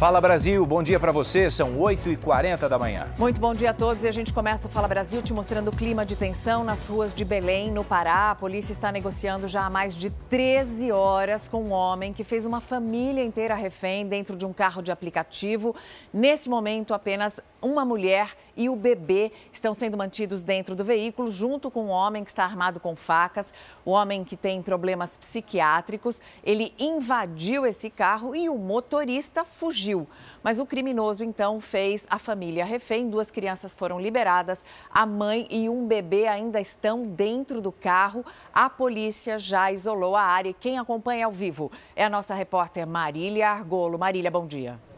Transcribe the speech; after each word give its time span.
Fala 0.00 0.18
Brasil, 0.18 0.64
bom 0.64 0.82
dia 0.82 0.98
para 0.98 1.12
você, 1.12 1.50
são 1.50 1.76
8h40 1.76 2.70
da 2.70 2.78
manhã. 2.78 3.06
Muito 3.18 3.38
bom 3.38 3.54
dia 3.54 3.68
a 3.68 3.74
todos 3.74 4.02
e 4.02 4.08
a 4.08 4.10
gente 4.10 4.32
começa 4.32 4.66
o 4.66 4.70
Fala 4.70 4.88
Brasil 4.88 5.20
te 5.20 5.34
mostrando 5.34 5.68
o 5.68 5.76
clima 5.76 6.06
de 6.06 6.16
tensão 6.16 6.64
nas 6.64 6.86
ruas 6.86 7.12
de 7.12 7.22
Belém, 7.22 7.70
no 7.70 7.84
Pará. 7.84 8.30
A 8.30 8.34
polícia 8.34 8.72
está 8.72 8.90
negociando 8.90 9.46
já 9.46 9.66
há 9.66 9.68
mais 9.68 9.94
de 9.94 10.08
13 10.08 10.90
horas 10.90 11.48
com 11.48 11.64
um 11.64 11.70
homem 11.70 12.14
que 12.14 12.24
fez 12.24 12.46
uma 12.46 12.62
família 12.62 13.22
inteira 13.22 13.54
refém 13.54 14.06
dentro 14.06 14.38
de 14.38 14.46
um 14.46 14.54
carro 14.54 14.80
de 14.80 14.90
aplicativo. 14.90 15.76
Nesse 16.14 16.48
momento, 16.48 16.94
apenas 16.94 17.38
uma 17.62 17.84
mulher 17.84 18.34
e 18.56 18.68
o 18.68 18.76
bebê 18.76 19.32
estão 19.52 19.72
sendo 19.72 19.96
mantidos 19.96 20.42
dentro 20.42 20.74
do 20.76 20.84
veículo, 20.84 21.30
junto 21.30 21.70
com 21.70 21.86
um 21.86 21.90
homem 21.90 22.24
que 22.24 22.30
está 22.30 22.44
armado 22.44 22.80
com 22.80 22.94
facas. 22.94 23.54
O 23.84 23.90
homem 23.90 24.24
que 24.24 24.36
tem 24.36 24.62
problemas 24.62 25.16
psiquiátricos, 25.16 26.20
ele 26.44 26.74
invadiu 26.78 27.64
esse 27.64 27.88
carro 27.88 28.34
e 28.34 28.48
o 28.48 28.56
motorista 28.56 29.44
fugiu. 29.44 30.06
Mas 30.42 30.58
o 30.58 30.66
criminoso 30.66 31.24
então 31.24 31.60
fez 31.60 32.06
a 32.10 32.18
família 32.18 32.64
refém. 32.64 33.08
Duas 33.08 33.30
crianças 33.30 33.74
foram 33.74 34.00
liberadas, 34.00 34.64
a 34.90 35.06
mãe 35.06 35.46
e 35.50 35.68
um 35.68 35.86
bebê 35.86 36.26
ainda 36.26 36.60
estão 36.60 37.06
dentro 37.06 37.60
do 37.60 37.72
carro. 37.72 38.24
A 38.52 38.68
polícia 38.68 39.38
já 39.38 39.70
isolou 39.72 40.16
a 40.16 40.22
área. 40.22 40.52
Quem 40.52 40.78
acompanha 40.78 41.26
ao 41.26 41.32
vivo 41.32 41.70
é 41.94 42.04
a 42.04 42.10
nossa 42.10 42.34
repórter 42.34 42.86
Marília 42.86 43.50
Argolo. 43.50 43.98
Marília, 43.98 44.30
bom 44.30 44.46
dia. 44.46 44.89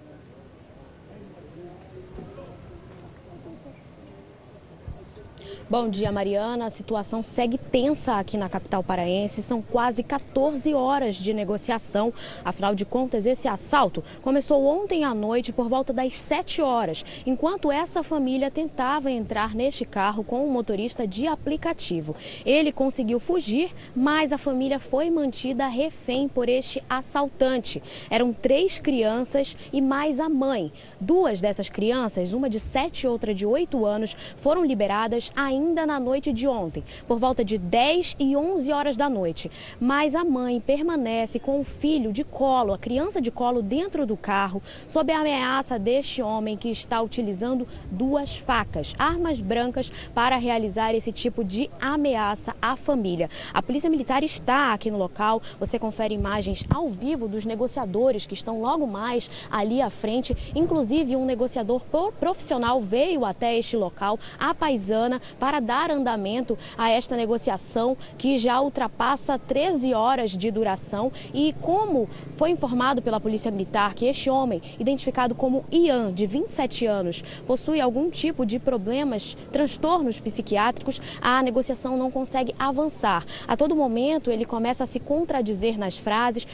Bom 5.73 5.89
dia, 5.89 6.13
Mariana. 6.13 6.67
A 6.67 6.71
situação 6.71 7.23
segue 7.23 7.57
tensa 7.57 8.19
aqui 8.19 8.37
na 8.37 8.47
capital 8.47 8.85
paraense. 8.85 9.43
São 9.43 9.63
quase 9.63 10.03
14 10.03 10.75
horas 10.75 11.17
de 11.17 11.33
negociação. 11.33 12.13
Afinal 12.45 12.75
de 12.75 12.85
contas, 12.85 13.25
esse 13.25 13.49
assalto 13.49 14.05
começou 14.21 14.67
ontem 14.67 15.03
à 15.03 15.15
noite 15.15 15.51
por 15.51 15.71
volta 15.71 15.91
das 15.91 16.13
7 16.13 16.61
horas, 16.61 17.07
enquanto 17.25 17.73
essa 17.73 18.03
família 18.03 18.51
tentava 18.51 19.11
entrar 19.11 19.55
neste 19.55 19.87
carro 19.87 20.23
com 20.23 20.45
um 20.45 20.51
motorista 20.51 21.07
de 21.07 21.27
aplicativo. 21.27 22.15
Ele 22.45 22.71
conseguiu 22.71 23.19
fugir, 23.19 23.73
mas 23.97 24.31
a 24.31 24.37
família 24.37 24.79
foi 24.79 25.09
mantida 25.09 25.69
refém 25.69 26.29
por 26.29 26.51
este 26.51 26.85
assaltante. 26.87 27.83
Eram 28.11 28.35
três 28.35 28.79
crianças 28.79 29.57
e 29.73 29.81
mais 29.81 30.21
a 30.21 30.29
mãe. 30.29 30.71
Duas 31.01 31.41
dessas 31.41 31.71
crianças, 31.71 32.35
uma 32.35 32.51
de 32.51 32.61
7 32.61 33.05
e 33.05 33.09
outra 33.09 33.33
de 33.33 33.47
8 33.47 33.87
anos, 33.87 34.15
foram 34.37 34.67
liberadas 34.67 35.33
ainda 35.35 35.62
ainda 35.63 35.87
na 35.87 36.01
noite 36.01 36.33
de 36.33 36.49
ontem, 36.49 36.83
por 37.07 37.19
volta 37.19 37.45
de 37.45 37.57
10 37.57 38.17
e 38.19 38.37
11 38.37 38.73
horas 38.73 38.97
da 38.97 39.09
noite. 39.09 39.51
Mas 39.81 40.15
a 40.15 40.25
mãe 40.25 40.61
permanece 40.61 41.39
com 41.39 41.61
o 41.61 41.65
filho 41.65 42.13
de 42.13 42.25
colo, 42.25 42.75
a 42.75 42.79
criança 42.79 43.21
de 43.21 43.31
colo, 43.31 43.63
dentro 43.63 44.05
do 44.05 44.17
carro, 44.17 44.61
sob 44.89 45.13
a 45.13 45.21
ameaça 45.21 45.79
deste 45.79 46.21
homem 46.21 46.57
que 46.57 46.69
está 46.69 47.01
utilizando 47.01 47.67
duas 47.91 48.37
facas, 48.37 48.95
armas 48.99 49.41
brancas, 49.41 49.93
para 50.13 50.37
realizar 50.37 50.95
esse 50.95 51.13
tipo 51.13 51.45
de 51.45 51.71
ameaça 51.81 52.55
à 52.61 52.77
família. 52.77 53.31
A 53.55 53.63
Polícia 53.63 53.89
Militar 53.89 54.25
está 54.25 54.73
aqui 54.73 54.91
no 54.91 54.99
local, 54.99 55.41
você 55.61 55.79
confere 55.79 56.15
imagens 56.15 56.65
ao 56.69 56.89
vivo 56.89 57.29
dos 57.29 57.45
negociadores 57.45 58.27
que 58.27 58.35
estão 58.35 58.61
logo 58.61 58.87
mais 58.87 59.31
ali 59.51 59.81
à 59.81 59.91
frente. 59.91 60.37
Inclusive, 60.55 61.15
um 61.15 61.25
negociador 61.25 61.83
profissional 62.19 62.81
veio 62.81 63.25
até 63.25 63.57
este 63.57 63.77
local, 63.77 64.19
a 64.39 64.55
paisana, 64.55 65.21
para 65.43 65.59
dar 65.59 65.91
andamento 65.91 66.57
a 66.79 66.89
esta 66.89 67.17
negociação 67.17 67.97
que 68.17 68.39
já 68.39 68.61
ultrapassa 68.61 69.37
13 69.37 69.93
horas 69.93 70.31
de 70.31 70.53
duração. 70.53 71.11
E 71.35 71.53
como 71.61 72.09
foi 72.37 72.51
informado 72.51 73.03
pela 73.03 73.19
Polícia 73.19 73.51
Militar 73.51 73.93
que 73.93 74.07
este 74.07 74.31
homem, 74.31 74.63
identificado 74.79 75.35
como 75.35 75.65
Ian, 75.73 76.13
de 76.13 76.29
27 76.29 76.87
anos, 76.87 77.25
possui 77.45 77.81
algum 77.81 78.09
tipo 78.09 78.47
de 78.47 78.61
problemas, 78.61 79.37
transtornos 79.51 80.21
psiquiátricos, 80.21 81.01
a 81.21 81.43
negociação 81.43 81.97
não 81.97 82.09
consegue 82.09 82.55
avançar. 82.57 83.27
A 83.49 83.57
todo 83.57 83.75
momento 83.75 84.31
ele 84.31 84.45
começa 84.45 84.85
a 84.85 84.87
se 84.87 85.01
contradizer 85.01 85.77
nas 85.77 85.99
frases. 85.99 86.47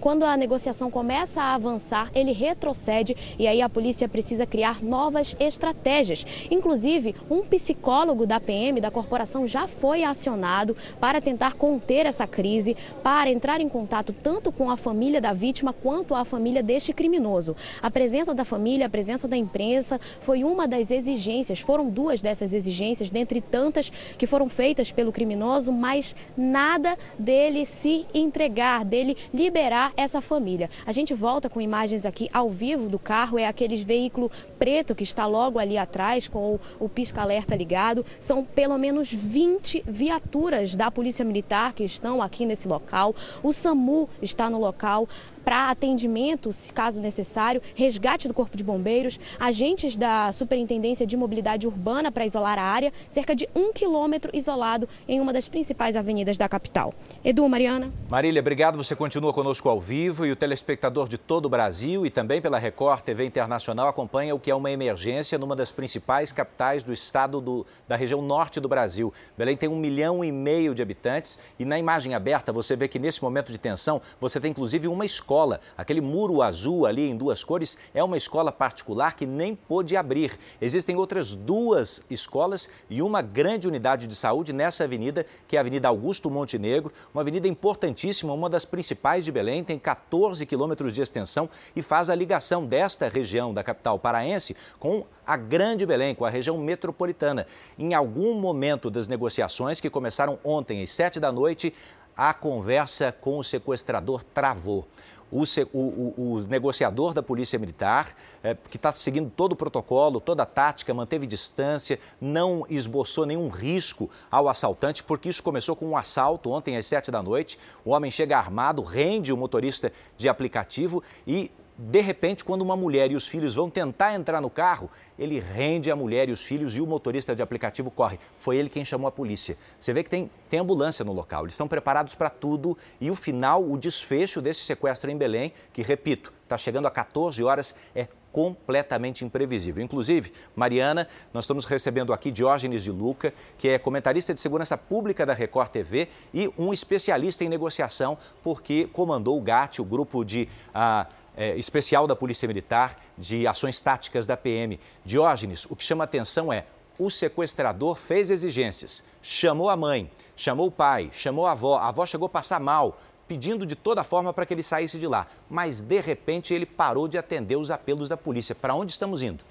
Quando 0.00 0.24
a 0.24 0.38
negociação 0.38 0.90
começa 0.90 1.42
a 1.42 1.54
avançar, 1.54 2.10
ele 2.14 2.32
retrocede 2.32 3.14
e 3.38 3.46
aí 3.46 3.60
a 3.60 3.68
polícia 3.68 4.08
precisa 4.08 4.46
criar 4.46 4.82
novas 4.82 5.36
estratégias. 5.38 6.24
Inclusive, 6.50 7.14
um 7.30 7.42
psicólogo 7.42 8.21
da 8.26 8.40
PM, 8.40 8.80
da 8.80 8.90
corporação, 8.90 9.46
já 9.46 9.66
foi 9.66 10.04
acionado 10.04 10.76
para 11.00 11.20
tentar 11.20 11.54
conter 11.54 12.06
essa 12.06 12.26
crise, 12.26 12.76
para 13.02 13.30
entrar 13.30 13.60
em 13.60 13.68
contato 13.68 14.12
tanto 14.12 14.52
com 14.52 14.70
a 14.70 14.76
família 14.76 15.20
da 15.20 15.32
vítima 15.32 15.72
quanto 15.72 16.14
a 16.14 16.24
família 16.24 16.62
deste 16.62 16.92
criminoso. 16.92 17.56
A 17.80 17.90
presença 17.90 18.34
da 18.34 18.44
família, 18.44 18.86
a 18.86 18.90
presença 18.90 19.26
da 19.26 19.36
imprensa 19.36 20.00
foi 20.20 20.44
uma 20.44 20.66
das 20.66 20.90
exigências, 20.90 21.60
foram 21.60 21.88
duas 21.88 22.20
dessas 22.20 22.52
exigências, 22.52 23.10
dentre 23.10 23.40
tantas 23.40 23.90
que 24.16 24.26
foram 24.26 24.48
feitas 24.48 24.90
pelo 24.90 25.12
criminoso, 25.12 25.72
mas 25.72 26.14
nada 26.36 26.96
dele 27.18 27.66
se 27.66 28.06
entregar, 28.14 28.84
dele 28.84 29.16
liberar 29.32 29.92
essa 29.96 30.20
família. 30.20 30.70
A 30.86 30.92
gente 30.92 31.14
volta 31.14 31.48
com 31.48 31.60
imagens 31.60 32.04
aqui 32.04 32.28
ao 32.32 32.48
vivo 32.48 32.88
do 32.88 32.98
carro, 32.98 33.38
é 33.38 33.46
aquele 33.46 33.76
veículo 33.76 34.30
preto 34.58 34.94
que 34.94 35.04
está 35.04 35.26
logo 35.26 35.58
ali 35.58 35.76
atrás 35.76 36.28
com 36.28 36.54
o, 36.54 36.60
o 36.78 36.88
pisca-alerta 36.88 37.54
ligado. 37.54 38.04
São 38.20 38.44
pelo 38.44 38.78
menos 38.78 39.12
20 39.12 39.84
viaturas 39.86 40.76
da 40.76 40.90
Polícia 40.90 41.24
Militar 41.24 41.72
que 41.72 41.84
estão 41.84 42.22
aqui 42.22 42.46
nesse 42.46 42.68
local. 42.68 43.14
O 43.42 43.52
SAMU 43.52 44.08
está 44.20 44.48
no 44.48 44.58
local 44.58 45.08
para 45.44 45.70
atendimento, 45.70 46.50
caso 46.74 47.00
necessário, 47.00 47.60
resgate 47.74 48.28
do 48.28 48.34
Corpo 48.34 48.56
de 48.56 48.64
Bombeiros, 48.64 49.18
agentes 49.38 49.96
da 49.96 50.32
Superintendência 50.32 51.06
de 51.06 51.16
Mobilidade 51.16 51.66
Urbana 51.66 52.10
para 52.10 52.24
isolar 52.24 52.58
a 52.58 52.62
área, 52.62 52.92
cerca 53.10 53.34
de 53.34 53.48
um 53.54 53.72
quilômetro 53.72 54.30
isolado 54.34 54.88
em 55.08 55.20
uma 55.20 55.32
das 55.32 55.48
principais 55.48 55.96
avenidas 55.96 56.38
da 56.38 56.48
capital. 56.48 56.92
Edu, 57.24 57.48
Mariana. 57.48 57.92
Marília, 58.08 58.40
obrigado. 58.40 58.76
Você 58.76 58.94
continua 58.94 59.32
conosco 59.32 59.68
ao 59.68 59.80
vivo 59.80 60.24
e 60.24 60.32
o 60.32 60.36
telespectador 60.36 61.08
de 61.08 61.18
todo 61.18 61.46
o 61.46 61.48
Brasil 61.48 62.06
e 62.06 62.10
também 62.10 62.40
pela 62.40 62.58
Record 62.58 63.02
TV 63.02 63.24
Internacional 63.24 63.88
acompanha 63.88 64.34
o 64.34 64.38
que 64.38 64.50
é 64.50 64.54
uma 64.54 64.70
emergência 64.70 65.38
numa 65.38 65.56
das 65.56 65.72
principais 65.72 66.32
capitais 66.32 66.84
do 66.84 66.92
estado 66.92 67.40
do, 67.40 67.66
da 67.88 67.96
região 67.96 68.22
norte 68.22 68.60
do 68.60 68.68
Brasil. 68.68 69.12
Belém 69.36 69.56
tem 69.56 69.68
um 69.68 69.76
milhão 69.76 70.24
e 70.24 70.30
meio 70.30 70.74
de 70.74 70.82
habitantes 70.82 71.38
e 71.58 71.64
na 71.64 71.78
imagem 71.78 72.14
aberta 72.14 72.52
você 72.52 72.76
vê 72.76 72.88
que 72.88 72.98
nesse 72.98 73.22
momento 73.22 73.50
de 73.50 73.58
tensão 73.58 74.00
você 74.20 74.40
tem 74.40 74.50
inclusive 74.50 74.88
uma 74.88 75.04
escola 75.04 75.31
escola, 75.32 75.60
aquele 75.78 76.02
muro 76.02 76.42
azul 76.42 76.84
ali 76.84 77.08
em 77.08 77.16
duas 77.16 77.42
cores, 77.42 77.78
é 77.94 78.04
uma 78.04 78.18
escola 78.18 78.52
particular 78.52 79.14
que 79.14 79.24
nem 79.24 79.54
pôde 79.54 79.96
abrir. 79.96 80.38
Existem 80.60 80.94
outras 80.94 81.34
duas 81.34 82.02
escolas 82.10 82.68
e 82.90 83.00
uma 83.00 83.22
grande 83.22 83.66
unidade 83.66 84.06
de 84.06 84.14
saúde 84.14 84.52
nessa 84.52 84.84
avenida, 84.84 85.24
que 85.48 85.56
é 85.56 85.58
a 85.58 85.62
Avenida 85.62 85.88
Augusto 85.88 86.30
Montenegro, 86.30 86.92
uma 87.14 87.22
avenida 87.22 87.48
importantíssima, 87.48 88.34
uma 88.34 88.50
das 88.50 88.66
principais 88.66 89.24
de 89.24 89.32
Belém, 89.32 89.64
tem 89.64 89.78
14 89.78 90.44
quilômetros 90.44 90.94
de 90.94 91.00
extensão 91.00 91.48
e 91.74 91.80
faz 91.80 92.10
a 92.10 92.14
ligação 92.14 92.66
desta 92.66 93.08
região 93.08 93.54
da 93.54 93.64
capital 93.64 93.98
paraense 93.98 94.54
com 94.78 95.06
a 95.26 95.36
Grande 95.36 95.86
Belém, 95.86 96.14
com 96.14 96.26
a 96.26 96.30
região 96.30 96.58
metropolitana. 96.58 97.46
Em 97.78 97.94
algum 97.94 98.34
momento 98.34 98.90
das 98.90 99.08
negociações, 99.08 99.80
que 99.80 99.88
começaram 99.88 100.38
ontem 100.44 100.82
às 100.82 100.90
sete 100.90 101.18
da 101.18 101.32
noite, 101.32 101.72
a 102.16 102.34
conversa 102.34 103.10
com 103.12 103.38
o 103.38 103.44
sequestrador 103.44 104.22
travou 104.22 104.86
o, 105.32 105.44
o, 105.72 106.34
o 106.34 106.40
negociador 106.46 107.14
da 107.14 107.22
Polícia 107.22 107.58
Militar, 107.58 108.14
é, 108.44 108.54
que 108.54 108.76
está 108.76 108.92
seguindo 108.92 109.30
todo 109.30 109.52
o 109.52 109.56
protocolo, 109.56 110.20
toda 110.20 110.42
a 110.42 110.46
tática, 110.46 110.92
manteve 110.92 111.26
distância, 111.26 111.98
não 112.20 112.66
esboçou 112.68 113.24
nenhum 113.24 113.48
risco 113.48 114.10
ao 114.30 114.48
assaltante, 114.48 115.02
porque 115.02 115.30
isso 115.30 115.42
começou 115.42 115.74
com 115.74 115.86
um 115.86 115.96
assalto 115.96 116.50
ontem 116.50 116.76
às 116.76 116.86
sete 116.86 117.10
da 117.10 117.22
noite. 117.22 117.58
O 117.84 117.90
homem 117.90 118.10
chega 118.10 118.36
armado, 118.36 118.82
rende 118.82 119.32
o 119.32 119.36
motorista 119.36 119.90
de 120.18 120.28
aplicativo 120.28 121.02
e 121.26 121.50
de 121.82 122.00
repente, 122.00 122.44
quando 122.44 122.62
uma 122.62 122.76
mulher 122.76 123.10
e 123.10 123.16
os 123.16 123.26
filhos 123.26 123.56
vão 123.56 123.68
tentar 123.68 124.14
entrar 124.14 124.40
no 124.40 124.48
carro, 124.48 124.88
ele 125.18 125.40
rende 125.40 125.90
a 125.90 125.96
mulher 125.96 126.28
e 126.28 126.32
os 126.32 126.44
filhos 126.44 126.76
e 126.76 126.80
o 126.80 126.86
motorista 126.86 127.34
de 127.34 127.42
aplicativo 127.42 127.90
corre. 127.90 128.20
Foi 128.38 128.56
ele 128.56 128.68
quem 128.68 128.84
chamou 128.84 129.08
a 129.08 129.10
polícia. 129.10 129.58
Você 129.80 129.92
vê 129.92 130.04
que 130.04 130.10
tem, 130.10 130.30
tem 130.48 130.60
ambulância 130.60 131.04
no 131.04 131.12
local, 131.12 131.42
eles 131.42 131.54
estão 131.54 131.66
preparados 131.66 132.14
para 132.14 132.30
tudo 132.30 132.78
e 133.00 133.10
o 133.10 133.16
final, 133.16 133.68
o 133.68 133.76
desfecho 133.76 134.40
desse 134.40 134.60
sequestro 134.60 135.10
em 135.10 135.16
Belém, 135.16 135.52
que, 135.72 135.82
repito, 135.82 136.32
está 136.44 136.56
chegando 136.56 136.86
a 136.86 136.90
14 136.90 137.42
horas, 137.42 137.74
é 137.96 138.06
completamente 138.30 139.24
imprevisível. 139.24 139.84
Inclusive, 139.84 140.32
Mariana, 140.56 141.06
nós 141.34 141.44
estamos 141.44 141.64
recebendo 141.64 142.12
aqui 142.12 142.30
Diógenes 142.30 142.82
de 142.82 142.90
Luca, 142.90 143.34
que 143.58 143.68
é 143.68 143.78
comentarista 143.78 144.32
de 144.32 144.40
segurança 144.40 144.78
pública 144.78 145.26
da 145.26 145.34
Record 145.34 145.68
TV 145.68 146.08
e 146.32 146.50
um 146.56 146.72
especialista 146.72 147.44
em 147.44 147.48
negociação, 147.48 148.16
porque 148.42 148.88
comandou 148.92 149.36
o 149.36 149.42
GAT, 149.42 149.80
o 149.80 149.84
grupo 149.84 150.24
de. 150.24 150.48
Ah, 150.72 151.06
é, 151.36 151.56
especial 151.56 152.06
da 152.06 152.16
Polícia 152.16 152.46
Militar 152.46 152.98
de 153.16 153.46
ações 153.46 153.80
táticas 153.80 154.26
da 154.26 154.36
PM. 154.36 154.78
Diógenes, 155.04 155.66
o 155.66 155.76
que 155.76 155.84
chama 155.84 156.04
atenção 156.04 156.52
é 156.52 156.66
o 156.98 157.10
sequestrador 157.10 157.96
fez 157.96 158.30
exigências, 158.30 159.02
chamou 159.22 159.70
a 159.70 159.76
mãe, 159.76 160.10
chamou 160.36 160.66
o 160.66 160.70
pai, 160.70 161.10
chamou 161.12 161.46
a 161.46 161.52
avó, 161.52 161.78
a 161.78 161.88
avó 161.88 162.06
chegou 162.06 162.26
a 162.26 162.30
passar 162.30 162.60
mal, 162.60 162.98
pedindo 163.26 163.64
de 163.64 163.74
toda 163.74 164.04
forma 164.04 164.32
para 164.32 164.44
que 164.44 164.52
ele 164.52 164.62
saísse 164.62 164.98
de 164.98 165.06
lá. 165.06 165.26
Mas, 165.48 165.80
de 165.82 166.00
repente, 166.00 166.52
ele 166.52 166.66
parou 166.66 167.08
de 167.08 167.16
atender 167.16 167.56
os 167.56 167.70
apelos 167.70 168.08
da 168.08 168.16
polícia. 168.16 168.54
Para 168.54 168.74
onde 168.74 168.92
estamos 168.92 169.22
indo? 169.22 169.42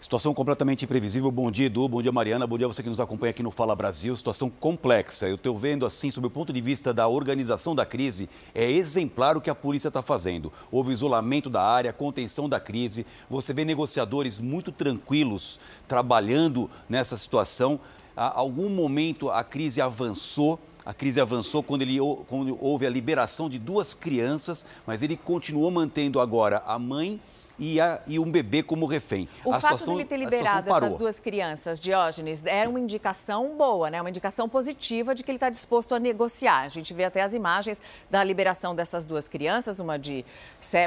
Situação 0.00 0.32
completamente 0.32 0.82
imprevisível. 0.82 1.30
Bom 1.30 1.50
dia, 1.50 1.66
Edu. 1.66 1.86
Bom 1.86 2.00
dia, 2.00 2.10
Mariana. 2.10 2.46
Bom 2.46 2.56
dia 2.56 2.66
você 2.66 2.82
que 2.82 2.88
nos 2.88 3.00
acompanha 3.00 3.32
aqui 3.32 3.42
no 3.42 3.50
Fala 3.50 3.76
Brasil. 3.76 4.16
Situação 4.16 4.48
complexa. 4.48 5.28
Eu 5.28 5.34
estou 5.34 5.58
vendo, 5.58 5.84
assim, 5.84 6.10
sob 6.10 6.26
o 6.26 6.30
ponto 6.30 6.54
de 6.54 6.60
vista 6.62 6.94
da 6.94 7.06
organização 7.06 7.74
da 7.74 7.84
crise, 7.84 8.26
é 8.54 8.64
exemplar 8.70 9.36
o 9.36 9.42
que 9.42 9.50
a 9.50 9.54
polícia 9.54 9.88
está 9.88 10.00
fazendo. 10.00 10.50
Houve 10.72 10.94
isolamento 10.94 11.50
da 11.50 11.62
área, 11.62 11.92
contenção 11.92 12.48
da 12.48 12.58
crise. 12.58 13.04
Você 13.28 13.52
vê 13.52 13.62
negociadores 13.62 14.40
muito 14.40 14.72
tranquilos 14.72 15.60
trabalhando 15.86 16.70
nessa 16.88 17.18
situação. 17.18 17.78
A 18.16 18.38
algum 18.38 18.70
momento 18.70 19.28
a 19.28 19.44
crise 19.44 19.82
avançou. 19.82 20.58
A 20.82 20.94
crise 20.94 21.20
avançou 21.20 21.62
quando, 21.62 21.82
ele, 21.82 21.98
quando 22.26 22.56
houve 22.58 22.86
a 22.86 22.90
liberação 22.90 23.50
de 23.50 23.58
duas 23.58 23.92
crianças, 23.92 24.64
mas 24.86 25.02
ele 25.02 25.14
continuou 25.14 25.70
mantendo 25.70 26.22
agora 26.22 26.62
a 26.66 26.78
mãe 26.78 27.20
e, 27.60 27.78
a, 27.78 28.00
e 28.06 28.18
um 28.18 28.30
bebê 28.30 28.62
como 28.62 28.86
refém. 28.86 29.28
O 29.44 29.50
a 29.52 29.60
fato 29.60 29.78
situação, 29.78 29.94
de 29.94 30.00
ele 30.00 30.08
ter 30.08 30.16
liberado 30.16 30.70
essas 30.70 30.94
duas 30.94 31.20
crianças, 31.20 31.78
Diógenes, 31.78 32.42
era 32.46 32.68
uma 32.68 32.80
indicação 32.80 33.54
boa, 33.56 33.90
né? 33.90 34.00
uma 34.00 34.08
indicação 34.08 34.48
positiva 34.48 35.14
de 35.14 35.22
que 35.22 35.30
ele 35.30 35.36
está 35.36 35.50
disposto 35.50 35.94
a 35.94 35.98
negociar. 35.98 36.62
A 36.62 36.68
gente 36.68 36.94
vê 36.94 37.04
até 37.04 37.20
as 37.20 37.34
imagens 37.34 37.82
da 38.10 38.24
liberação 38.24 38.74
dessas 38.74 39.04
duas 39.04 39.28
crianças, 39.28 39.78
uma 39.78 39.98
de 39.98 40.24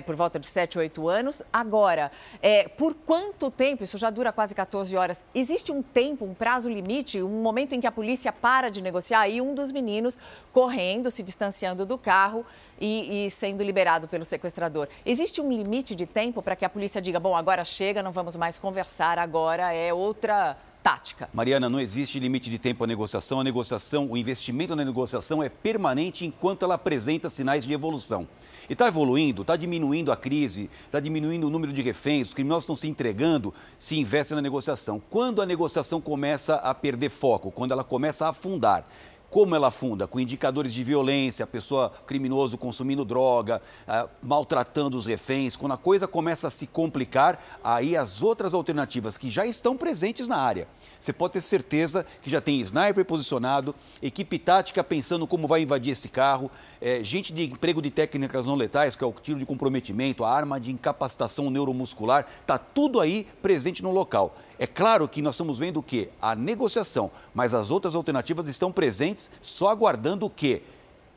por 0.05 0.15
volta 0.15 0.39
de 0.39 0.47
7, 0.47 0.79
8 0.79 1.07
anos. 1.07 1.43
Agora, 1.53 2.11
é, 2.41 2.67
por 2.67 2.95
quanto 2.95 3.51
tempo, 3.51 3.83
isso 3.83 3.97
já 3.97 4.09
dura 4.09 4.31
quase 4.31 4.55
14 4.55 4.97
horas, 4.97 5.23
existe 5.35 5.71
um 5.71 5.83
tempo, 5.83 6.25
um 6.25 6.33
prazo 6.33 6.69
limite, 6.69 7.21
um 7.21 7.41
momento 7.43 7.73
em 7.73 7.81
que 7.81 7.85
a 7.85 7.91
polícia 7.91 8.33
para 8.33 8.69
de 8.69 8.81
negociar 8.81 9.29
e 9.29 9.39
um 9.39 9.53
dos 9.53 9.71
meninos 9.71 10.19
correndo, 10.51 11.11
se 11.11 11.21
distanciando 11.21 11.85
do 11.85 11.97
carro, 11.97 12.43
e, 12.79 13.25
e, 13.25 13.31
sendo 13.31 13.63
liberado 13.63 14.07
pelo 14.07 14.25
sequestrador. 14.25 14.87
Existe 15.05 15.41
um 15.41 15.51
limite 15.51 15.95
de 15.95 16.05
tempo 16.05 16.41
para 16.41 16.55
que 16.55 16.65
a 16.65 16.69
polícia 16.69 17.01
diga: 17.01 17.19
bom, 17.19 17.35
agora 17.35 17.63
chega, 17.63 18.03
não 18.03 18.11
vamos 18.11 18.35
mais 18.35 18.57
conversar, 18.57 19.17
agora 19.17 19.73
é 19.73 19.93
outra 19.93 20.57
tática. 20.83 21.29
Mariana, 21.33 21.69
não 21.69 21.79
existe 21.79 22.19
limite 22.19 22.49
de 22.49 22.59
tempo 22.59 22.83
à 22.83 22.87
negociação. 22.87 23.39
A 23.39 23.43
negociação, 23.43 24.07
o 24.11 24.17
investimento 24.17 24.75
na 24.75 24.83
negociação 24.83 25.41
é 25.41 25.47
permanente 25.47 26.25
enquanto 26.25 26.63
ela 26.65 26.75
apresenta 26.75 27.29
sinais 27.29 27.63
de 27.63 27.71
evolução. 27.71 28.27
E 28.69 28.73
está 28.73 28.87
evoluindo, 28.87 29.41
está 29.41 29.55
diminuindo 29.55 30.11
a 30.11 30.15
crise, 30.15 30.69
está 30.85 30.99
diminuindo 30.99 31.47
o 31.47 31.49
número 31.49 31.73
de 31.73 31.81
reféns, 31.81 32.27
os 32.27 32.33
criminosos 32.33 32.63
estão 32.63 32.75
se 32.75 32.87
entregando, 32.87 33.53
se 33.77 33.99
investe 33.99 34.33
na 34.33 34.41
negociação. 34.41 35.01
Quando 35.09 35.41
a 35.41 35.45
negociação 35.45 35.99
começa 35.99 36.55
a 36.55 36.73
perder 36.73 37.09
foco, 37.09 37.51
quando 37.51 37.71
ela 37.71 37.83
começa 37.83 38.25
a 38.25 38.29
afundar, 38.29 38.85
como 39.33 39.55
ela 39.55 39.71
funda? 39.71 40.05
Com 40.05 40.19
indicadores 40.19 40.71
de 40.71 40.83
violência, 40.83 41.47
pessoa 41.47 41.91
criminoso 42.05 42.55
consumindo 42.55 43.03
droga, 43.03 43.63
ah, 43.87 44.07
maltratando 44.21 44.95
os 44.95 45.07
reféns. 45.07 45.55
Quando 45.55 45.71
a 45.71 45.77
coisa 45.77 46.07
começa 46.07 46.49
a 46.49 46.51
se 46.51 46.67
complicar, 46.67 47.43
aí 47.63 47.97
as 47.97 48.21
outras 48.21 48.53
alternativas 48.53 49.17
que 49.17 49.31
já 49.31 49.43
estão 49.43 49.75
presentes 49.75 50.27
na 50.27 50.37
área. 50.37 50.67
Você 50.99 51.11
pode 51.11 51.33
ter 51.33 51.41
certeza 51.41 52.05
que 52.21 52.29
já 52.29 52.39
tem 52.39 52.59
sniper 52.59 53.03
posicionado, 53.05 53.73
equipe 54.03 54.37
tática 54.37 54.83
pensando 54.83 55.25
como 55.25 55.47
vai 55.47 55.63
invadir 55.63 55.93
esse 55.93 56.09
carro, 56.09 56.51
é, 56.79 57.03
gente 57.03 57.33
de 57.33 57.45
emprego 57.45 57.81
de 57.81 57.89
técnicas 57.89 58.45
não 58.45 58.53
letais, 58.53 58.95
que 58.95 59.03
é 59.03 59.07
o 59.07 59.13
tiro 59.13 59.39
de 59.39 59.47
comprometimento, 59.47 60.23
a 60.23 60.31
arma 60.31 60.59
de 60.59 60.71
incapacitação 60.71 61.49
neuromuscular, 61.49 62.27
está 62.39 62.59
tudo 62.59 62.99
aí 62.99 63.25
presente 63.41 63.81
no 63.81 63.89
local. 63.89 64.35
É 64.63 64.65
claro 64.65 65.09
que 65.09 65.21
nós 65.21 65.35
estamos 65.35 65.59
vendo 65.59 65.81
o 65.81 65.83
quê? 65.83 66.09
A 66.21 66.33
negociação, 66.35 67.11
mas 67.35 67.53
as 67.53 67.69
outras 67.69 67.95
alternativas 67.95 68.47
estão 68.47 68.71
presentes, 68.71 69.29
só 69.41 69.67
aguardando 69.67 70.25
o 70.25 70.29
quê? 70.29 70.61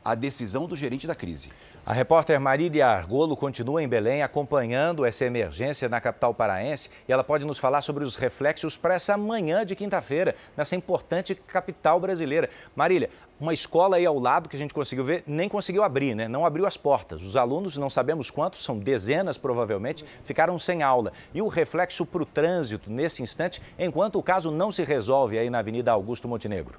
A 0.03 0.15
decisão 0.15 0.67
do 0.67 0.75
gerente 0.75 1.07
da 1.07 1.15
crise. 1.15 1.49
A 1.87 1.93
repórter 1.93 2.37
Marília 2.37 2.85
Argolo 2.85 3.37
continua 3.37 3.81
em 3.81 3.87
Belém 3.87 4.21
acompanhando 4.21 5.05
essa 5.05 5.23
emergência 5.23 5.87
na 5.87 6.01
capital 6.01 6.33
paraense 6.33 6.89
e 7.07 7.13
ela 7.13 7.23
pode 7.23 7.45
nos 7.45 7.59
falar 7.59 7.79
sobre 7.79 8.03
os 8.03 8.17
reflexos 8.17 8.75
para 8.75 8.95
essa 8.95 9.15
manhã 9.15 9.65
de 9.65 9.73
quinta-feira, 9.73 10.35
nessa 10.57 10.75
importante 10.75 11.33
capital 11.33 11.97
brasileira. 11.97 12.49
Marília, 12.75 13.09
uma 13.39 13.53
escola 13.53 13.95
aí 13.95 14.05
ao 14.05 14.19
lado 14.19 14.49
que 14.49 14.57
a 14.57 14.59
gente 14.59 14.73
conseguiu 14.73 15.05
ver, 15.05 15.23
nem 15.25 15.47
conseguiu 15.47 15.81
abrir, 15.81 16.13
né? 16.13 16.27
Não 16.27 16.45
abriu 16.45 16.65
as 16.65 16.75
portas. 16.75 17.21
Os 17.21 17.37
alunos, 17.37 17.77
não 17.77 17.89
sabemos 17.89 18.29
quantos, 18.29 18.61
são 18.61 18.77
dezenas 18.77 19.37
provavelmente, 19.37 20.03
ficaram 20.25 20.59
sem 20.59 20.83
aula. 20.83 21.13
E 21.33 21.41
o 21.41 21.47
reflexo 21.47 22.05
para 22.05 22.21
o 22.21 22.25
trânsito 22.25 22.91
nesse 22.91 23.23
instante, 23.23 23.61
enquanto 23.79 24.19
o 24.19 24.23
caso 24.23 24.51
não 24.51 24.73
se 24.73 24.83
resolve 24.83 25.39
aí 25.39 25.49
na 25.49 25.59
Avenida 25.59 25.93
Augusto 25.93 26.27
Montenegro. 26.27 26.77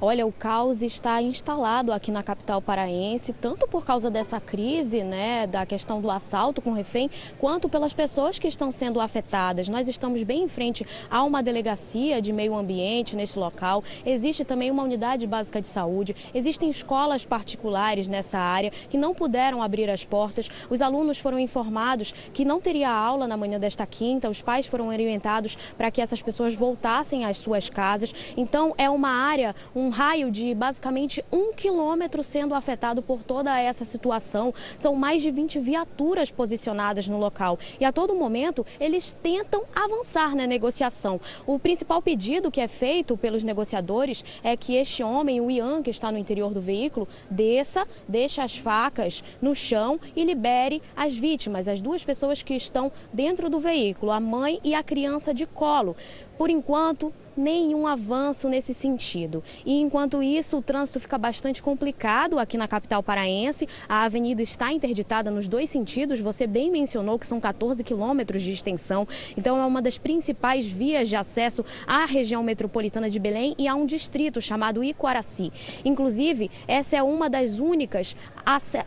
Olha, 0.00 0.24
o 0.24 0.30
caos 0.30 0.80
está 0.80 1.20
instalado 1.20 1.92
aqui 1.92 2.12
na 2.12 2.22
capital 2.22 2.62
paraense, 2.62 3.32
tanto 3.32 3.66
por 3.66 3.84
causa 3.84 4.08
dessa 4.08 4.40
crise, 4.40 5.02
né, 5.02 5.44
da 5.44 5.66
questão 5.66 6.00
do 6.00 6.08
assalto 6.08 6.62
com 6.62 6.72
refém, 6.72 7.10
quanto 7.36 7.68
pelas 7.68 7.92
pessoas 7.92 8.38
que 8.38 8.46
estão 8.46 8.70
sendo 8.70 9.00
afetadas. 9.00 9.68
Nós 9.68 9.88
estamos 9.88 10.22
bem 10.22 10.44
em 10.44 10.48
frente 10.48 10.86
a 11.10 11.24
uma 11.24 11.42
delegacia 11.42 12.22
de 12.22 12.32
meio 12.32 12.56
ambiente 12.56 13.16
nesse 13.16 13.36
local. 13.40 13.82
Existe 14.06 14.44
também 14.44 14.70
uma 14.70 14.84
unidade 14.84 15.26
básica 15.26 15.60
de 15.60 15.66
saúde. 15.66 16.14
Existem 16.32 16.70
escolas 16.70 17.24
particulares 17.24 18.06
nessa 18.06 18.38
área 18.38 18.70
que 18.88 18.96
não 18.96 19.12
puderam 19.12 19.60
abrir 19.60 19.90
as 19.90 20.04
portas. 20.04 20.48
Os 20.70 20.80
alunos 20.80 21.18
foram 21.18 21.40
informados 21.40 22.14
que 22.32 22.44
não 22.44 22.60
teria 22.60 22.88
aula 22.88 23.26
na 23.26 23.36
manhã 23.36 23.58
desta 23.58 23.84
quinta. 23.84 24.30
Os 24.30 24.40
pais 24.40 24.64
foram 24.64 24.86
orientados 24.90 25.58
para 25.76 25.90
que 25.90 26.00
essas 26.00 26.22
pessoas 26.22 26.54
voltassem 26.54 27.24
às 27.24 27.38
suas 27.38 27.68
casas. 27.68 28.14
Então, 28.36 28.74
é 28.78 28.88
uma 28.88 29.10
área, 29.10 29.56
um 29.74 29.87
um 29.88 29.90
raio 29.90 30.30
de 30.30 30.54
basicamente 30.54 31.24
um 31.32 31.50
quilômetro 31.54 32.22
sendo 32.22 32.54
afetado 32.54 33.00
por 33.00 33.22
toda 33.22 33.58
essa 33.58 33.86
situação. 33.86 34.52
São 34.76 34.94
mais 34.94 35.22
de 35.22 35.30
20 35.30 35.58
viaturas 35.60 36.30
posicionadas 36.30 37.08
no 37.08 37.18
local 37.18 37.58
e 37.80 37.86
a 37.86 37.90
todo 37.90 38.14
momento 38.14 38.66
eles 38.78 39.16
tentam 39.22 39.64
avançar 39.74 40.36
na 40.36 40.46
negociação. 40.46 41.18
O 41.46 41.58
principal 41.58 42.02
pedido 42.02 42.50
que 42.50 42.60
é 42.60 42.68
feito 42.68 43.16
pelos 43.16 43.42
negociadores 43.42 44.22
é 44.42 44.54
que 44.58 44.74
este 44.74 45.02
homem, 45.02 45.40
o 45.40 45.50
Ian, 45.50 45.82
que 45.82 45.90
está 45.90 46.12
no 46.12 46.18
interior 46.18 46.52
do 46.52 46.60
veículo, 46.60 47.08
desça, 47.30 47.88
deixe 48.06 48.42
as 48.42 48.58
facas 48.58 49.24
no 49.40 49.54
chão 49.54 49.98
e 50.14 50.22
libere 50.22 50.82
as 50.94 51.14
vítimas, 51.14 51.66
as 51.66 51.80
duas 51.80 52.04
pessoas 52.04 52.42
que 52.42 52.54
estão 52.54 52.92
dentro 53.10 53.48
do 53.48 53.58
veículo, 53.58 54.12
a 54.12 54.20
mãe 54.20 54.60
e 54.62 54.74
a 54.74 54.82
criança 54.82 55.32
de 55.32 55.46
colo. 55.46 55.96
Por 56.36 56.50
enquanto, 56.50 57.10
nenhum 57.38 57.86
avanço 57.86 58.48
nesse 58.48 58.74
sentido. 58.74 59.42
E 59.64 59.80
enquanto 59.80 60.22
isso, 60.22 60.58
o 60.58 60.62
trânsito 60.62 61.00
fica 61.00 61.16
bastante 61.16 61.62
complicado 61.62 62.38
aqui 62.38 62.58
na 62.58 62.66
capital 62.66 63.02
paraense. 63.02 63.68
A 63.88 64.02
avenida 64.02 64.42
está 64.42 64.72
interditada 64.72 65.30
nos 65.30 65.46
dois 65.46 65.70
sentidos. 65.70 66.20
Você 66.20 66.46
bem 66.46 66.70
mencionou 66.70 67.18
que 67.18 67.26
são 67.26 67.40
14 67.40 67.82
quilômetros 67.84 68.42
de 68.42 68.52
extensão. 68.52 69.06
Então, 69.36 69.56
é 69.56 69.64
uma 69.64 69.80
das 69.80 69.96
principais 69.96 70.66
vias 70.66 71.08
de 71.08 71.16
acesso 71.16 71.64
à 71.86 72.04
região 72.04 72.42
metropolitana 72.42 73.08
de 73.08 73.18
Belém 73.18 73.54
e 73.56 73.68
a 73.68 73.74
um 73.74 73.86
distrito 73.86 74.40
chamado 74.40 74.82
Iquaraci. 74.82 75.52
Inclusive, 75.84 76.50
essa 76.66 76.96
é 76.96 77.02
uma 77.02 77.30
das 77.30 77.58
únicas 77.58 78.16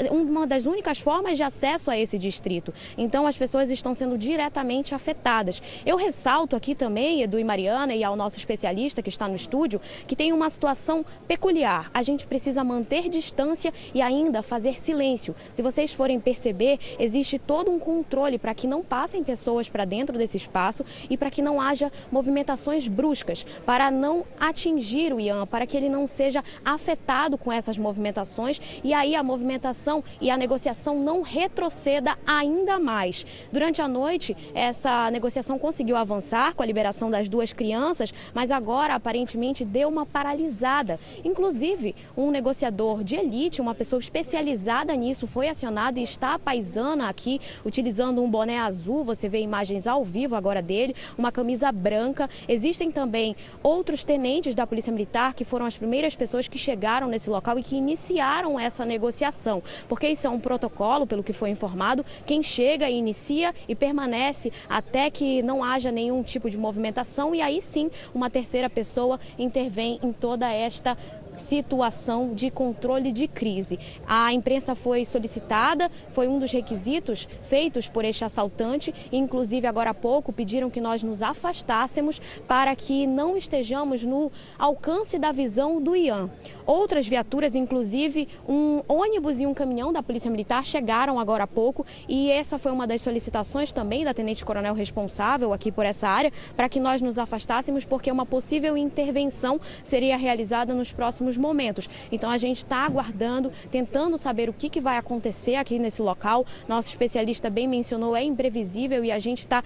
uma 0.09 0.47
das 0.47 0.65
únicas 0.65 0.99
formas 0.99 1.37
de 1.37 1.43
acesso 1.43 1.91
a 1.91 1.97
esse 1.97 2.17
distrito. 2.17 2.73
Então, 2.97 3.27
as 3.27 3.37
pessoas 3.37 3.69
estão 3.69 3.93
sendo 3.93 4.17
diretamente 4.17 4.95
afetadas. 4.95 5.61
Eu 5.85 5.97
ressalto 5.97 6.55
aqui 6.55 6.73
também, 6.73 7.21
Edu 7.21 7.37
e 7.37 7.43
Mariana, 7.43 7.93
e 7.93 8.03
ao 8.03 8.15
nosso 8.15 8.40
especialista 8.41 9.01
que 9.01 9.09
está 9.09 9.27
no 9.27 9.35
estúdio, 9.35 9.79
que 10.07 10.15
tem 10.15 10.33
uma 10.33 10.49
situação 10.49 11.05
peculiar. 11.27 11.89
A 11.93 12.03
gente 12.03 12.27
precisa 12.27 12.63
manter 12.63 13.09
distância 13.09 13.73
e 13.93 14.01
ainda 14.01 14.43
fazer 14.43 14.79
silêncio. 14.79 15.35
Se 15.53 15.61
vocês 15.61 15.93
forem 15.93 16.19
perceber, 16.19 16.79
existe 16.99 17.39
todo 17.39 17.71
um 17.71 17.79
controle 17.79 18.37
para 18.37 18.53
que 18.53 18.67
não 18.67 18.83
passem 18.83 19.23
pessoas 19.23 19.69
para 19.69 19.85
dentro 19.85 20.17
desse 20.17 20.37
espaço 20.37 20.83
e 21.09 21.17
para 21.17 21.29
que 21.29 21.41
não 21.41 21.61
haja 21.61 21.91
movimentações 22.11 22.87
bruscas, 22.87 23.45
para 23.65 23.89
não 23.89 24.25
atingir 24.39 25.13
o 25.13 25.19
Ian, 25.19 25.45
para 25.47 25.65
que 25.65 25.77
ele 25.77 25.89
não 25.89 26.05
seja 26.05 26.43
afetado 26.63 27.37
com 27.37 27.51
essas 27.51 27.77
movimentações 27.77 28.59
e 28.83 28.93
aí 28.93 29.15
a 29.15 29.23
movimentação 29.23 30.03
e 30.19 30.29
a 30.29 30.37
negociação 30.37 30.99
não 30.99 31.21
retroceda 31.21 32.17
ainda 32.25 32.79
mais. 32.79 33.25
Durante 33.51 33.81
a 33.81 33.87
noite, 33.87 34.35
essa 34.53 35.09
negociação 35.11 35.57
conseguiu 35.57 35.95
avançar 35.95 36.55
com 36.55 36.63
a 36.63 36.65
liberação 36.65 37.09
das 37.09 37.29
duas 37.29 37.53
crianças, 37.53 38.13
mas 38.33 38.51
agora 38.51 38.95
aparentemente 38.95 39.65
deu 39.65 39.89
uma 39.89 40.05
paralisada. 40.05 40.99
Inclusive, 41.23 41.95
um 42.15 42.31
negociador 42.31 43.03
de 43.03 43.15
elite, 43.15 43.61
uma 43.61 43.75
pessoa 43.75 43.99
especializada 43.99 44.95
nisso, 44.95 45.27
foi 45.27 45.49
acionado 45.49 45.99
e 45.99 46.03
está 46.03 46.37
paisana 46.37 47.09
aqui, 47.09 47.39
utilizando 47.65 48.21
um 48.21 48.29
boné 48.29 48.59
azul. 48.59 49.03
Você 49.03 49.27
vê 49.27 49.39
imagens 49.41 49.87
ao 49.87 50.03
vivo 50.03 50.35
agora 50.35 50.61
dele, 50.61 50.95
uma 51.17 51.31
camisa 51.31 51.71
branca. 51.71 52.29
Existem 52.47 52.91
também 52.91 53.35
outros 53.63 54.05
tenentes 54.05 54.55
da 54.55 54.67
Polícia 54.67 54.91
Militar 54.91 55.33
que 55.33 55.43
foram 55.43 55.65
as 55.65 55.77
primeiras 55.77 56.15
pessoas 56.15 56.47
que 56.47 56.57
chegaram 56.57 57.07
nesse 57.07 57.29
local 57.29 57.57
e 57.57 57.63
que 57.63 57.75
iniciaram 57.75 58.59
essa 58.59 58.85
negociação, 58.85 59.61
porque 59.87 60.07
isso 60.07 60.27
é 60.27 60.29
um 60.29 60.39
protocolo, 60.39 61.07
pelo 61.07 61.23
que 61.23 61.33
foi 61.33 61.49
informado. 61.49 62.05
Quem 62.25 62.41
chega, 62.41 62.89
inicia 62.89 63.53
e 63.67 63.75
permanece 63.75 64.51
até 64.69 65.09
que 65.09 65.41
não 65.41 65.63
haja 65.63 65.91
nenhum 65.91 66.23
tipo 66.23 66.49
de 66.49 66.57
movimentação 66.57 67.33
e 67.33 67.41
aí 67.41 67.61
sim 67.61 67.89
uma 68.13 68.29
terceira 68.29 68.69
pessoa 68.69 69.19
intervém 69.37 69.99
em 70.03 70.11
toda 70.11 70.51
esta 70.51 70.97
situação 71.41 72.33
de 72.33 72.49
controle 72.49 73.11
de 73.11 73.27
crise. 73.27 73.77
A 74.07 74.31
imprensa 74.31 74.75
foi 74.75 75.03
solicitada, 75.03 75.89
foi 76.11 76.27
um 76.27 76.39
dos 76.39 76.51
requisitos 76.51 77.27
feitos 77.43 77.89
por 77.89 78.05
este 78.05 78.23
assaltante, 78.23 78.93
inclusive 79.11 79.67
agora 79.67 79.89
há 79.89 79.93
pouco 79.93 80.31
pediram 80.31 80.69
que 80.69 80.79
nós 80.79 81.03
nos 81.03 81.21
afastássemos 81.21 82.21
para 82.47 82.73
que 82.75 83.05
não 83.05 83.35
estejamos 83.35 84.03
no 84.03 84.31
alcance 84.57 85.17
da 85.17 85.31
visão 85.31 85.81
do 85.81 85.95
Ian. 85.95 86.29
Outras 86.65 87.07
viaturas, 87.07 87.55
inclusive 87.55 88.27
um 88.47 88.81
ônibus 88.87 89.41
e 89.41 89.45
um 89.45 89.53
caminhão 89.53 89.91
da 89.91 90.03
Polícia 90.03 90.31
Militar 90.31 90.63
chegaram 90.65 91.19
agora 91.19 91.43
há 91.43 91.47
pouco 91.47 91.85
e 92.07 92.31
essa 92.31 92.57
foi 92.57 92.71
uma 92.71 92.87
das 92.87 93.01
solicitações 93.01 93.73
também 93.73 94.05
da 94.05 94.13
Tenente 94.13 94.45
Coronel 94.45 94.73
responsável 94.73 95.53
aqui 95.53 95.71
por 95.71 95.85
essa 95.85 96.07
área 96.07 96.31
para 96.55 96.69
que 96.69 96.79
nós 96.79 97.01
nos 97.01 97.17
afastássemos 97.17 97.83
porque 97.83 98.11
uma 98.11 98.25
possível 98.25 98.77
intervenção 98.77 99.59
seria 99.83 100.15
realizada 100.15 100.73
nos 100.73 100.91
próximos 100.91 101.30
momentos. 101.37 101.89
Então 102.11 102.29
a 102.29 102.37
gente 102.37 102.57
está 102.57 102.85
aguardando, 102.85 103.51
tentando 103.69 104.17
saber 104.17 104.49
o 104.49 104.53
que, 104.53 104.69
que 104.69 104.81
vai 104.81 104.97
acontecer 104.97 105.55
aqui 105.55 105.79
nesse 105.79 106.01
local. 106.01 106.45
Nosso 106.67 106.89
especialista 106.89 107.49
bem 107.49 107.67
mencionou, 107.67 108.15
é 108.15 108.23
imprevisível 108.23 109.03
e 109.03 109.11
a 109.11 109.19
gente 109.19 109.39
está 109.39 109.63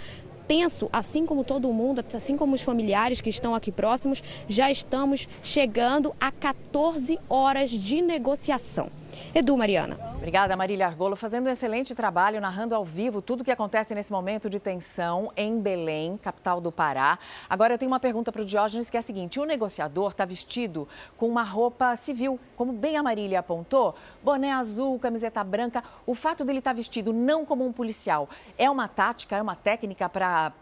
tenso, 0.48 0.90
assim 0.94 1.26
como 1.26 1.44
todo 1.44 1.72
mundo, 1.74 2.04
assim 2.14 2.38
como 2.38 2.56
os 2.56 2.62
familiares 2.62 3.22
que 3.22 3.30
estão 3.30 3.56
aqui 3.56 3.72
próximos, 3.72 4.24
já 4.48 4.70
estamos 4.70 5.28
chegando 5.42 6.16
a 6.20 6.32
14 6.32 7.20
horas 7.30 7.70
de 7.70 8.02
negociação. 8.02 8.90
Edu, 9.34 9.58
Mariana. 9.58 9.98
Obrigada, 10.16 10.56
Marília 10.56 10.86
Argolo, 10.86 11.16
fazendo 11.16 11.48
um 11.48 11.52
excelente 11.52 11.94
trabalho, 11.94 12.40
narrando 12.40 12.74
ao 12.74 12.86
vivo 12.86 13.22
tudo 13.22 13.42
o 13.42 13.44
que 13.44 13.52
acontece 13.52 13.94
nesse 13.94 14.12
momento 14.12 14.50
de 14.50 14.60
tensão 14.60 15.32
em 15.36 15.60
Belém, 15.60 16.18
capital 16.18 16.62
do 16.62 16.72
Pará. 16.72 17.20
Agora 17.50 17.74
eu 17.74 17.78
tenho 17.78 17.92
uma 17.92 18.00
pergunta 18.00 18.32
para 18.32 18.42
o 18.42 18.46
Diógenes, 18.46 18.90
que 18.90 18.98
é 18.98 19.00
a 19.00 19.04
seguinte: 19.04 19.40
o 19.40 19.46
negociador 19.46 20.12
está 20.12 20.26
vestido 20.26 20.88
com 21.18 21.28
uma 21.28 21.44
roupa 21.44 21.96
civil, 21.96 22.40
como 22.56 22.74
bem 22.74 22.98
a 22.98 23.04
Marília 23.04 23.40
apontou, 23.40 23.96
boné 24.24 24.52
azul, 24.52 24.98
camiseta 25.00 25.44
branca. 25.44 25.84
O 26.06 26.16
fato 26.16 26.44
dele 26.46 26.60
estar 26.60 26.72
tá 26.72 26.76
vestido 26.76 27.14
não 27.14 27.46
como 27.46 27.66
um 27.66 27.72
policial 27.72 28.30
é 28.58 28.70
uma 28.70 28.88
tática, 28.88 29.36
é 29.36 29.42
uma 29.42 29.56
técnica 29.56 30.10
para 30.10 30.54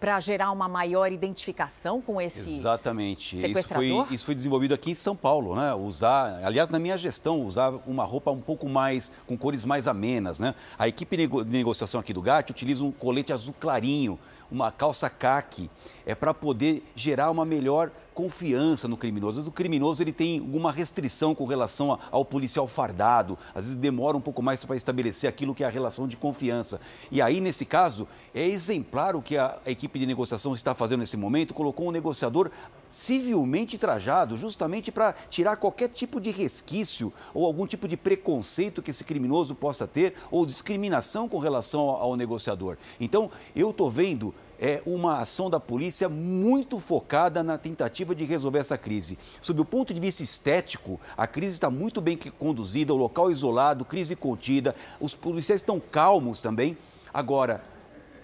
para 0.00 0.18
gerar 0.20 0.50
uma 0.52 0.68
maior 0.68 1.10
identificação 1.10 2.00
com 2.00 2.20
esse 2.20 2.56
Exatamente. 2.56 3.40
sequestrador? 3.40 3.84
Isso 3.84 4.04
foi, 4.06 4.14
isso 4.14 4.24
foi 4.26 4.34
desenvolvido 4.34 4.74
aqui 4.74 4.92
em 4.92 4.94
São 4.94 5.16
Paulo, 5.16 5.56
né? 5.56 5.74
Usar, 5.74 6.40
aliás, 6.44 6.70
na 6.70 6.78
minha 6.78 6.96
gestão, 6.96 7.42
usar 7.42 7.74
uma 7.86 8.04
roupa 8.04 8.30
um 8.30 8.40
pouco 8.40 8.68
mais, 8.68 9.10
com 9.26 9.36
cores 9.36 9.64
mais 9.64 9.88
amenas, 9.88 10.38
né? 10.38 10.54
A 10.78 10.86
equipe 10.86 11.16
de 11.16 11.44
negociação 11.44 12.00
aqui 12.00 12.12
do 12.12 12.22
GAT 12.22 12.50
utiliza 12.50 12.84
um 12.84 12.92
colete 12.92 13.32
azul 13.32 13.54
clarinho, 13.58 14.18
uma 14.50 14.70
calça 14.70 15.08
caque, 15.10 15.70
é 16.06 16.14
para 16.14 16.32
poder 16.32 16.82
gerar 16.96 17.30
uma 17.30 17.44
melhor 17.44 17.90
confiança 18.18 18.88
no 18.88 18.96
criminoso. 18.96 19.30
Às 19.30 19.36
vezes 19.36 19.48
o 19.48 19.52
criminoso 19.52 20.02
ele 20.02 20.12
tem 20.12 20.40
alguma 20.40 20.72
restrição 20.72 21.36
com 21.36 21.44
relação 21.44 21.96
ao 22.10 22.24
policial 22.24 22.66
fardado, 22.66 23.38
às 23.54 23.64
vezes 23.64 23.76
demora 23.76 24.16
um 24.16 24.20
pouco 24.20 24.42
mais 24.42 24.64
para 24.64 24.74
estabelecer 24.74 25.28
aquilo 25.28 25.54
que 25.54 25.62
é 25.62 25.66
a 25.68 25.70
relação 25.70 26.08
de 26.08 26.16
confiança. 26.16 26.80
E 27.12 27.22
aí, 27.22 27.40
nesse 27.40 27.64
caso, 27.64 28.08
é 28.34 28.44
exemplar 28.44 29.14
o 29.14 29.22
que 29.22 29.36
a, 29.36 29.60
a 29.64 29.70
equipe 29.70 30.00
de 30.00 30.06
negociação 30.06 30.52
está 30.52 30.74
fazendo 30.74 30.98
nesse 31.00 31.16
momento, 31.16 31.54
colocou 31.54 31.86
um 31.86 31.92
negociador 31.92 32.50
civilmente 32.88 33.76
trajado, 33.76 34.36
justamente 34.36 34.90
para 34.90 35.12
tirar 35.12 35.56
qualquer 35.56 35.88
tipo 35.88 36.20
de 36.20 36.30
resquício 36.30 37.12
ou 37.34 37.46
algum 37.46 37.66
tipo 37.66 37.86
de 37.86 37.96
preconceito 37.96 38.82
que 38.82 38.90
esse 38.90 39.04
criminoso 39.04 39.54
possa 39.54 39.86
ter 39.86 40.14
ou 40.30 40.46
discriminação 40.46 41.28
com 41.28 41.38
relação 41.38 41.90
ao, 41.90 42.16
negociador. 42.16 42.76
Então, 43.00 43.30
eu 43.54 43.70
estou 43.70 43.90
vendo 43.90 44.34
é 44.60 44.82
uma 44.84 45.20
ação 45.20 45.48
da 45.48 45.60
polícia 45.60 46.08
muito 46.08 46.80
focada 46.80 47.44
na 47.44 47.56
tentativa 47.56 48.12
de 48.12 48.24
resolver 48.24 48.58
essa 48.58 48.76
crise. 48.76 49.16
Sob 49.40 49.60
o 49.60 49.64
ponto 49.64 49.94
de 49.94 50.00
vista 50.00 50.20
estético, 50.20 51.00
a 51.16 51.28
crise 51.28 51.54
está 51.54 51.70
muito 51.70 52.00
bem 52.00 52.18
conduzida, 52.38 52.92
o 52.92 52.96
local 52.96 53.30
isolado, 53.30 53.84
crise 53.84 54.16
contida, 54.16 54.74
os 55.00 55.14
policiais 55.14 55.60
estão 55.60 55.78
calmos 55.78 56.40
também. 56.40 56.76
Agora, 57.14 57.62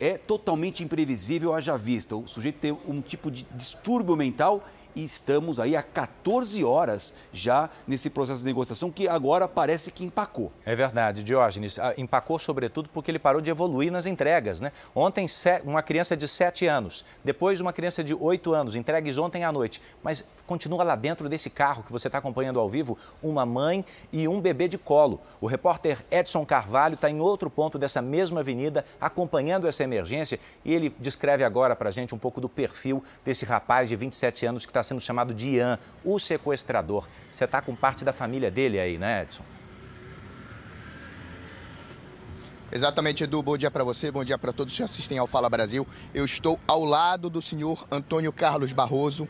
é 0.01 0.19
totalmente 0.19 0.83
imprevisível, 0.83 1.55
haja 1.55 1.77
vista, 1.77 2.17
o 2.17 2.27
sujeito 2.27 2.59
tem 2.59 2.77
um 2.87 3.01
tipo 3.01 3.31
de 3.31 3.47
distúrbio 3.55 4.17
mental 4.17 4.65
e 4.95 5.05
estamos 5.05 5.59
aí 5.59 5.77
há 5.77 5.83
14 5.83 6.63
horas 6.65 7.13
já 7.33 7.69
nesse 7.87 8.09
processo 8.09 8.41
de 8.41 8.47
negociação 8.47 8.91
que 8.91 9.09
agora 9.09 9.49
parece 9.49 9.91
que 9.91 10.05
empacou. 10.05 10.53
É 10.65 10.75
verdade, 10.75 11.23
Diógenes. 11.23 11.79
Ah, 11.79 11.95
empacou 11.97 12.39
sobretudo 12.39 12.89
porque 12.89 13.11
ele 13.11 13.19
parou 13.19 13.41
de 13.41 13.51
evoluir 13.51 13.91
nas 13.91 14.07
entregas. 14.07 14.61
Né? 14.61 14.71
Ontem, 14.95 15.27
uma 15.65 15.83
criança 15.83 16.17
de 16.17 16.29
7 16.29 16.67
anos, 16.67 17.05
depois 17.25 17.61
uma 17.61 17.73
criança 17.73 18.05
de 18.05 18.15
8 18.15 18.53
anos, 18.53 18.77
entregues 18.77 19.19
ontem 19.19 19.45
à 19.45 19.53
noite. 19.53 19.81
Mas 20.03 20.25
continua 20.47 20.85
lá 20.85 20.95
dentro 20.95 21.29
desse 21.29 21.51
carro 21.51 21.83
que 21.83 21.93
você 21.93 22.09
está 22.09 22.19
acompanhando 22.19 22.61
ao 22.61 22.69
vivo, 22.69 22.97
uma 23.23 23.45
mãe 23.47 23.85
e 24.13 24.29
um 24.29 24.41
bebê 24.41 24.69
de 24.69 24.79
colo. 24.79 25.21
O 25.41 25.47
repórter 25.47 26.05
Edson 26.11 26.45
Carvalho 26.45 26.95
está 26.95 27.11
em 27.11 27.21
outro 27.21 27.51
ponto 27.51 27.79
dessa 27.79 28.01
mesma 28.01 28.41
avenida, 28.41 28.85
acompanhando 29.01 29.67
essa 29.67 29.83
emergência, 29.83 30.39
e 30.65 30.73
ele 30.73 30.95
descreve 31.01 31.43
agora 31.43 31.75
para 31.75 31.89
a 31.89 31.93
gente 31.93 32.15
um 32.15 32.19
pouco 32.19 32.41
do 32.41 32.49
perfil 32.49 33.03
desse 33.25 33.45
rapaz 33.45 33.89
de 33.89 33.97
27 33.97 34.47
anos 34.47 34.65
que 34.65 34.71
está 34.71 34.83
sendo 34.85 35.01
chamado 35.01 35.35
de 35.35 35.57
Ian, 35.57 35.79
o 36.05 36.19
sequestrador. 36.19 37.09
Você 37.33 37.45
está 37.45 37.61
com 37.61 37.75
parte 37.75 38.05
da 38.05 38.13
família 38.13 38.51
dele 38.51 38.79
aí, 38.79 38.97
né, 38.97 39.23
Edson? 39.23 39.43
Exatamente, 42.75 43.23
Edu. 43.23 43.41
Bom 43.41 43.57
dia 43.57 43.71
para 43.71 43.85
você, 43.85 44.11
bom 44.11 44.25
dia 44.25 44.37
para 44.37 44.53
todos 44.53 44.77
que 44.77 44.83
assistem 44.83 45.17
ao 45.17 45.29
Fala 45.29 45.49
Brasil. 45.49 45.87
Eu 46.13 46.25
estou 46.25 46.59
ao 46.67 46.85
lado 46.85 47.31
do 47.31 47.41
senhor 47.41 47.87
Antônio 47.89 48.33
Carlos 48.33 48.73
Barroso, 48.73 49.29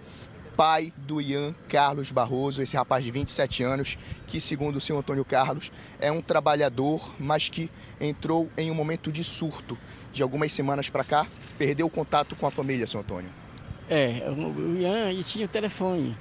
pai 0.56 0.92
do 0.96 1.20
Ian 1.20 1.54
Carlos 1.68 2.10
Barroso, 2.10 2.62
esse 2.62 2.74
rapaz 2.74 3.04
de 3.04 3.10
27 3.10 3.62
anos, 3.62 3.98
que, 4.26 4.40
segundo 4.40 4.76
o 4.76 4.80
senhor 4.80 5.00
Antônio 5.00 5.26
Carlos, 5.26 5.70
é 6.00 6.10
um 6.10 6.22
trabalhador, 6.22 7.12
mas 7.18 7.50
que 7.50 7.70
entrou 8.00 8.48
em 8.56 8.70
um 8.70 8.74
momento 8.74 9.12
de 9.12 9.22
surto. 9.22 9.76
De 10.10 10.22
algumas 10.22 10.50
semanas 10.50 10.88
para 10.88 11.04
cá, 11.04 11.26
perdeu 11.58 11.86
o 11.86 11.90
contato 11.90 12.34
com 12.36 12.46
a 12.46 12.50
família, 12.50 12.86
senhor 12.86 13.02
Antônio. 13.02 13.43
É, 13.88 14.22
o 14.30 14.76
Ian 14.76 15.10
ele 15.10 15.22
tinha 15.22 15.46
o 15.46 15.48
telefone. 15.48 16.16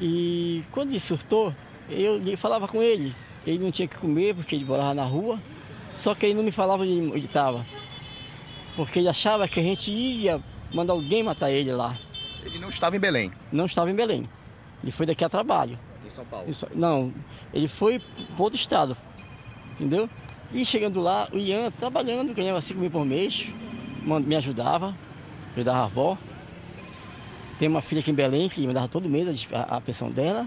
E 0.00 0.62
quando 0.70 0.90
ele 0.90 1.00
surtou, 1.00 1.54
eu 1.90 2.20
falava 2.38 2.68
com 2.68 2.82
ele. 2.82 3.14
Ele 3.46 3.58
não 3.58 3.70
tinha 3.70 3.88
que 3.88 3.96
comer 3.96 4.34
porque 4.34 4.54
ele 4.54 4.64
morava 4.64 4.94
na 4.94 5.04
rua, 5.04 5.40
só 5.88 6.14
que 6.14 6.26
ele 6.26 6.34
não 6.34 6.42
me 6.42 6.52
falava 6.52 6.82
onde 6.82 6.92
ele 6.92 7.18
estava. 7.26 7.64
Porque 8.76 8.98
ele 8.98 9.08
achava 9.08 9.48
que 9.48 9.58
a 9.58 9.62
gente 9.62 9.90
ia 9.90 10.40
mandar 10.72 10.92
alguém 10.92 11.22
matar 11.22 11.50
ele 11.50 11.72
lá. 11.72 11.98
Ele 12.44 12.58
não 12.58 12.68
estava 12.68 12.96
em 12.96 13.00
Belém? 13.00 13.32
Não 13.50 13.66
estava 13.66 13.90
em 13.90 13.94
Belém. 13.94 14.28
Ele 14.82 14.92
foi 14.92 15.06
daqui 15.06 15.24
a 15.24 15.28
trabalho. 15.28 15.78
Em 16.06 16.10
São 16.10 16.24
Paulo? 16.24 16.46
Não, 16.74 17.12
ele 17.52 17.68
foi 17.68 18.00
para 18.34 18.42
outro 18.42 18.58
estado, 18.58 18.96
entendeu? 19.72 20.08
E 20.52 20.64
chegando 20.64 21.00
lá, 21.00 21.28
o 21.32 21.36
Ian 21.36 21.70
trabalhando, 21.70 22.32
ganhava 22.34 22.60
5 22.60 22.80
mil 22.80 22.90
por 22.90 23.04
mês, 23.04 23.48
me 24.02 24.36
ajudava, 24.36 24.96
ajudava 25.54 25.78
a 25.78 25.84
avó. 25.84 26.18
Tem 27.58 27.68
uma 27.68 27.82
filha 27.82 28.00
aqui 28.00 28.10
em 28.10 28.14
Belém 28.14 28.48
que 28.48 28.64
me 28.66 28.72
dava 28.72 28.88
todo 28.88 29.08
mês 29.08 29.48
a, 29.52 29.76
a 29.76 29.80
pensão 29.80 30.10
dela, 30.10 30.46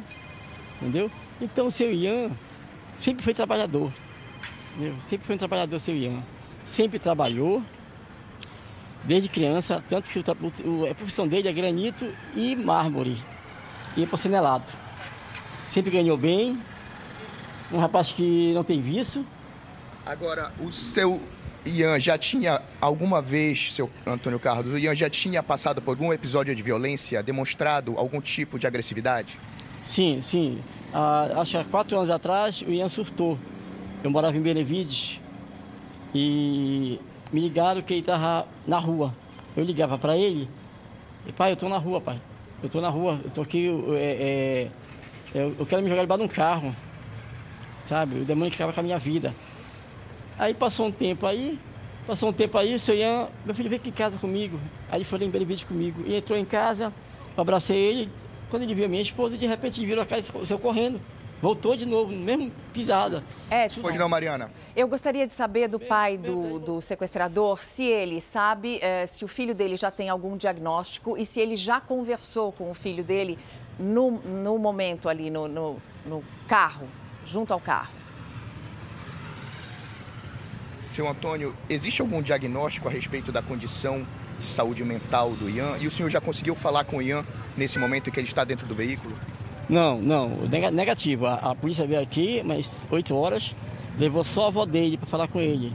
entendeu? 0.78 1.12
Então 1.42 1.68
o 1.68 1.72
seu 1.72 1.92
Ian 1.92 2.32
sempre 3.00 3.24
foi 3.24 3.34
trabalhador, 3.34 3.92
entendeu? 4.76 4.96
sempre 5.00 5.28
foi 5.28 5.36
um 5.36 5.40
trabalhador, 5.40 5.80
seu 5.80 5.96
Ian. 5.96 6.22
Sempre 6.64 7.00
trabalhou, 7.00 7.62
desde 9.04 9.28
criança, 9.28 9.84
tanto 9.90 10.10
que 10.10 10.20
o, 10.20 10.90
a 10.90 10.96
profissão 10.96 11.28
dele 11.28 11.50
é 11.50 11.54
granito 11.54 12.08
e 12.36 12.56
mármore 12.56 13.18
e 13.98 14.06
porcelanato. 14.06 14.74
Sempre 15.64 15.92
ganhou 15.92 16.16
bem, 16.18 16.58
um 17.72 17.80
rapaz 17.80 18.12
que 18.12 18.54
não 18.54 18.64
tem 18.64 18.82
vício. 18.82 19.26
Agora, 20.06 20.52
o 20.60 20.72
seu 20.72 21.22
Ian 21.66 22.00
já 22.00 22.18
tinha 22.18 22.62
alguma 22.80 23.22
vez, 23.22 23.74
seu 23.74 23.90
Antônio 24.06 24.40
Carlos, 24.40 24.74
o 24.74 24.78
Ian 24.78 24.96
já 24.96 25.10
tinha 25.10 25.44
passado 25.44 25.82
por 25.82 25.92
algum 25.92 26.12
episódio 26.12 26.56
de 26.56 26.64
violência, 26.64 27.22
demonstrado 27.22 27.98
algum 27.98 28.20
tipo 28.20 28.58
de 28.58 28.66
agressividade? 28.66 29.40
Sim, 29.84 30.22
sim. 30.22 30.62
Ah, 30.94 31.30
acho 31.38 31.52
que 31.52 31.58
há 31.58 31.64
quatro 31.64 31.98
anos 31.98 32.10
atrás 32.10 32.62
o 32.62 32.72
Ian 32.72 32.90
surtou. 32.90 33.38
Eu 34.04 34.10
morava 34.10 34.36
em 34.36 34.42
Benevides 34.42 35.20
e 36.14 37.00
me 37.32 37.40
ligaram 37.40 37.82
que 37.82 37.94
ele 37.94 38.00
estava 38.02 38.48
na 38.68 38.80
rua. 38.80 39.16
Eu 39.56 39.64
ligava 39.64 39.98
para 39.98 40.18
ele, 40.18 40.50
e 41.28 41.32
pai, 41.32 41.52
eu 41.52 41.54
estou 41.54 41.70
na 41.70 41.78
rua, 41.78 42.02
pai. 42.02 42.20
Eu 42.62 42.68
estou 42.68 42.82
na 42.82 42.90
rua, 42.90 43.20
eu 43.22 43.28
estou 43.28 43.44
aqui, 43.44 43.70
é, 43.96 44.70
é, 45.34 45.42
eu, 45.60 45.66
quero 45.66 45.82
me 45.82 45.90
jogar 45.90 46.02
debaixo 46.02 46.26
de 46.26 46.32
um 46.32 46.36
carro, 46.36 46.76
sabe? 47.84 48.22
O 48.22 48.26
demônio 48.26 48.52
que 48.52 48.56
acaba 48.56 48.74
com 48.74 48.80
a 48.80 48.84
minha 48.84 49.00
vida. 49.00 49.34
Aí 50.42 50.56
passou 50.56 50.88
um 50.88 50.92
tempo 50.92 51.28
aí, 51.28 51.60
passou 52.08 52.30
um 52.30 52.34
tempo 52.34 52.58
aí, 52.58 52.74
o 52.74 52.80
senhor 52.80 52.98
Ian, 52.98 53.28
meu 53.46 53.54
filho 53.54 53.70
veio 53.70 53.80
aqui 53.80 53.90
em 53.90 53.94
casa 53.94 54.18
comigo. 54.18 54.60
Aí 54.90 54.98
ele 54.98 55.06
foi 55.06 55.24
em 55.24 55.30
Benevides 55.30 55.64
comigo. 55.64 56.02
E 56.04 56.16
entrou 56.16 56.36
em 56.36 56.44
casa, 56.44 56.92
abracei 57.38 57.78
ele. 57.78 58.12
Quando 58.50 58.64
ele 58.64 58.74
viu 58.74 58.86
a 58.86 58.88
minha 58.88 59.04
esposa, 59.04 59.38
de 59.38 59.46
repente 59.46 59.80
ele 59.80 59.86
virou 59.86 60.04
a 60.04 60.06
cara 60.08 60.20
e 60.20 60.24
saiu 60.24 60.58
correndo. 60.58 61.00
Voltou 61.40 61.76
de 61.76 61.86
novo, 61.86 62.12
mesmo 62.12 62.52
pisada. 62.74 63.24
Edson, 63.52 63.84
Pode 63.84 64.00
não, 64.00 64.10
Mariana. 64.10 64.52
eu 64.76 64.88
gostaria 64.88 65.28
de 65.28 65.34
saber 65.34 65.68
do 65.68 65.80
pai 65.80 66.18
do, 66.18 66.58
do 66.58 66.82
sequestrador 66.82 67.64
se 67.64 67.84
ele 67.84 68.20
sabe 68.20 68.80
eh, 68.82 69.06
se 69.06 69.24
o 69.24 69.28
filho 69.28 69.54
dele 69.54 69.78
já 69.78 69.92
tem 69.92 70.10
algum 70.10 70.36
diagnóstico 70.36 71.20
e 71.20 71.24
se 71.26 71.40
ele 71.40 71.56
já 71.56 71.80
conversou 71.80 72.52
com 72.52 72.72
o 72.72 72.74
filho 72.74 73.04
dele 73.04 73.38
no, 73.78 74.10
no 74.10 74.58
momento 74.58 75.08
ali, 75.08 75.30
no, 75.30 75.48
no, 75.48 75.78
no 76.04 76.24
carro, 76.48 76.88
junto 77.24 77.54
ao 77.54 77.60
carro. 77.60 78.01
Seu 80.92 81.08
Antônio, 81.08 81.56
existe 81.70 82.02
algum 82.02 82.22
diagnóstico 82.22 82.90
a 82.90 82.92
respeito 82.92 83.32
da 83.32 83.42
condição 83.42 84.06
de 84.38 84.46
saúde 84.46 84.84
mental 84.84 85.32
do 85.32 85.50
Ian? 85.50 85.78
E 85.80 85.88
o 85.88 85.92
senhor 85.92 86.10
já 86.10 86.20
conseguiu 86.20 86.54
falar 86.54 86.84
com 86.84 86.98
o 86.98 87.02
Ian 87.02 87.26
nesse 87.56 87.80
momento 87.80 88.10
em 88.10 88.12
que 88.12 88.20
ele 88.20 88.28
está 88.28 88.44
dentro 88.44 88.68
do 88.68 88.76
veículo? 88.76 89.16
Não, 89.70 90.02
não, 90.02 90.28
nega- 90.50 90.70
negativo. 90.70 91.28
A, 91.28 91.36
a 91.36 91.56
polícia 91.56 91.88
veio 91.88 92.02
aqui, 92.02 92.44
mas 92.44 92.86
8 92.92 93.16
horas, 93.16 93.56
levou 93.98 94.22
só 94.26 94.44
a 94.44 94.48
avó 94.50 94.66
dele 94.66 94.98
para 94.98 95.08
falar 95.08 95.30
com 95.30 95.40
ele. 95.40 95.72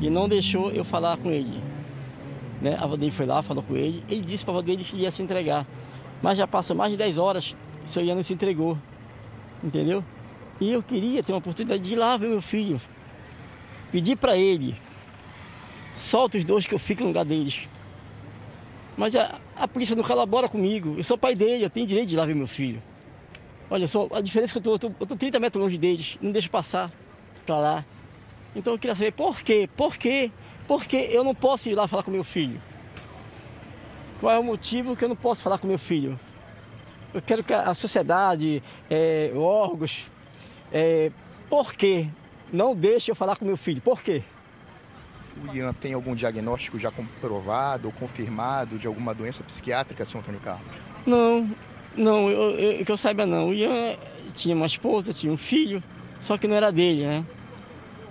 E 0.00 0.08
não 0.08 0.28
deixou 0.28 0.70
eu 0.70 0.84
falar 0.84 1.16
com 1.16 1.28
ele. 1.28 1.60
Né? 2.62 2.76
A 2.78 2.84
avó 2.84 2.94
dele 2.96 3.10
foi 3.10 3.26
lá, 3.26 3.42
falou 3.42 3.64
com 3.64 3.74
ele. 3.74 4.04
Ele 4.08 4.20
disse 4.20 4.44
para 4.44 4.54
a 4.54 4.58
avó 4.58 4.62
dele 4.64 4.84
que 4.84 4.96
ia 4.96 5.10
se 5.10 5.24
entregar. 5.24 5.66
Mas 6.22 6.38
já 6.38 6.46
passou 6.46 6.76
mais 6.76 6.92
de 6.92 6.96
10 6.98 7.18
horas, 7.18 7.56
o 7.84 7.88
seu 7.88 8.04
Ian 8.04 8.14
não 8.14 8.22
se 8.22 8.32
entregou. 8.32 8.78
Entendeu? 9.64 10.04
E 10.60 10.70
eu 10.72 10.84
queria 10.84 11.20
ter 11.20 11.32
uma 11.32 11.38
oportunidade 11.38 11.82
de 11.82 11.94
ir 11.94 11.96
lá 11.96 12.16
ver 12.16 12.28
meu 12.28 12.40
filho. 12.40 12.80
Pedir 13.90 14.16
para 14.16 14.36
ele, 14.36 14.76
solta 15.94 16.38
os 16.38 16.44
dois 16.44 16.66
que 16.66 16.74
eu 16.74 16.78
fico 16.78 17.02
no 17.02 17.08
lugar 17.08 17.24
deles. 17.24 17.68
Mas 18.96 19.14
a, 19.14 19.38
a 19.54 19.68
polícia 19.68 19.94
não 19.94 20.02
colabora 20.02 20.48
comigo. 20.48 20.94
Eu 20.96 21.04
sou 21.04 21.18
pai 21.18 21.34
dele, 21.34 21.64
eu 21.64 21.70
tenho 21.70 21.86
direito 21.86 22.08
de 22.08 22.14
ir 22.14 22.18
lá 22.18 22.24
ver 22.24 22.34
meu 22.34 22.46
filho. 22.46 22.82
Olha 23.68 23.86
só, 23.88 24.08
a 24.12 24.20
diferença 24.20 24.58
é 24.58 24.60
que 24.60 24.68
eu 24.68 24.78
tô, 24.78 24.92
eu 25.00 25.06
tô 25.06 25.16
30 25.16 25.40
metros 25.40 25.62
longe 25.62 25.76
deles, 25.76 26.16
não 26.20 26.30
deixo 26.30 26.48
passar 26.50 26.90
para 27.44 27.58
lá. 27.58 27.84
Então 28.54 28.72
eu 28.72 28.78
queria 28.78 28.94
saber 28.94 29.12
por 29.12 29.42
quê? 29.42 29.68
Por 29.76 29.96
quê? 29.96 30.30
Por 30.66 30.84
que 30.84 30.96
eu 30.96 31.22
não 31.22 31.34
posso 31.34 31.68
ir 31.68 31.74
lá 31.74 31.86
falar 31.86 32.02
com 32.02 32.10
meu 32.10 32.24
filho? 32.24 32.60
Qual 34.20 34.32
é 34.32 34.38
o 34.38 34.44
motivo 34.44 34.96
que 34.96 35.04
eu 35.04 35.08
não 35.08 35.16
posso 35.16 35.42
falar 35.42 35.58
com 35.58 35.66
meu 35.66 35.78
filho? 35.78 36.18
Eu 37.12 37.20
quero 37.20 37.42
que 37.42 37.52
a 37.52 37.74
sociedade, 37.74 38.62
é, 38.90 39.32
órgãos, 39.34 40.10
é, 40.72 41.10
por 41.48 41.74
quê? 41.74 42.08
Não 42.52 42.74
deixe 42.74 43.10
eu 43.10 43.14
falar 43.14 43.36
com 43.36 43.44
meu 43.44 43.56
filho. 43.56 43.80
Por 43.80 44.02
quê? 44.02 44.22
O 45.44 45.54
Ian 45.54 45.72
tem 45.74 45.92
algum 45.92 46.14
diagnóstico 46.14 46.78
já 46.78 46.90
comprovado 46.90 47.88
ou 47.88 47.92
confirmado 47.92 48.78
de 48.78 48.86
alguma 48.86 49.14
doença 49.14 49.42
psiquiátrica, 49.44 50.04
seu 50.04 50.20
Antônio 50.20 50.40
Carlos? 50.40 50.66
Não, 51.06 51.50
não, 51.96 52.30
eu, 52.30 52.50
eu- 52.58 52.84
que 52.84 52.90
eu 52.90 52.96
saiba 52.96 53.26
não. 53.26 53.50
O 53.50 53.54
Ian 53.54 53.96
tinha 54.34 54.54
uma 54.56 54.66
esposa, 54.66 55.12
tinha 55.12 55.30
um 55.32 55.36
filho, 55.36 55.82
só 56.18 56.38
que 56.38 56.46
não 56.48 56.56
era 56.56 56.70
dele, 56.72 57.06
né? 57.06 57.24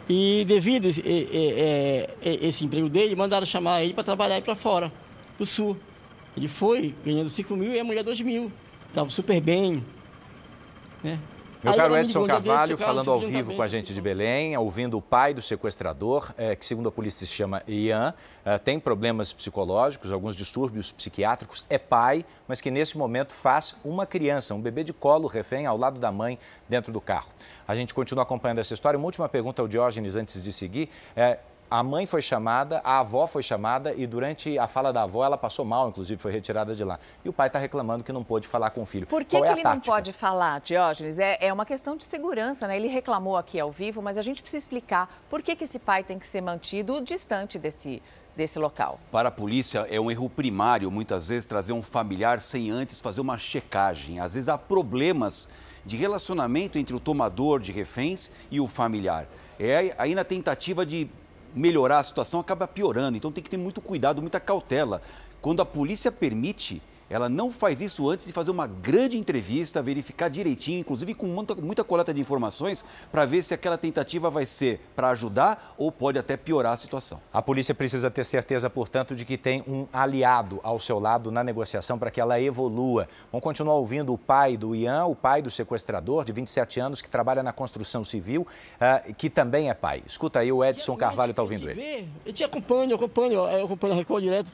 E 0.07 0.45
devido 0.47 0.85
a 0.85 0.89
esse, 0.89 1.01
e- 1.01 2.07
e- 2.23 2.47
esse 2.47 2.63
emprego 2.63 2.87
dele, 2.89 3.15
mandaram 3.15 3.45
chamar 3.45 3.83
ele 3.83 3.93
para 3.93 4.03
trabalhar 4.03 4.39
para 4.43 4.53
fora, 4.55 4.91
para 5.35 5.43
o 5.43 5.45
sul. 5.47 5.75
Ele 6.37 6.47
foi 6.47 6.93
ganhando 7.03 7.29
5 7.29 7.55
mil 7.55 7.73
e 7.73 7.79
a 7.79 7.83
mulher 7.83 8.03
2 8.03 8.21
mil. 8.21 8.51
Estava 8.89 9.09
super 9.09 9.41
bem. 9.41 9.83
Né? 11.03 11.17
Meu 11.65 11.73
Aí 11.73 11.79
caro 11.79 11.97
Edson 11.97 12.27
Carvalho, 12.27 12.77
falando 12.77 13.09
ao 13.09 13.19
vivo 13.19 13.55
com 13.55 13.61
a 13.63 13.67
gente 13.67 13.91
de 13.91 13.99
Belém, 13.99 14.55
ouvindo 14.55 14.99
o 14.99 15.01
pai 15.01 15.33
do 15.33 15.41
sequestrador, 15.41 16.31
eh, 16.37 16.55
que 16.55 16.63
segundo 16.63 16.89
a 16.89 16.91
polícia 16.91 17.25
se 17.25 17.33
chama 17.33 17.63
Ian, 17.67 18.13
eh, 18.45 18.59
tem 18.59 18.79
problemas 18.79 19.33
psicológicos, 19.33 20.11
alguns 20.11 20.35
distúrbios 20.35 20.91
psiquiátricos, 20.91 21.65
é 21.67 21.79
pai, 21.79 22.23
mas 22.47 22.61
que 22.61 22.69
nesse 22.69 22.95
momento 22.99 23.33
faz 23.33 23.75
uma 23.83 24.05
criança, 24.05 24.53
um 24.53 24.61
bebê 24.61 24.83
de 24.83 24.93
colo 24.93 25.27
refém 25.27 25.65
ao 25.65 25.75
lado 25.75 25.99
da 25.99 26.11
mãe 26.11 26.37
dentro 26.69 26.93
do 26.93 27.01
carro. 27.01 27.31
A 27.67 27.73
gente 27.73 27.95
continua 27.95 28.21
acompanhando 28.21 28.59
essa 28.59 28.75
história. 28.75 28.95
Uma 28.95 29.07
última 29.07 29.27
pergunta 29.27 29.59
ao 29.59 29.67
Diógenes 29.67 30.15
antes 30.15 30.43
de 30.43 30.53
seguir. 30.53 30.87
Eh, 31.15 31.39
a 31.69 31.81
mãe 31.81 32.05
foi 32.05 32.21
chamada, 32.21 32.79
a 32.83 32.99
avó 32.99 33.25
foi 33.25 33.41
chamada 33.41 33.93
e 33.93 34.05
durante 34.05 34.57
a 34.57 34.67
fala 34.67 34.93
da 34.93 35.03
avó 35.03 35.25
ela 35.25 35.37
passou 35.37 35.65
mal, 35.65 35.89
inclusive 35.89 36.21
foi 36.21 36.31
retirada 36.31 36.75
de 36.75 36.83
lá. 36.83 36.99
E 37.23 37.29
o 37.29 37.33
pai 37.33 37.47
está 37.47 37.57
reclamando 37.57 38.03
que 38.03 38.13
não 38.13 38.23
pôde 38.23 38.47
falar 38.47 38.69
com 38.69 38.83
o 38.83 38.85
filho. 38.85 39.07
Por 39.07 39.23
que, 39.23 39.37
Qual 39.37 39.43
que 39.43 39.47
é 39.47 39.49
a 39.49 39.53
ele 39.53 39.63
não 39.63 39.71
tática? 39.71 39.91
pode 39.91 40.13
falar, 40.13 40.61
Diógenes? 40.61 41.17
É, 41.17 41.37
é 41.41 41.51
uma 41.51 41.65
questão 41.65 41.97
de 41.97 42.05
segurança, 42.05 42.67
né? 42.67 42.77
Ele 42.77 42.87
reclamou 42.87 43.35
aqui 43.35 43.59
ao 43.59 43.71
vivo, 43.71 44.01
mas 44.01 44.17
a 44.17 44.21
gente 44.21 44.41
precisa 44.41 44.63
explicar 44.63 45.09
por 45.29 45.41
que, 45.41 45.55
que 45.55 45.63
esse 45.63 45.79
pai 45.79 46.03
tem 46.03 46.19
que 46.19 46.27
ser 46.27 46.41
mantido 46.41 47.01
distante 47.01 47.57
desse, 47.57 48.01
desse 48.35 48.59
local. 48.59 48.99
Para 49.11 49.29
a 49.29 49.31
polícia, 49.31 49.87
é 49.89 49.99
um 49.99 50.11
erro 50.11 50.29
primário, 50.29 50.91
muitas 50.91 51.29
vezes, 51.29 51.45
trazer 51.45 51.73
um 51.73 51.81
familiar 51.81 52.39
sem 52.41 52.69
antes 52.69 53.01
fazer 53.01 53.21
uma 53.21 53.37
checagem. 53.39 54.19
Às 54.19 54.35
vezes 54.35 54.49
há 54.49 54.57
problemas 54.57 55.49
de 55.83 55.95
relacionamento 55.95 56.77
entre 56.77 56.95
o 56.95 56.99
tomador 56.99 57.59
de 57.59 57.71
reféns 57.71 58.31
e 58.51 58.59
o 58.59 58.67
familiar. 58.67 59.27
É 59.59 59.95
aí 59.97 60.13
na 60.13 60.23
tentativa 60.23 60.85
de 60.85 61.09
melhorar 61.55 61.99
a 61.99 62.03
situação 62.03 62.39
acaba 62.39 62.67
piorando. 62.67 63.17
Então 63.17 63.31
tem 63.31 63.43
que 63.43 63.49
ter 63.49 63.57
muito 63.57 63.81
cuidado, 63.81 64.21
muita 64.21 64.39
cautela. 64.39 65.01
Quando 65.41 65.61
a 65.61 65.65
polícia 65.65 66.11
permite, 66.11 66.81
ela 67.09 67.29
não 67.29 67.51
faz 67.51 67.79
isso 67.81 68.09
antes 68.09 68.25
de 68.25 68.31
fazer 68.31 68.51
uma 68.51 68.67
grande 68.67 69.17
entrevista, 69.17 69.81
verificar 69.81 70.29
direitinho, 70.29 70.79
inclusive 70.79 71.13
com 71.13 71.27
muita, 71.27 71.53
muita 71.55 71.83
coleta 71.83 72.13
de 72.13 72.19
informações, 72.19 72.83
para 73.11 73.25
ver 73.25 73.43
se 73.43 73.53
aquela 73.53 73.77
tentativa 73.77 74.29
vai 74.29 74.45
ser 74.45 74.79
para 74.95 75.09
ajudar 75.09 75.75
ou 75.77 75.91
pode 75.91 76.17
até 76.17 76.35
piorar 76.35 76.73
a 76.73 76.77
situação. 76.77 77.21
A 77.31 77.41
polícia 77.41 77.75
precisa 77.75 78.09
ter 78.09 78.23
certeza, 78.23 78.69
portanto, 78.69 79.15
de 79.15 79.23
que 79.23 79.37
tem 79.37 79.63
um 79.67 79.87
aliado 79.93 80.59
ao 80.63 80.79
seu 80.79 80.99
lado 80.99 81.31
na 81.31 81.43
negociação 81.43 81.99
para 81.99 82.09
que 82.09 82.19
ela 82.19 82.39
evolua. 82.41 83.07
Vamos 83.31 83.43
continuar 83.43 83.75
ouvindo 83.75 84.11
o 84.11 84.17
pai 84.17 84.57
do 84.57 84.75
Ian, 84.75 85.05
o 85.05 85.15
pai 85.15 85.41
do 85.41 85.51
sequestrador, 85.51 86.25
de 86.25 86.33
27 86.33 86.79
anos, 86.79 87.01
que 87.01 87.09
trabalha 87.09 87.43
na 87.43 87.53
construção 87.53 88.03
civil, 88.03 88.47
ah, 88.79 89.01
que 89.15 89.29
também 89.29 89.69
é 89.69 89.73
pai. 89.73 90.01
Escuta 90.05 90.39
aí, 90.39 90.51
o 90.51 90.63
Edson 90.63 90.95
Carvalho 90.97 91.31
está 91.31 91.41
ouvindo 91.41 91.69
ele. 91.69 92.09
Eu 92.25 92.33
te 92.33 92.43
acompanho, 92.43 92.91
eu 92.91 92.95
acompanho, 92.95 93.33
eu 93.33 93.65
acompanho 93.65 93.93
a 93.93 93.97
Record 93.97 94.23
direto. 94.23 94.51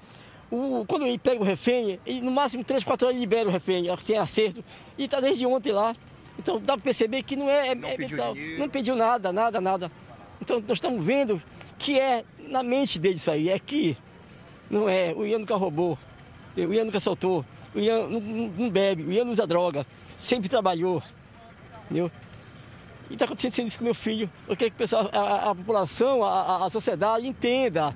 O- 0.52 0.84
quando 0.86 1.06
ele 1.08 1.18
pega 1.18 1.40
o 1.42 1.46
refém, 1.46 1.98
ele, 2.06 2.22
no 2.22 2.30
máximo 2.32 2.64
3, 2.64 2.84
4 2.84 3.08
horas 3.08 3.16
ele 3.16 3.22
libera 3.26 3.48
o 3.48 3.52
refém, 3.52 3.86
tem 4.06 4.18
acerto. 4.18 4.64
E 4.98 5.06
está 5.06 5.20
desde 5.22 5.46
ontem 5.46 5.72
lá. 5.72 5.96
Então 6.38 6.60
dá 6.60 6.74
para 6.74 6.84
perceber 6.84 7.24
que 7.24 7.36
não 7.36 7.50
é, 7.50 7.70
é, 7.70 7.76
Não 7.76 7.88
é 7.88 7.96
pediu. 7.96 8.18
Não 8.58 8.70
pediu 8.70 8.96
nada, 8.96 9.32
nada, 9.32 9.62
nada. 9.62 9.92
Então 10.42 10.60
nós 10.60 10.78
estamos 10.78 11.04
vendo 11.06 11.42
que 11.80 11.98
é 12.00 12.24
na 12.50 12.62
mente 12.64 13.00
dele 13.00 13.16
isso 13.16 13.32
aí. 13.32 13.50
É 13.50 13.58
que 13.60 13.96
não 14.70 14.90
é, 14.90 15.14
o 15.16 15.26
Ian 15.26 15.40
nunca 15.40 15.56
roubou, 15.56 15.98
o 16.58 16.74
Ian 16.74 16.86
nunca 16.86 17.00
soltou, 17.00 17.46
o 17.74 17.80
Ian 17.80 18.08
não, 18.08 18.20
não- 18.20 18.70
bebe, 18.70 19.04
o 19.04 19.12
Ian 19.12 19.24
não 19.26 19.32
usa 19.32 19.46
droga, 19.48 19.86
sempre 20.18 20.50
trabalhou. 20.50 21.02
Entendeu? 21.86 22.12
E 23.10 23.14
está 23.14 23.26
acontecendo 23.26 23.68
isso 23.68 23.78
com 23.78 23.84
meu 23.84 23.94
filho. 23.96 24.30
Eu 24.48 24.56
quero 24.56 24.72
que 24.72 24.84
a, 24.96 25.00
a- 25.20 25.50
a 25.52 25.56
população, 25.56 26.24
a- 26.26 26.66
a 26.66 26.70
sociedade 26.70 27.28
entenda 27.28 27.94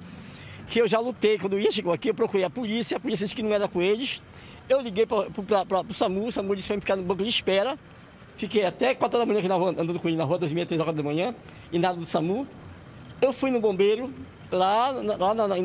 que 0.70 0.80
eu 0.80 0.88
já 0.88 1.00
lutei. 1.00 1.38
Quando 1.38 1.54
o 1.54 1.60
Ian 1.60 1.72
chegou 1.72 1.94
aqui, 1.94 2.10
eu 2.10 2.14
procurei 2.14 2.46
a 2.46 2.50
polícia, 2.50 2.98
a 2.98 3.00
polícia 3.00 3.26
disse 3.26 3.36
que 3.36 3.44
não 3.44 3.54
era 3.54 3.68
com 3.68 3.82
eles. 3.82 4.22
Eu 4.68 4.82
liguei 4.82 5.06
para 5.06 5.28
o 5.88 5.94
SAMU, 5.94 6.28
o 6.28 6.32
SAMU 6.32 6.56
disse 6.56 6.68
para 6.68 6.80
ficar 6.80 6.96
no 6.96 7.04
banco 7.04 7.24
de 7.24 7.30
espera. 7.30 7.78
Fiquei 8.38 8.66
até 8.66 8.94
4 8.96 9.18
da 9.18 9.26
manhã 9.26 9.40
aqui 9.40 9.48
na 9.48 9.56
rua, 9.56 9.70
andando 9.70 10.00
com 10.00 10.08
ele 10.08 10.18
na 10.18 10.24
rua, 10.24 10.38
2 10.38 10.52
h 10.52 10.66
3 10.66 10.82
horas 10.82 10.96
da 10.96 11.04
manhã, 11.04 11.34
e 11.72 11.80
nada 11.80 11.98
do 11.98 12.06
SAMU. 12.06 12.48
Eu 13.22 13.32
fui 13.32 13.50
no 13.52 13.62
bombeiro, 13.62 14.14
lá, 14.52 14.90
lá 14.90 15.34
na- 15.34 15.48
na- 15.48 15.56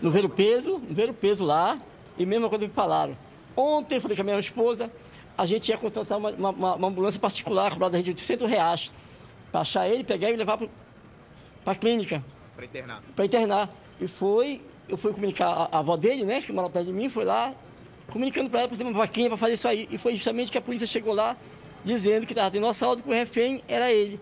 no 0.00 0.10
Ver 0.10 0.24
o 0.24 0.28
Peso, 0.28 0.78
no 0.78 0.94
Ver 0.94 1.10
o 1.10 1.14
Peso 1.14 1.44
lá, 1.44 1.80
e 2.18 2.24
mesma 2.26 2.48
coisa 2.48 2.68
que 2.68 2.74
falaram. 2.74 3.16
Ontem 3.56 3.96
eu 3.96 4.00
falei 4.00 4.16
com 4.16 4.22
a 4.22 4.24
minha 4.24 4.38
esposa, 4.38 4.90
a 5.36 5.46
gente 5.46 5.68
ia 5.68 5.78
contratar 5.78 6.18
uma, 6.18 6.30
uma- 6.30 6.76
uma- 6.76 6.88
ambulância 6.88 7.18
particular, 7.20 7.72
cobrada 7.72 8.00
de 8.00 8.10
800 8.10 8.48
reais, 8.48 8.92
para 9.50 9.62
achar 9.62 9.88
ele, 9.88 10.04
pegar 10.04 10.30
e 10.30 10.36
levar 10.36 10.58
para 10.58 10.68
a 11.72 11.74
clínica, 11.74 12.24
Para 12.56 12.64
internar. 12.64 13.02
para 13.14 13.24
internar. 13.24 13.70
E 14.00 14.08
foi, 14.08 14.60
eu 14.88 14.96
fui 14.96 15.12
comunicar 15.12 15.48
a, 15.48 15.76
a 15.76 15.78
avó 15.78 15.96
dele, 15.96 16.24
né, 16.24 16.40
que 16.40 16.52
mora 16.52 16.68
perto 16.68 16.86
de 16.86 16.92
mim, 16.92 17.08
foi 17.08 17.24
lá, 17.24 17.54
comunicando 18.10 18.50
para 18.50 18.60
ela 18.60 18.68
para 18.68 18.76
ter 18.76 18.84
uma 18.84 18.92
vaquinha 18.92 19.28
para 19.28 19.36
fazer 19.36 19.54
isso 19.54 19.68
aí. 19.68 19.88
E 19.90 19.98
foi 19.98 20.14
justamente 20.14 20.50
que 20.50 20.58
a 20.58 20.62
polícia 20.62 20.86
chegou 20.86 21.14
lá, 21.14 21.36
dizendo 21.84 22.26
que 22.26 22.32
estava 22.32 22.50
tendo 22.50 22.66
assalto, 22.66 23.02
que 23.02 23.08
o 23.08 23.12
refém 23.12 23.62
era 23.68 23.92
ele. 23.92 24.20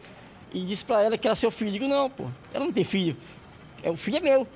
E 0.52 0.64
disse 0.64 0.84
para 0.84 1.02
ela 1.02 1.16
que 1.16 1.26
era 1.26 1.34
seu 1.34 1.50
filho. 1.50 1.68
Eu 1.68 1.72
digo, 1.72 1.88
não, 1.88 2.10
pô, 2.10 2.24
ela 2.52 2.64
não 2.64 2.72
tem 2.72 2.84
filho. 2.84 3.16
É, 3.82 3.90
o 3.90 3.96
filho 3.96 4.18
é 4.18 4.20
meu. 4.20 4.46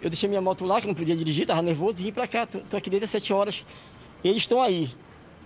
Eu 0.00 0.10
deixei 0.10 0.28
minha 0.28 0.40
moto 0.40 0.64
lá, 0.66 0.80
que 0.80 0.86
não 0.86 0.94
podia 0.94 1.16
dirigir, 1.16 1.42
estava 1.42 1.62
nervoso, 1.62 2.00
e 2.00 2.04
vim 2.04 2.12
para 2.12 2.28
cá. 2.28 2.46
Tô 2.46 2.76
aqui 2.76 2.90
desde 2.90 3.04
as 3.04 3.10
7 3.10 3.32
horas. 3.32 3.66
Eles 4.22 4.42
estão 4.42 4.60
aí, 4.60 4.90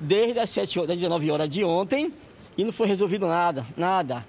desde 0.00 0.38
as 0.38 0.50
7 0.50 0.80
horas, 0.80 0.88
das 0.88 0.96
19 0.96 1.30
horas 1.30 1.48
de 1.48 1.62
ontem, 1.62 2.12
e 2.56 2.64
não 2.64 2.72
foi 2.72 2.88
resolvido 2.88 3.26
nada, 3.26 3.64
nada. 3.76 4.26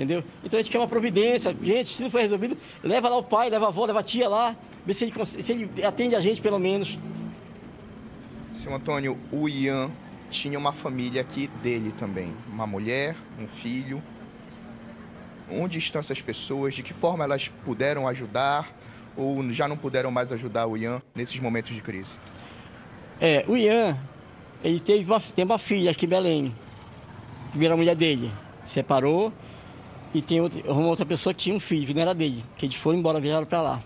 Entendeu? 0.00 0.24
Então 0.42 0.58
a 0.58 0.62
gente 0.62 0.72
quer 0.72 0.78
uma 0.78 0.88
providência. 0.88 1.54
Gente, 1.62 1.90
se 1.90 2.02
não 2.02 2.10
for 2.10 2.22
resolvido, 2.22 2.56
leva 2.82 3.06
lá 3.06 3.18
o 3.18 3.22
pai, 3.22 3.50
leva 3.50 3.66
a 3.66 3.68
avó, 3.68 3.84
leva 3.84 4.00
a 4.00 4.02
tia 4.02 4.30
lá, 4.30 4.56
vê 4.86 4.94
se 4.94 5.04
ele, 5.04 5.26
se 5.26 5.52
ele 5.52 5.84
atende 5.84 6.16
a 6.16 6.20
gente 6.22 6.40
pelo 6.40 6.58
menos. 6.58 6.98
Seu 8.62 8.74
Antônio, 8.74 9.18
o 9.30 9.46
Ian 9.46 9.90
tinha 10.30 10.58
uma 10.58 10.72
família 10.72 11.20
aqui 11.20 11.48
dele 11.62 11.92
também. 11.98 12.34
Uma 12.50 12.66
mulher, 12.66 13.14
um 13.38 13.46
filho. 13.46 14.02
Onde 15.50 15.76
estão 15.76 16.00
essas 16.00 16.22
pessoas? 16.22 16.72
De 16.72 16.82
que 16.82 16.94
forma 16.94 17.22
elas 17.22 17.48
puderam 17.62 18.08
ajudar 18.08 18.74
ou 19.14 19.52
já 19.52 19.68
não 19.68 19.76
puderam 19.76 20.10
mais 20.10 20.32
ajudar 20.32 20.66
o 20.66 20.78
Ian 20.78 21.02
nesses 21.14 21.38
momentos 21.40 21.74
de 21.74 21.82
crise? 21.82 22.14
É, 23.20 23.44
o 23.46 23.54
Ian, 23.54 23.98
ele 24.64 24.80
teve 24.80 25.04
uma, 25.04 25.20
tem 25.20 25.44
uma 25.44 25.58
filha 25.58 25.90
aqui 25.90 26.06
em 26.06 26.08
Belém, 26.08 26.56
primeira 27.50 27.76
mulher 27.76 27.94
dele, 27.94 28.32
separou 28.64 29.30
e 30.12 30.20
tem 30.20 30.40
outra, 30.40 30.72
outra 30.72 31.06
pessoa 31.06 31.32
que 31.32 31.40
tinha 31.40 31.54
um 31.54 31.60
filho, 31.60 31.86
que 31.86 31.94
não 31.94 32.02
era 32.02 32.14
dele, 32.14 32.44
que 32.56 32.66
eles 32.66 32.74
foram 32.74 32.98
embora, 32.98 33.20
vieram 33.20 33.46
para 33.46 33.60
lá. 33.60 33.80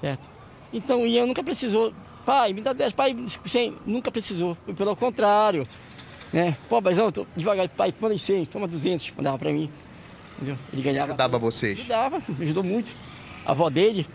Certo? 0.00 0.30
Então 0.72 1.02
o 1.02 1.06
Ian 1.06 1.26
nunca 1.26 1.42
precisou, 1.42 1.92
pai, 2.24 2.52
me 2.52 2.62
dá 2.62 2.72
10, 2.72 2.92
pai, 2.94 3.16
100, 3.44 3.76
nunca 3.86 4.10
precisou, 4.10 4.56
pelo 4.76 4.96
contrário. 4.96 5.66
Né? 6.32 6.56
Pô, 6.68 6.80
Baizão, 6.80 7.10
tô 7.10 7.26
devagar, 7.36 7.68
pai, 7.68 7.92
manda 8.00 8.16
100, 8.16 8.46
toma 8.46 8.68
200, 8.68 9.12
mandava 9.16 9.38
para 9.38 9.52
mim. 9.52 9.70
Entendeu? 10.36 10.56
Ele 10.72 10.82
ganhava. 10.82 11.12
Ajudava 11.12 11.38
vocês? 11.38 11.78
Ajudava, 11.80 12.22
me 12.28 12.44
ajudou 12.44 12.64
muito. 12.64 12.94
A 13.44 13.50
avó 13.50 13.68
dele, 13.68 14.06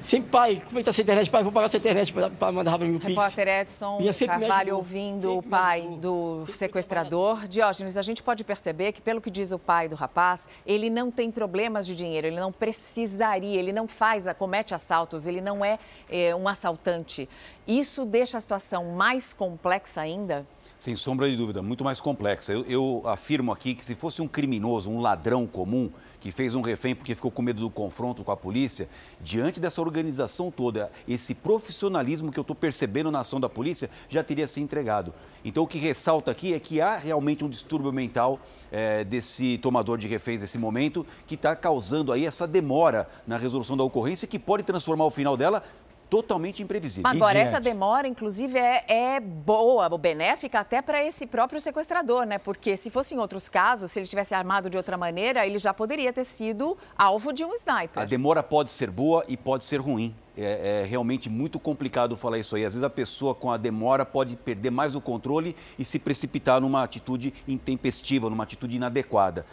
Sempre, 0.00 0.30
pai, 0.30 0.62
como 0.64 0.78
é 0.78 0.80
que 0.80 0.84
tá 0.84 0.90
essa 0.90 1.02
internet? 1.02 1.30
Pai, 1.30 1.42
vou 1.42 1.52
pagar 1.52 1.66
essa 1.66 1.76
internet 1.76 2.12
para 2.12 2.52
mandar 2.52 2.78
para 2.78 2.86
mim 2.86 2.96
o 2.96 3.00
Pix. 3.00 3.08
Repórter 3.08 3.48
Edson 3.48 3.98
Carvalho 4.26 4.76
ouvindo 4.76 5.38
o 5.38 5.42
pai 5.42 5.88
do 6.00 6.44
sequestrador. 6.52 7.46
Diógenes, 7.48 7.96
a 7.96 8.02
gente 8.02 8.22
pode 8.22 8.44
perceber 8.44 8.92
que, 8.92 9.00
pelo 9.00 9.20
que 9.20 9.30
diz 9.30 9.52
o 9.52 9.58
pai 9.58 9.88
do 9.88 9.94
rapaz, 9.94 10.48
ele 10.66 10.90
não 10.90 11.10
tem 11.10 11.30
problemas 11.30 11.86
de 11.86 11.94
dinheiro, 11.94 12.26
ele 12.26 12.40
não 12.40 12.52
precisaria, 12.52 13.58
ele 13.58 13.72
não 13.72 13.86
faz, 13.86 14.24
comete 14.38 14.74
assaltos, 14.74 15.26
ele 15.26 15.40
não 15.40 15.64
é, 15.64 15.78
é 16.08 16.34
um 16.34 16.48
assaltante. 16.48 17.28
Isso 17.66 18.04
deixa 18.04 18.38
a 18.38 18.40
situação 18.40 18.92
mais 18.92 19.32
complexa 19.32 20.00
ainda? 20.00 20.46
Sem 20.78 20.94
sombra 20.94 21.28
de 21.28 21.36
dúvida, 21.36 21.62
muito 21.62 21.82
mais 21.82 22.00
complexa. 22.00 22.52
Eu, 22.52 22.64
eu, 22.68 23.02
afirmo 23.06 23.50
aqui 23.50 23.74
que 23.74 23.84
se 23.84 23.94
fosse 23.94 24.20
um 24.20 24.28
criminoso, 24.28 24.90
um 24.90 25.00
ladrão 25.00 25.46
comum, 25.46 25.90
que 26.26 26.32
fez 26.32 26.56
um 26.56 26.60
refém 26.60 26.92
porque 26.92 27.14
ficou 27.14 27.30
com 27.30 27.40
medo 27.40 27.60
do 27.60 27.70
confronto 27.70 28.24
com 28.24 28.32
a 28.32 28.36
polícia, 28.36 28.88
diante 29.20 29.60
dessa 29.60 29.80
organização 29.80 30.50
toda, 30.50 30.90
esse 31.06 31.36
profissionalismo 31.36 32.32
que 32.32 32.38
eu 32.38 32.42
estou 32.42 32.56
percebendo 32.56 33.12
na 33.12 33.20
ação 33.20 33.38
da 33.38 33.48
polícia 33.48 33.88
já 34.08 34.24
teria 34.24 34.48
se 34.48 34.60
entregado. 34.60 35.14
Então, 35.44 35.62
o 35.62 35.68
que 35.68 35.78
ressalta 35.78 36.32
aqui 36.32 36.52
é 36.52 36.58
que 36.58 36.80
há 36.80 36.96
realmente 36.96 37.44
um 37.44 37.48
distúrbio 37.48 37.92
mental 37.92 38.40
é, 38.72 39.04
desse 39.04 39.56
tomador 39.58 39.98
de 39.98 40.08
reféns 40.08 40.40
nesse 40.40 40.58
momento, 40.58 41.06
que 41.28 41.36
está 41.36 41.54
causando 41.54 42.12
aí 42.12 42.26
essa 42.26 42.44
demora 42.44 43.08
na 43.24 43.38
resolução 43.38 43.76
da 43.76 43.84
ocorrência, 43.84 44.26
que 44.26 44.40
pode 44.40 44.64
transformar 44.64 45.04
o 45.04 45.10
final 45.12 45.36
dela 45.36 45.62
totalmente 46.08 46.62
imprevisível. 46.62 47.10
Agora, 47.10 47.38
essa 47.38 47.60
demora, 47.60 48.06
inclusive, 48.06 48.58
é, 48.58 48.84
é 48.88 49.20
boa, 49.20 49.88
benéfica 49.98 50.60
até 50.60 50.80
para 50.80 51.02
esse 51.04 51.26
próprio 51.26 51.60
sequestrador, 51.60 52.24
né? 52.24 52.38
Porque 52.38 52.76
se 52.76 52.90
fosse 52.90 53.14
em 53.14 53.18
outros 53.18 53.48
casos, 53.48 53.90
se 53.92 53.98
ele 53.98 54.06
tivesse 54.06 54.34
armado 54.34 54.70
de 54.70 54.76
outra 54.76 54.96
maneira, 54.96 55.46
ele 55.46 55.58
já 55.58 55.74
poderia 55.74 56.12
ter 56.12 56.24
sido 56.24 56.76
alvo 56.96 57.32
de 57.32 57.44
um 57.44 57.52
sniper. 57.54 58.02
A 58.02 58.04
demora 58.04 58.42
pode 58.42 58.70
ser 58.70 58.90
boa 58.90 59.24
e 59.28 59.36
pode 59.36 59.64
ser 59.64 59.80
ruim. 59.80 60.14
É, 60.38 60.82
é, 60.82 60.86
realmente 60.86 61.30
muito 61.30 61.58
complicado 61.58 62.14
falar 62.14 62.38
isso 62.38 62.56
aí. 62.56 62.64
Às 62.64 62.74
vezes 62.74 62.84
a 62.84 62.90
pessoa 62.90 63.34
com 63.34 63.50
a 63.50 63.56
demora 63.56 64.04
pode 64.04 64.36
perder 64.36 64.70
mais 64.70 64.94
o 64.94 65.00
controle 65.00 65.56
e 65.78 65.84
se 65.84 65.98
precipitar 65.98 66.60
numa 66.60 66.82
atitude 66.82 67.32
intempestiva, 67.48 68.28
numa 68.28 68.44
atitude 68.44 68.76
inadequada 68.76 69.46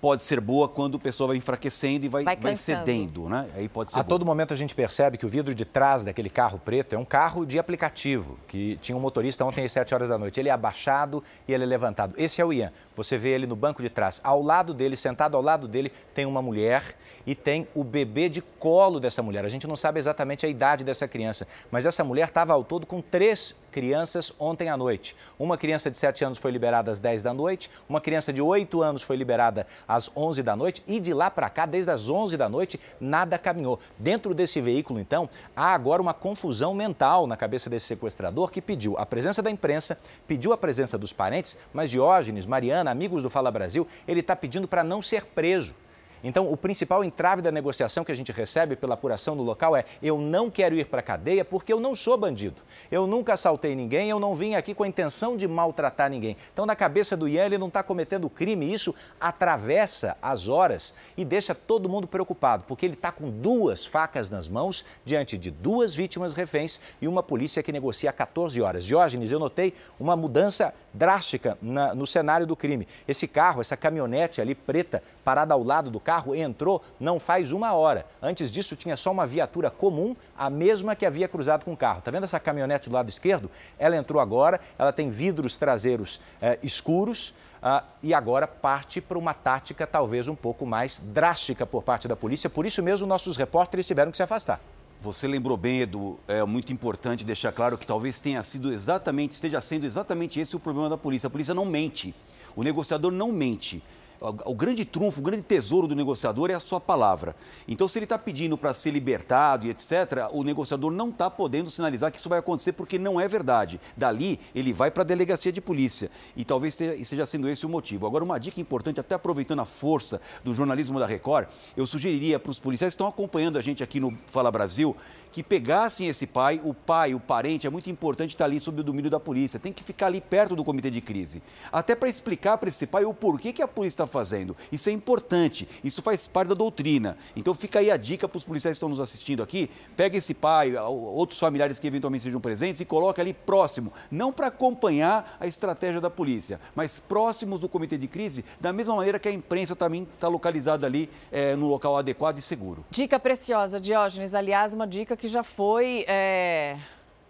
pode 0.00 0.24
ser 0.24 0.40
boa 0.40 0.68
quando 0.68 0.94
o 0.94 0.98
pessoal 0.98 1.28
vai 1.28 1.36
enfraquecendo 1.36 2.06
e 2.06 2.08
vai, 2.08 2.24
vai, 2.24 2.36
vai 2.36 2.56
cedendo, 2.56 3.28
né? 3.28 3.46
Aí 3.54 3.68
pode 3.68 3.92
ser 3.92 3.98
A 3.98 4.02
boa. 4.02 4.08
todo 4.08 4.24
momento 4.24 4.52
a 4.52 4.56
gente 4.56 4.74
percebe 4.74 5.18
que 5.18 5.26
o 5.26 5.28
vidro 5.28 5.54
de 5.54 5.64
trás 5.64 6.04
daquele 6.04 6.30
carro 6.30 6.58
preto 6.58 6.94
é 6.94 6.98
um 6.98 7.04
carro 7.04 7.44
de 7.44 7.58
aplicativo, 7.58 8.38
que 8.48 8.78
tinha 8.80 8.96
um 8.96 9.00
motorista 9.00 9.44
ontem 9.44 9.64
às 9.64 9.72
7 9.72 9.94
horas 9.94 10.08
da 10.08 10.18
noite. 10.18 10.40
Ele 10.40 10.48
é 10.48 10.52
abaixado 10.52 11.22
e 11.46 11.52
ele 11.52 11.64
é 11.64 11.66
levantado. 11.66 12.14
Esse 12.16 12.40
é 12.40 12.44
o 12.44 12.52
Ian. 12.52 12.72
Você 12.96 13.18
vê 13.18 13.30
ele 13.30 13.46
no 13.46 13.56
banco 13.56 13.82
de 13.82 13.90
trás. 13.90 14.20
Ao 14.24 14.42
lado 14.42 14.72
dele, 14.72 14.96
sentado 14.96 15.36
ao 15.36 15.42
lado 15.42 15.68
dele, 15.68 15.92
tem 16.14 16.24
uma 16.24 16.40
mulher 16.40 16.96
e 17.26 17.34
tem 17.34 17.68
o 17.74 17.84
bebê 17.84 18.28
de 18.28 18.40
colo 18.40 18.98
dessa 19.00 19.22
mulher. 19.22 19.44
A 19.44 19.48
gente 19.48 19.66
não 19.66 19.76
sabe 19.76 19.98
exatamente 19.98 20.46
a 20.46 20.48
idade 20.48 20.82
dessa 20.84 21.06
criança, 21.06 21.46
mas 21.70 21.84
essa 21.84 22.02
mulher 22.02 22.28
estava 22.28 22.52
ao 22.52 22.64
todo 22.64 22.86
com 22.86 23.00
três 23.00 23.56
crianças 23.70 24.32
ontem 24.38 24.68
à 24.68 24.76
noite. 24.76 25.16
Uma 25.38 25.56
criança 25.56 25.90
de 25.90 25.96
7 25.96 26.24
anos 26.24 26.38
foi 26.38 26.50
liberada 26.50 26.90
às 26.90 27.00
10 27.00 27.22
da 27.22 27.32
noite, 27.32 27.70
uma 27.88 28.00
criança 28.00 28.32
de 28.32 28.42
8 28.42 28.82
anos 28.82 29.02
foi 29.02 29.16
liberada 29.16 29.66
às 29.86 30.10
11 30.14 30.42
da 30.42 30.56
noite 30.56 30.82
e 30.86 31.00
de 31.00 31.14
lá 31.14 31.30
para 31.30 31.48
cá, 31.48 31.66
desde 31.66 31.90
as 31.90 32.08
11 32.08 32.36
da 32.36 32.48
noite, 32.48 32.80
nada 33.00 33.38
caminhou. 33.38 33.78
Dentro 33.98 34.34
desse 34.34 34.60
veículo, 34.60 35.00
então, 35.00 35.28
há 35.54 35.72
agora 35.72 36.02
uma 36.02 36.12
confusão 36.14 36.74
mental 36.74 37.26
na 37.26 37.36
cabeça 37.36 37.70
desse 37.70 37.86
sequestrador 37.86 38.50
que 38.50 38.60
pediu 38.60 38.96
a 38.98 39.06
presença 39.06 39.42
da 39.42 39.50
imprensa, 39.50 39.98
pediu 40.26 40.52
a 40.52 40.58
presença 40.58 40.98
dos 40.98 41.12
parentes, 41.12 41.56
mas 41.72 41.90
Diógenes, 41.90 42.46
Mariana, 42.46 42.90
amigos 42.90 43.22
do 43.22 43.30
Fala 43.30 43.50
Brasil, 43.50 43.86
ele 44.06 44.20
está 44.20 44.34
pedindo 44.34 44.66
para 44.66 44.82
não 44.82 45.00
ser 45.00 45.26
preso. 45.26 45.74
Então, 46.22 46.52
o 46.52 46.56
principal 46.56 47.02
entrave 47.02 47.42
da 47.42 47.50
negociação 47.50 48.04
que 48.04 48.12
a 48.12 48.14
gente 48.14 48.32
recebe 48.32 48.76
pela 48.76 48.94
apuração 48.94 49.36
do 49.36 49.42
local 49.42 49.76
é: 49.76 49.84
eu 50.02 50.18
não 50.18 50.50
quero 50.50 50.76
ir 50.76 50.86
para 50.86 51.00
a 51.00 51.02
cadeia 51.02 51.44
porque 51.44 51.72
eu 51.72 51.80
não 51.80 51.94
sou 51.94 52.16
bandido. 52.16 52.62
Eu 52.90 53.06
nunca 53.06 53.34
assaltei 53.34 53.74
ninguém, 53.74 54.10
eu 54.10 54.20
não 54.20 54.34
vim 54.34 54.54
aqui 54.54 54.74
com 54.74 54.82
a 54.82 54.88
intenção 54.88 55.36
de 55.36 55.48
maltratar 55.48 56.10
ninguém. 56.10 56.36
Então, 56.52 56.66
na 56.66 56.76
cabeça 56.76 57.16
do 57.16 57.28
Ian, 57.28 57.46
ele 57.46 57.58
não 57.58 57.68
está 57.68 57.82
cometendo 57.82 58.28
crime. 58.28 58.72
Isso 58.72 58.94
atravessa 59.20 60.16
as 60.20 60.48
horas 60.48 60.94
e 61.16 61.24
deixa 61.24 61.54
todo 61.54 61.88
mundo 61.88 62.06
preocupado, 62.06 62.64
porque 62.66 62.86
ele 62.86 62.94
está 62.94 63.10
com 63.10 63.30
duas 63.30 63.86
facas 63.86 64.30
nas 64.30 64.48
mãos 64.48 64.84
diante 65.04 65.38
de 65.38 65.50
duas 65.50 65.94
vítimas 65.94 66.34
reféns 66.34 66.80
e 67.00 67.08
uma 67.08 67.22
polícia 67.22 67.62
que 67.62 67.72
negocia 67.72 68.10
há 68.10 68.12
14 68.12 68.60
horas. 68.60 68.84
Diógenes, 68.84 69.30
eu 69.30 69.38
notei 69.38 69.74
uma 69.98 70.16
mudança 70.16 70.74
drástica 70.92 71.56
na, 71.60 71.94
no 71.94 72.06
cenário 72.06 72.46
do 72.46 72.56
crime. 72.56 72.86
Esse 73.06 73.26
carro, 73.26 73.60
essa 73.60 73.76
caminhonete 73.76 74.40
ali 74.40 74.54
preta, 74.54 75.02
parada 75.24 75.54
ao 75.54 75.62
lado 75.62 75.90
do 75.90 76.00
carro, 76.00 76.34
entrou 76.34 76.82
não 76.98 77.20
faz 77.20 77.52
uma 77.52 77.72
hora. 77.72 78.06
Antes 78.22 78.50
disso, 78.50 78.76
tinha 78.76 78.96
só 78.96 79.10
uma 79.10 79.26
viatura 79.26 79.70
comum, 79.70 80.16
a 80.36 80.50
mesma 80.50 80.96
que 80.96 81.06
havia 81.06 81.28
cruzado 81.28 81.64
com 81.64 81.72
o 81.72 81.76
carro. 81.76 82.00
Está 82.00 82.10
vendo 82.10 82.24
essa 82.24 82.40
caminhonete 82.40 82.88
do 82.88 82.94
lado 82.94 83.08
esquerdo? 83.08 83.50
Ela 83.78 83.96
entrou 83.96 84.20
agora, 84.20 84.60
ela 84.78 84.92
tem 84.92 85.10
vidros 85.10 85.56
traseiros 85.56 86.20
eh, 86.40 86.58
escuros. 86.62 87.34
Uh, 87.60 87.84
e 88.02 88.14
agora 88.14 88.48
parte 88.48 89.02
para 89.02 89.18
uma 89.18 89.34
tática 89.34 89.86
talvez 89.86 90.28
um 90.28 90.34
pouco 90.34 90.64
mais 90.64 90.98
drástica 90.98 91.66
por 91.66 91.82
parte 91.82 92.08
da 92.08 92.16
polícia. 92.16 92.48
Por 92.48 92.64
isso 92.64 92.82
mesmo, 92.82 93.06
nossos 93.06 93.36
repórteres 93.36 93.86
tiveram 93.86 94.10
que 94.10 94.16
se 94.16 94.22
afastar. 94.22 94.58
Você 95.02 95.26
lembrou 95.26 95.56
bem, 95.56 95.80
Edu, 95.80 96.20
é 96.28 96.44
muito 96.44 96.74
importante 96.74 97.24
deixar 97.24 97.52
claro 97.52 97.78
que 97.78 97.86
talvez 97.86 98.20
tenha 98.20 98.42
sido 98.42 98.70
exatamente, 98.70 99.30
esteja 99.30 99.58
sendo 99.58 99.86
exatamente 99.86 100.38
esse 100.38 100.54
o 100.54 100.60
problema 100.60 100.90
da 100.90 100.98
polícia. 100.98 101.26
A 101.26 101.30
polícia 101.30 101.54
não 101.54 101.64
mente. 101.64 102.14
O 102.54 102.62
negociador 102.62 103.10
não 103.10 103.32
mente 103.32 103.82
o 104.20 104.54
grande 104.54 104.84
trunfo, 104.84 105.20
o 105.20 105.22
grande 105.22 105.42
tesouro 105.42 105.86
do 105.86 105.96
negociador 105.96 106.50
é 106.50 106.54
a 106.54 106.60
sua 106.60 106.78
palavra. 106.78 107.34
Então, 107.66 107.88
se 107.88 107.98
ele 107.98 108.04
está 108.04 108.18
pedindo 108.18 108.56
para 108.58 108.74
ser 108.74 108.90
libertado 108.90 109.66
e 109.66 109.70
etc., 109.70 110.28
o 110.32 110.42
negociador 110.42 110.90
não 110.90 111.08
está 111.08 111.30
podendo 111.30 111.70
sinalizar 111.70 112.12
que 112.12 112.18
isso 112.18 112.28
vai 112.28 112.38
acontecer 112.38 112.72
porque 112.72 112.98
não 112.98 113.18
é 113.18 113.26
verdade. 113.26 113.80
Dali, 113.96 114.38
ele 114.54 114.72
vai 114.72 114.90
para 114.90 115.02
a 115.02 115.06
delegacia 115.06 115.50
de 115.50 115.60
polícia. 115.60 116.10
E 116.36 116.44
talvez 116.44 116.78
esteja 116.80 117.24
sendo 117.24 117.48
esse 117.48 117.64
o 117.64 117.68
motivo. 117.68 118.06
Agora, 118.06 118.22
uma 118.22 118.38
dica 118.38 118.60
importante, 118.60 119.00
até 119.00 119.14
aproveitando 119.14 119.60
a 119.60 119.64
força 119.64 120.20
do 120.44 120.52
jornalismo 120.52 120.98
da 120.98 121.06
Record, 121.06 121.48
eu 121.76 121.86
sugeriria 121.86 122.38
para 122.38 122.50
os 122.50 122.58
policiais 122.58 122.92
que 122.92 122.96
estão 122.96 123.06
acompanhando 123.06 123.56
a 123.56 123.62
gente 123.62 123.82
aqui 123.82 123.98
no 123.98 124.16
Fala 124.26 124.50
Brasil 124.50 124.94
que 125.32 125.42
pegassem 125.42 126.06
esse 126.08 126.26
pai, 126.26 126.60
o 126.64 126.74
pai, 126.74 127.14
o 127.14 127.20
parente, 127.20 127.66
é 127.66 127.70
muito 127.70 127.90
importante 127.90 128.30
estar 128.30 128.44
ali 128.44 128.58
sob 128.58 128.80
o 128.80 128.84
domínio 128.84 129.10
da 129.10 129.20
polícia, 129.20 129.60
tem 129.60 129.72
que 129.72 129.82
ficar 129.82 130.06
ali 130.06 130.20
perto 130.20 130.56
do 130.56 130.64
comitê 130.64 130.90
de 130.90 131.00
crise, 131.00 131.42
até 131.72 131.94
para 131.94 132.08
explicar 132.08 132.58
para 132.58 132.68
esse 132.68 132.86
pai 132.86 133.04
o 133.04 133.14
porquê 133.14 133.52
que 133.52 133.62
a 133.62 133.68
polícia 133.68 133.94
está 133.94 134.06
fazendo. 134.06 134.56
Isso 134.70 134.88
é 134.88 134.92
importante, 134.92 135.68
isso 135.84 136.02
faz 136.02 136.26
parte 136.26 136.48
da 136.48 136.54
doutrina. 136.54 137.16
Então 137.36 137.54
fica 137.54 137.78
aí 137.78 137.90
a 137.90 137.96
dica 137.96 138.28
para 138.28 138.38
os 138.38 138.44
policiais 138.44 138.74
que 138.74 138.76
estão 138.76 138.88
nos 138.88 139.00
assistindo 139.00 139.42
aqui, 139.42 139.70
pega 139.96 140.16
esse 140.16 140.34
pai, 140.34 140.76
outros 140.76 141.38
familiares 141.38 141.78
que 141.78 141.86
eventualmente 141.86 142.24
sejam 142.24 142.40
presentes 142.40 142.80
e 142.80 142.84
coloque 142.84 143.20
ali 143.20 143.32
próximo, 143.32 143.92
não 144.10 144.32
para 144.32 144.48
acompanhar 144.48 145.36
a 145.38 145.46
estratégia 145.46 146.00
da 146.00 146.10
polícia, 146.10 146.60
mas 146.74 146.98
próximos 146.98 147.60
do 147.60 147.68
comitê 147.68 147.96
de 147.96 148.08
crise, 148.08 148.44
da 148.60 148.72
mesma 148.72 148.96
maneira 148.96 149.18
que 149.18 149.28
a 149.28 149.32
imprensa 149.32 149.76
também 149.76 150.02
está 150.14 150.28
localizada 150.28 150.86
ali 150.86 151.08
é, 151.30 151.54
no 151.54 151.68
local 151.68 151.96
adequado 151.96 152.38
e 152.38 152.42
seguro. 152.42 152.84
Dica 152.90 153.18
preciosa, 153.18 153.80
Diógenes. 153.80 154.34
Aliás, 154.34 154.74
uma 154.74 154.86
dica 154.86 155.16
que 155.16 155.19
já 155.28 155.42
foi 155.42 156.04
é, 156.08 156.76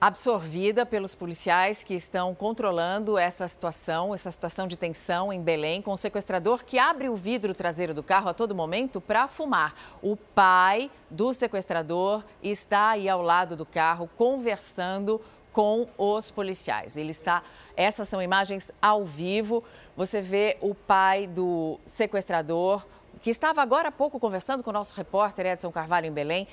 absorvida 0.01 0.87
pelos 0.87 1.15
policiais 1.15 1.85
que 1.85 1.93
estão 1.95 2.35
controlando 2.35 3.19
essa 3.19 3.47
situação, 3.47 4.15
essa 4.15 4.31
situação 4.31 4.67
de 4.67 4.77
tensão 4.77 5.31
em 5.31 5.43
Belém, 5.43 5.83
com 5.83 5.93
o 5.93 5.97
sequestrador 5.97 6.65
que 6.65 6.79
abre 6.79 7.09
o 7.09 7.17
vidro 7.17 7.55
traseiro 7.55 7.93
do 7.93 8.03
carro 8.03 8.31
a 8.31 8.35
todo 8.35 8.55
momento 8.55 9.01
para 9.01 9.29
fumar. 9.29 9.75
O 10.01 10.17
pai 10.17 10.91
do 11.11 11.35
sequestrador 11.35 12.25
está 12.43 12.91
aí 12.91 13.09
ao 13.09 13.21
lado 13.21 13.57
do 13.57 13.67
carro 13.67 14.09
conversando 14.17 15.21
com 15.53 15.87
os 15.99 16.31
policiais. 16.31 16.97
Ele 16.97 17.11
está. 17.11 17.43
Essas 17.77 18.09
são 18.09 18.23
imagens 18.23 18.71
ao 18.81 19.05
vivo. 19.05 19.63
Você 19.97 20.23
vê 20.23 20.57
o 20.63 20.75
pai 20.75 21.27
do 21.27 21.79
sequestrador, 21.85 22.87
que 23.21 23.29
estava 23.29 23.61
agora 23.61 23.89
há 23.89 23.93
pouco 23.93 24.19
conversando 24.19 24.63
com 24.63 24.71
o 24.71 24.73
nosso 24.73 24.95
repórter 24.95 25.45
Edson 25.45 25.71
Carvalho 25.71 26.07
em 26.07 26.13
Belém 26.13 26.49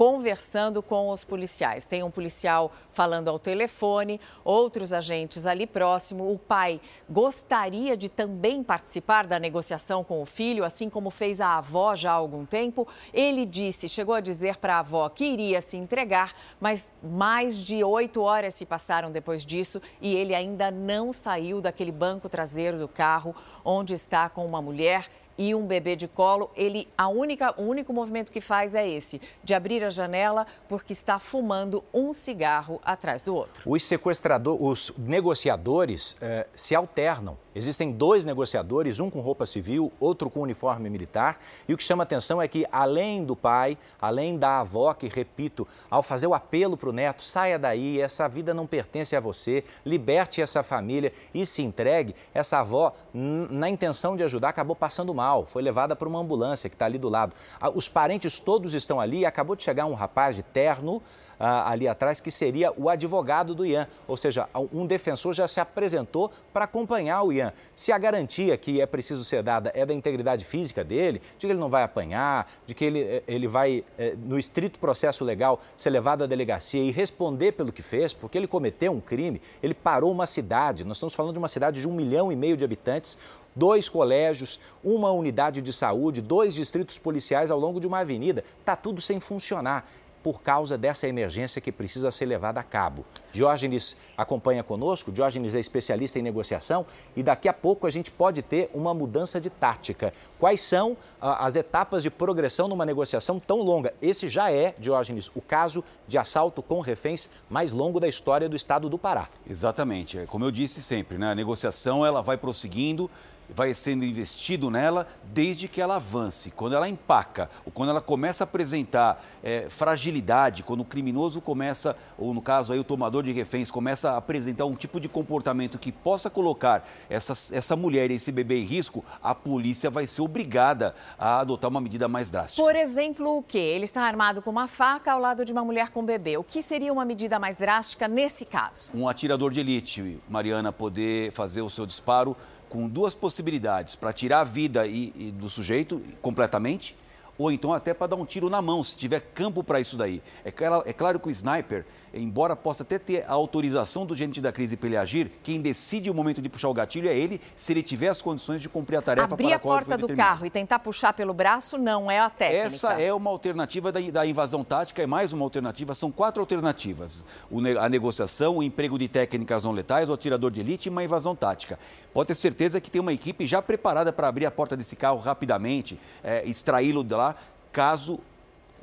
conversando 0.00 0.82
com 0.82 1.10
os 1.10 1.24
policiais. 1.24 1.84
Tem 1.84 2.02
um 2.02 2.10
policial 2.10 2.72
falando 2.90 3.28
ao 3.28 3.38
telefone, 3.38 4.18
outros 4.42 4.94
agentes 4.94 5.46
ali 5.46 5.66
próximo. 5.66 6.32
O 6.32 6.38
pai 6.38 6.80
gostaria 7.06 7.94
de 7.98 8.08
também 8.08 8.62
participar 8.62 9.26
da 9.26 9.38
negociação 9.38 10.02
com 10.02 10.22
o 10.22 10.24
filho, 10.24 10.64
assim 10.64 10.88
como 10.88 11.10
fez 11.10 11.38
a 11.38 11.58
avó 11.58 11.94
já 11.94 12.12
há 12.12 12.14
algum 12.14 12.46
tempo. 12.46 12.88
Ele 13.12 13.44
disse, 13.44 13.90
chegou 13.90 14.14
a 14.14 14.20
dizer 14.20 14.56
para 14.56 14.76
a 14.76 14.78
avó 14.78 15.06
que 15.10 15.22
iria 15.22 15.60
se 15.60 15.76
entregar, 15.76 16.32
mas 16.58 16.88
mais 17.02 17.58
de 17.58 17.84
oito 17.84 18.22
horas 18.22 18.54
se 18.54 18.64
passaram 18.64 19.12
depois 19.12 19.44
disso 19.44 19.82
e 20.00 20.14
ele 20.14 20.34
ainda 20.34 20.70
não 20.70 21.12
saiu 21.12 21.60
daquele 21.60 21.92
banco 21.92 22.26
traseiro 22.26 22.78
do 22.78 22.88
carro 22.88 23.36
onde 23.62 23.92
está 23.92 24.30
com 24.30 24.46
uma 24.46 24.62
mulher 24.62 25.10
e 25.40 25.54
um 25.54 25.66
bebê 25.66 25.96
de 25.96 26.06
colo, 26.06 26.50
ele 26.54 26.86
a 26.98 27.08
única, 27.08 27.54
o 27.58 27.64
único 27.64 27.94
movimento 27.94 28.30
que 28.30 28.42
faz 28.42 28.74
é 28.74 28.86
esse, 28.86 29.18
de 29.42 29.54
abrir 29.54 29.82
a 29.82 29.88
janela 29.88 30.46
porque 30.68 30.92
está 30.92 31.18
fumando 31.18 31.82
um 31.94 32.12
cigarro 32.12 32.78
atrás 32.84 33.22
do 33.22 33.34
outro. 33.34 33.62
Os 33.64 33.82
sequestradores, 33.82 34.60
os 34.60 34.98
negociadores 34.98 36.14
eh, 36.20 36.46
se 36.52 36.74
alternam. 36.74 37.38
Existem 37.52 37.90
dois 37.90 38.24
negociadores, 38.24 39.00
um 39.00 39.10
com 39.10 39.20
roupa 39.20 39.44
civil, 39.44 39.92
outro 39.98 40.30
com 40.30 40.40
uniforme 40.40 40.88
militar. 40.88 41.40
E 41.66 41.74
o 41.74 41.76
que 41.76 41.82
chama 41.82 42.04
atenção 42.04 42.40
é 42.40 42.46
que, 42.46 42.64
além 42.70 43.24
do 43.24 43.34
pai, 43.34 43.76
além 44.00 44.38
da 44.38 44.60
avó, 44.60 44.94
que, 44.94 45.08
repito, 45.08 45.66
ao 45.90 46.00
fazer 46.00 46.28
o 46.28 46.34
apelo 46.34 46.76
para 46.76 46.88
o 46.88 46.92
neto, 46.92 47.24
saia 47.24 47.58
daí, 47.58 48.00
essa 48.00 48.28
vida 48.28 48.54
não 48.54 48.68
pertence 48.68 49.16
a 49.16 49.20
você, 49.20 49.64
liberte 49.84 50.40
essa 50.40 50.62
família 50.62 51.12
e 51.34 51.44
se 51.44 51.62
entregue, 51.62 52.14
essa 52.32 52.60
avó, 52.60 52.94
na 53.12 53.68
intenção 53.68 54.16
de 54.16 54.22
ajudar, 54.22 54.50
acabou 54.50 54.76
passando 54.76 55.12
mal, 55.12 55.44
foi 55.44 55.62
levada 55.62 55.96
para 55.96 56.08
uma 56.08 56.20
ambulância 56.20 56.70
que 56.70 56.76
está 56.76 56.86
ali 56.86 56.98
do 56.98 57.08
lado. 57.08 57.34
Os 57.74 57.88
parentes 57.88 58.38
todos 58.38 58.74
estão 58.74 59.00
ali 59.00 59.20
e 59.20 59.26
acabou 59.26 59.56
de 59.56 59.64
chegar 59.64 59.86
um 59.86 59.94
rapaz 59.94 60.36
de 60.36 60.44
terno, 60.44 61.02
ah, 61.40 61.70
ali 61.70 61.88
atrás, 61.88 62.20
que 62.20 62.30
seria 62.30 62.70
o 62.76 62.90
advogado 62.90 63.54
do 63.54 63.64
Ian. 63.64 63.88
Ou 64.06 64.16
seja, 64.16 64.46
um 64.70 64.86
defensor 64.86 65.32
já 65.32 65.48
se 65.48 65.58
apresentou 65.58 66.30
para 66.52 66.66
acompanhar 66.66 67.22
o 67.22 67.32
Ian. 67.32 67.52
Se 67.74 67.90
a 67.90 67.98
garantia 67.98 68.56
que 68.58 68.80
é 68.80 68.84
preciso 68.84 69.24
ser 69.24 69.42
dada 69.42 69.72
é 69.74 69.86
da 69.86 69.94
integridade 69.94 70.44
física 70.44 70.84
dele, 70.84 71.22
de 71.38 71.46
que 71.46 71.52
ele 71.52 71.58
não 71.58 71.70
vai 71.70 71.82
apanhar, 71.82 72.52
de 72.66 72.74
que 72.74 72.84
ele, 72.84 73.00
eh, 73.00 73.22
ele 73.26 73.48
vai, 73.48 73.82
eh, 73.98 74.14
no 74.22 74.38
estrito 74.38 74.78
processo 74.78 75.24
legal, 75.24 75.60
ser 75.76 75.88
levado 75.88 76.24
à 76.24 76.26
delegacia 76.26 76.82
e 76.82 76.90
responder 76.90 77.52
pelo 77.52 77.72
que 77.72 77.82
fez, 77.82 78.12
porque 78.12 78.36
ele 78.36 78.46
cometeu 78.46 78.92
um 78.92 79.00
crime, 79.00 79.40
ele 79.62 79.72
parou 79.72 80.12
uma 80.12 80.26
cidade. 80.26 80.84
Nós 80.84 80.98
estamos 80.98 81.14
falando 81.14 81.32
de 81.32 81.38
uma 81.38 81.48
cidade 81.48 81.80
de 81.80 81.88
um 81.88 81.92
milhão 81.92 82.30
e 82.30 82.36
meio 82.36 82.56
de 82.56 82.64
habitantes, 82.64 83.16
dois 83.54 83.88
colégios, 83.88 84.60
uma 84.84 85.10
unidade 85.10 85.60
de 85.60 85.72
saúde, 85.72 86.20
dois 86.20 86.54
distritos 86.54 86.98
policiais 86.98 87.50
ao 87.50 87.58
longo 87.58 87.80
de 87.80 87.86
uma 87.86 88.00
avenida. 88.00 88.44
Está 88.60 88.76
tudo 88.76 89.00
sem 89.00 89.18
funcionar 89.18 89.88
por 90.22 90.42
causa 90.42 90.76
dessa 90.76 91.08
emergência 91.08 91.60
que 91.60 91.72
precisa 91.72 92.10
ser 92.10 92.26
levada 92.26 92.60
a 92.60 92.62
cabo. 92.62 93.04
Diógenes 93.32 93.96
acompanha 94.16 94.62
conosco, 94.62 95.12
Diógenes 95.12 95.54
é 95.54 95.60
especialista 95.60 96.18
em 96.18 96.22
negociação 96.22 96.84
e 97.16 97.22
daqui 97.22 97.48
a 97.48 97.52
pouco 97.52 97.86
a 97.86 97.90
gente 97.90 98.10
pode 98.10 98.42
ter 98.42 98.70
uma 98.74 98.92
mudança 98.92 99.40
de 99.40 99.48
tática. 99.48 100.12
Quais 100.38 100.60
são 100.60 100.96
ah, 101.20 101.46
as 101.46 101.56
etapas 101.56 102.02
de 102.02 102.10
progressão 102.10 102.68
numa 102.68 102.84
negociação 102.84 103.38
tão 103.38 103.62
longa? 103.62 103.94
Esse 104.02 104.28
já 104.28 104.50
é, 104.50 104.74
Diógenes, 104.78 105.30
o 105.34 105.40
caso 105.40 105.84
de 106.06 106.18
assalto 106.18 106.62
com 106.62 106.80
reféns 106.80 107.28
mais 107.48 107.70
longo 107.70 108.00
da 108.00 108.08
história 108.08 108.48
do 108.48 108.56
estado 108.56 108.88
do 108.88 108.98
Pará. 108.98 109.28
Exatamente. 109.48 110.18
É, 110.18 110.26
como 110.26 110.44
eu 110.44 110.50
disse 110.50 110.82
sempre, 110.82 111.18
né? 111.18 111.30
a 111.30 111.34
negociação 111.34 112.04
ela 112.04 112.22
vai 112.22 112.36
prosseguindo 112.36 113.10
vai 113.54 113.74
sendo 113.74 114.04
investido 114.04 114.70
nela 114.70 115.06
desde 115.24 115.68
que 115.68 115.80
ela 115.80 115.96
avance. 115.96 116.50
Quando 116.50 116.74
ela 116.74 116.88
empaca, 116.88 117.50
ou 117.64 117.72
quando 117.72 117.90
ela 117.90 118.00
começa 118.00 118.44
a 118.44 118.46
apresentar 118.46 119.24
é, 119.42 119.68
fragilidade, 119.68 120.62
quando 120.62 120.80
o 120.80 120.84
criminoso 120.84 121.40
começa, 121.40 121.96
ou 122.18 122.34
no 122.34 122.42
caso 122.42 122.72
aí 122.72 122.78
o 122.78 122.84
tomador 122.84 123.22
de 123.22 123.32
reféns, 123.32 123.70
começa 123.70 124.10
a 124.10 124.16
apresentar 124.16 124.66
um 124.66 124.74
tipo 124.74 125.00
de 125.00 125.08
comportamento 125.08 125.78
que 125.78 125.92
possa 125.92 126.30
colocar 126.30 126.86
essa, 127.08 127.54
essa 127.54 127.76
mulher 127.76 128.10
e 128.10 128.14
esse 128.14 128.32
bebê 128.32 128.60
em 128.60 128.64
risco, 128.64 129.04
a 129.22 129.34
polícia 129.34 129.90
vai 129.90 130.06
ser 130.06 130.22
obrigada 130.22 130.94
a 131.18 131.40
adotar 131.40 131.70
uma 131.70 131.80
medida 131.80 132.08
mais 132.08 132.30
drástica. 132.30 132.62
Por 132.62 132.76
exemplo, 132.76 133.38
o 133.38 133.42
quê? 133.42 133.58
Ele 133.58 133.84
está 133.84 134.02
armado 134.02 134.42
com 134.42 134.50
uma 134.50 134.68
faca 134.68 135.12
ao 135.12 135.20
lado 135.20 135.44
de 135.44 135.52
uma 135.52 135.64
mulher 135.64 135.90
com 135.90 136.04
bebê. 136.04 136.36
O 136.36 136.44
que 136.44 136.62
seria 136.62 136.92
uma 136.92 137.04
medida 137.04 137.38
mais 137.38 137.56
drástica 137.56 138.08
nesse 138.08 138.44
caso? 138.44 138.90
Um 138.94 139.08
atirador 139.08 139.52
de 139.52 139.60
elite, 139.60 140.20
Mariana, 140.28 140.72
poder 140.72 141.32
fazer 141.32 141.62
o 141.62 141.70
seu 141.70 141.86
disparo 141.86 142.36
com 142.70 142.88
duas 142.88 143.14
possibilidades: 143.14 143.94
para 143.94 144.14
tirar 144.14 144.40
a 144.40 144.44
vida 144.44 144.86
e, 144.86 145.12
e 145.14 145.30
do 145.32 145.50
sujeito 145.50 146.00
completamente, 146.22 146.96
ou 147.36 147.52
então 147.52 147.74
até 147.74 147.92
para 147.92 148.06
dar 148.06 148.16
um 148.16 148.24
tiro 148.24 148.48
na 148.48 148.62
mão, 148.62 148.82
se 148.82 148.96
tiver 148.96 149.20
campo 149.34 149.62
para 149.62 149.80
isso 149.80 149.98
daí. 149.98 150.22
É, 150.42 150.52
é 150.86 150.92
claro 150.92 151.20
que 151.20 151.28
o 151.28 151.30
sniper 151.30 151.84
embora 152.14 152.56
possa 152.56 152.82
até 152.82 152.98
ter 152.98 153.24
a 153.26 153.32
autorização 153.32 154.04
do 154.04 154.14
gerente 154.14 154.40
da 154.40 154.52
crise 154.52 154.76
para 154.76 154.88
ele 154.88 154.96
agir, 154.96 155.30
quem 155.42 155.60
decide 155.60 156.10
o 156.10 156.14
momento 156.14 156.42
de 156.42 156.48
puxar 156.48 156.68
o 156.68 156.74
gatilho 156.74 157.08
é 157.08 157.16
ele, 157.16 157.40
se 157.54 157.72
ele 157.72 157.82
tiver 157.82 158.08
as 158.08 158.20
condições 158.20 158.60
de 158.62 158.68
cumprir 158.68 158.96
a 158.96 159.02
tarefa 159.02 159.32
Abrir 159.32 159.46
para 159.46 159.56
a 159.56 159.58
qual 159.58 159.74
a 159.74 159.78
porta 159.78 159.98
do 159.98 160.14
carro 160.14 160.46
e 160.46 160.50
tentar 160.50 160.78
puxar 160.78 161.12
pelo 161.12 161.32
braço 161.32 161.78
não 161.78 162.10
é 162.10 162.18
a 162.18 162.30
técnica. 162.30 162.66
Essa 162.66 162.92
é 163.00 163.12
uma 163.12 163.30
alternativa 163.30 163.92
da, 163.92 164.00
da 164.00 164.26
invasão 164.26 164.64
tática, 164.64 165.02
é 165.02 165.06
mais 165.06 165.32
uma 165.32 165.44
alternativa, 165.44 165.94
são 165.94 166.10
quatro 166.10 166.40
alternativas. 166.40 167.24
O, 167.50 167.60
a 167.78 167.88
negociação, 167.88 168.58
o 168.58 168.62
emprego 168.62 168.98
de 168.98 169.08
técnicas 169.08 169.64
não 169.64 169.72
letais, 169.72 170.08
o 170.08 170.12
atirador 170.12 170.50
de 170.50 170.60
elite 170.60 170.88
e 170.88 170.90
uma 170.90 171.04
invasão 171.04 171.34
tática. 171.34 171.78
Pode 172.12 172.28
ter 172.28 172.34
certeza 172.34 172.80
que 172.80 172.90
tem 172.90 173.00
uma 173.00 173.12
equipe 173.12 173.46
já 173.46 173.62
preparada 173.62 174.12
para 174.12 174.28
abrir 174.28 174.46
a 174.46 174.50
porta 174.50 174.76
desse 174.76 174.96
carro 174.96 175.18
rapidamente, 175.18 175.98
é, 176.22 176.46
extraí-lo 176.48 177.04
de 177.04 177.14
lá, 177.14 177.36
caso 177.72 178.18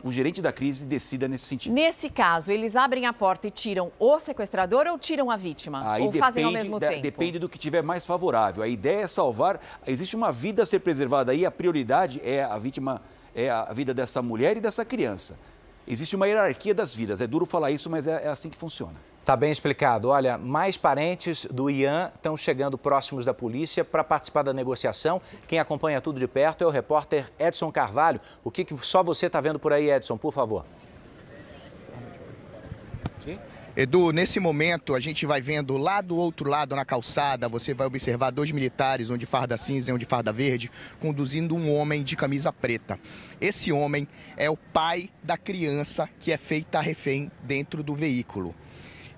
o 0.03 0.11
gerente 0.11 0.41
da 0.41 0.51
crise 0.51 0.85
decida 0.85 1.27
nesse 1.27 1.45
sentido. 1.45 1.73
Nesse 1.73 2.09
caso, 2.09 2.51
eles 2.51 2.75
abrem 2.75 3.05
a 3.05 3.13
porta 3.13 3.47
e 3.47 3.51
tiram 3.51 3.91
o 3.99 4.19
sequestrador 4.19 4.87
ou 4.87 4.97
tiram 4.97 5.29
a 5.31 5.37
vítima? 5.37 5.79
Aí 5.91 6.01
ou 6.01 6.07
depende, 6.07 6.19
fazem 6.19 6.43
ao 6.43 6.51
mesmo 6.51 6.79
da, 6.79 6.89
tempo? 6.89 7.01
Depende 7.01 7.39
do 7.39 7.49
que 7.49 7.57
tiver 7.57 7.81
mais 7.81 8.05
favorável. 8.05 8.63
A 8.63 8.67
ideia 8.67 9.01
é 9.01 9.07
salvar. 9.07 9.59
Existe 9.85 10.15
uma 10.15 10.31
vida 10.31 10.63
a 10.63 10.65
ser 10.65 10.79
preservada 10.79 11.31
aí, 11.31 11.45
a 11.45 11.51
prioridade 11.51 12.21
é 12.23 12.43
a 12.43 12.57
vítima, 12.57 13.01
é 13.35 13.49
a 13.49 13.65
vida 13.73 13.93
dessa 13.93 14.21
mulher 14.21 14.57
e 14.57 14.61
dessa 14.61 14.85
criança. 14.85 15.37
Existe 15.87 16.15
uma 16.15 16.27
hierarquia 16.27 16.73
das 16.73 16.93
vidas. 16.93 17.21
É 17.21 17.27
duro 17.27 17.45
falar 17.45 17.71
isso, 17.71 17.89
mas 17.89 18.05
é, 18.07 18.25
é 18.25 18.27
assim 18.27 18.49
que 18.49 18.57
funciona. 18.57 18.95
Está 19.27 19.35
bem 19.35 19.51
explicado. 19.51 20.07
Olha, 20.07 20.37
mais 20.37 20.77
parentes 20.77 21.45
do 21.51 21.69
Ian 21.69 22.09
estão 22.15 22.37
chegando 22.37 22.77
próximos 22.77 23.25
da 23.25 23.33
polícia 23.33 23.83
para 23.83 24.01
participar 24.01 24.41
da 24.41 24.53
negociação. 24.53 25.21
Quem 25.45 25.59
acompanha 25.59 25.99
tudo 25.99 26.17
de 26.17 26.29
perto 26.29 26.63
é 26.63 26.67
o 26.67 26.69
repórter 26.69 27.29
Edson 27.37 27.69
Carvalho. 27.69 28.21
O 28.41 28.49
que, 28.49 28.63
que 28.63 28.77
só 28.77 29.03
você 29.03 29.25
está 29.25 29.41
vendo 29.41 29.59
por 29.59 29.73
aí, 29.73 29.91
Edson, 29.91 30.17
por 30.17 30.31
favor? 30.31 30.65
Edu, 33.75 34.13
nesse 34.13 34.39
momento 34.39 34.95
a 34.95 34.99
gente 35.01 35.25
vai 35.25 35.41
vendo 35.41 35.75
lá 35.75 35.99
do 35.99 36.15
outro 36.15 36.49
lado 36.49 36.73
na 36.73 36.85
calçada, 36.85 37.49
você 37.49 37.73
vai 37.73 37.85
observar 37.85 38.31
dois 38.31 38.49
militares, 38.51 39.09
um 39.09 39.17
de 39.17 39.25
farda 39.25 39.57
cinza 39.57 39.91
e 39.91 39.93
um 39.93 39.97
de 39.97 40.05
farda 40.05 40.31
verde, 40.31 40.71
conduzindo 41.01 41.53
um 41.53 41.75
homem 41.75 42.01
de 42.01 42.15
camisa 42.15 42.53
preta. 42.53 42.97
Esse 43.41 43.73
homem 43.73 44.07
é 44.37 44.49
o 44.49 44.55
pai 44.55 45.09
da 45.21 45.37
criança 45.37 46.07
que 46.17 46.31
é 46.31 46.37
feita 46.37 46.79
refém 46.79 47.29
dentro 47.43 47.83
do 47.83 47.93
veículo 47.93 48.55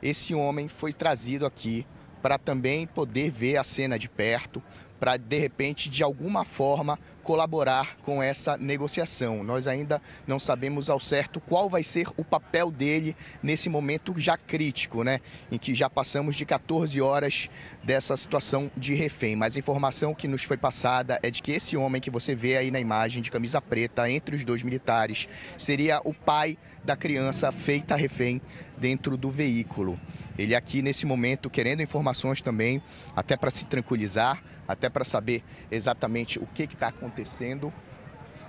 esse 0.01 0.33
homem 0.33 0.67
foi 0.67 0.93
trazido 0.93 1.45
aqui 1.45 1.85
para 2.21 2.37
também 2.37 2.85
poder 2.85 3.31
ver 3.31 3.57
a 3.57 3.63
cena 3.63 3.97
de 3.97 4.09
perto, 4.09 4.61
para 4.99 5.17
de 5.17 5.39
repente 5.39 5.89
de 5.89 6.03
alguma 6.03 6.43
forma 6.43 6.99
colaborar 7.23 7.95
com 7.97 8.23
essa 8.23 8.57
negociação. 8.57 9.43
Nós 9.43 9.67
ainda 9.67 10.01
não 10.25 10.39
sabemos 10.39 10.89
ao 10.89 10.99
certo 10.99 11.39
qual 11.39 11.69
vai 11.69 11.83
ser 11.83 12.07
o 12.17 12.23
papel 12.23 12.71
dele 12.71 13.15
nesse 13.43 13.69
momento 13.69 14.15
já 14.17 14.35
crítico, 14.35 15.03
né, 15.03 15.19
em 15.51 15.57
que 15.57 15.75
já 15.75 15.89
passamos 15.89 16.35
de 16.35 16.43
14 16.43 16.99
horas 16.99 17.47
dessa 17.83 18.17
situação 18.17 18.71
de 18.75 18.95
refém. 18.95 19.35
Mas 19.35 19.55
a 19.55 19.59
informação 19.59 20.15
que 20.15 20.27
nos 20.27 20.43
foi 20.43 20.57
passada 20.57 21.19
é 21.21 21.29
de 21.29 21.41
que 21.41 21.51
esse 21.51 21.77
homem 21.77 22.01
que 22.01 22.09
você 22.09 22.33
vê 22.33 22.57
aí 22.57 22.71
na 22.71 22.79
imagem 22.79 23.21
de 23.21 23.29
camisa 23.29 23.61
preta 23.61 24.09
entre 24.09 24.35
os 24.35 24.43
dois 24.43 24.63
militares 24.63 25.29
seria 25.55 26.01
o 26.03 26.13
pai 26.13 26.57
da 26.83 26.95
criança 26.95 27.51
feita 27.51 27.95
refém 27.95 28.41
dentro 28.75 29.15
do 29.15 29.29
veículo. 29.29 29.99
Ele 30.37 30.55
aqui 30.55 30.81
nesse 30.81 31.05
momento 31.05 31.49
querendo 31.49 31.83
informações 31.83 32.41
também, 32.41 32.81
até 33.15 33.35
para 33.35 33.51
se 33.51 33.65
tranquilizar, 33.65 34.41
até 34.69 34.87
para 34.87 35.03
saber 35.03 35.43
exatamente 35.71 36.37
o 36.37 36.45
que 36.45 36.63
está 36.63 36.89
acontecendo. 36.89 37.73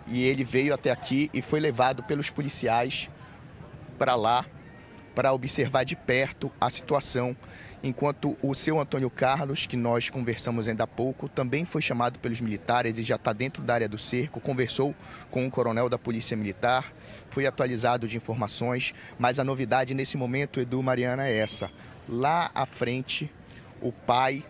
E 0.07 0.23
ele 0.23 0.45
veio 0.45 0.75
até 0.75 0.91
aqui 0.91 1.31
e 1.33 1.41
foi 1.41 1.61
levado 1.61 2.03
pelos 2.03 2.29
policiais 2.29 3.09
para 3.99 4.15
lá 4.15 4.45
para 5.15 5.33
observar 5.33 5.85
de 5.85 5.97
perto 5.97 6.53
a 6.61 6.69
situação 6.69 7.37
enquanto 7.83 8.37
o 8.43 8.55
seu 8.55 8.79
Antônio 8.79 9.09
Carlos, 9.09 9.67
que 9.67 9.77
nós 9.77 10.11
conversamos 10.11 10.69
ainda 10.69 10.85
há 10.85 10.87
pouco, 10.87 11.29
também 11.29 11.65
foi 11.65 11.81
chamado 11.81 12.19
pelos 12.19 12.41
militares 12.41 12.99
e 12.99 13.03
já 13.03 13.17
está 13.17 13.33
dentro 13.33 13.63
da 13.63 13.75
área 13.75 13.89
do 13.89 13.97
cerco, 13.97 14.41
conversou 14.41 14.95
com 15.31 15.47
o 15.47 15.51
coronel 15.51 15.89
da 15.89 15.99
Polícia 15.99 16.37
Militar, 16.37 16.93
foi 17.31 17.47
atualizado 17.47 18.07
de 18.07 18.17
informações, 18.17 18.95
mas 19.19 19.39
a 19.39 19.45
novidade 19.45 19.95
nesse 19.95 20.17
momento, 20.17 20.61
Edu 20.61 20.83
Mariana, 20.83 21.27
é 21.27 21.39
essa. 21.39 21.71
Lá 22.07 22.51
à 22.55 22.67
frente, 22.67 23.33
o 23.81 23.91
pai 23.91 24.45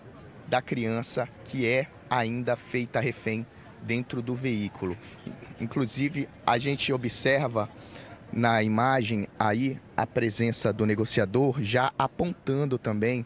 da 0.51 0.61
criança 0.61 1.29
que 1.45 1.67
é 1.67 1.87
ainda 2.11 2.57
feita 2.57 2.99
refém 2.99 3.47
dentro 3.81 4.21
do 4.21 4.35
veículo. 4.35 4.99
Inclusive, 5.61 6.29
a 6.45 6.59
gente 6.59 6.93
observa 6.93 7.71
na 8.33 8.63
imagem 8.63 9.29
aí 9.39 9.81
a 9.97 10.07
presença 10.07 10.73
do 10.73 10.85
negociador 10.85 11.63
já 11.63 11.93
apontando 11.97 12.79
também 12.79 13.25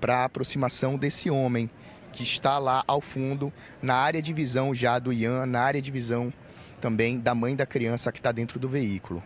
para 0.00 0.18
a 0.18 0.24
aproximação 0.24 0.96
desse 0.96 1.28
homem 1.28 1.68
que 2.12 2.22
está 2.22 2.58
lá 2.58 2.82
ao 2.86 3.00
fundo, 3.00 3.52
na 3.82 3.94
área 3.94 4.22
de 4.22 4.32
visão 4.32 4.74
já 4.74 4.98
do 4.98 5.12
Ian, 5.12 5.46
na 5.46 5.60
área 5.60 5.82
de 5.82 5.90
visão 5.90 6.32
também 6.80 7.18
da 7.18 7.34
mãe 7.34 7.54
da 7.54 7.66
criança 7.66 8.10
que 8.10 8.18
está 8.18 8.32
dentro 8.32 8.58
do 8.58 8.68
veículo. 8.68 9.22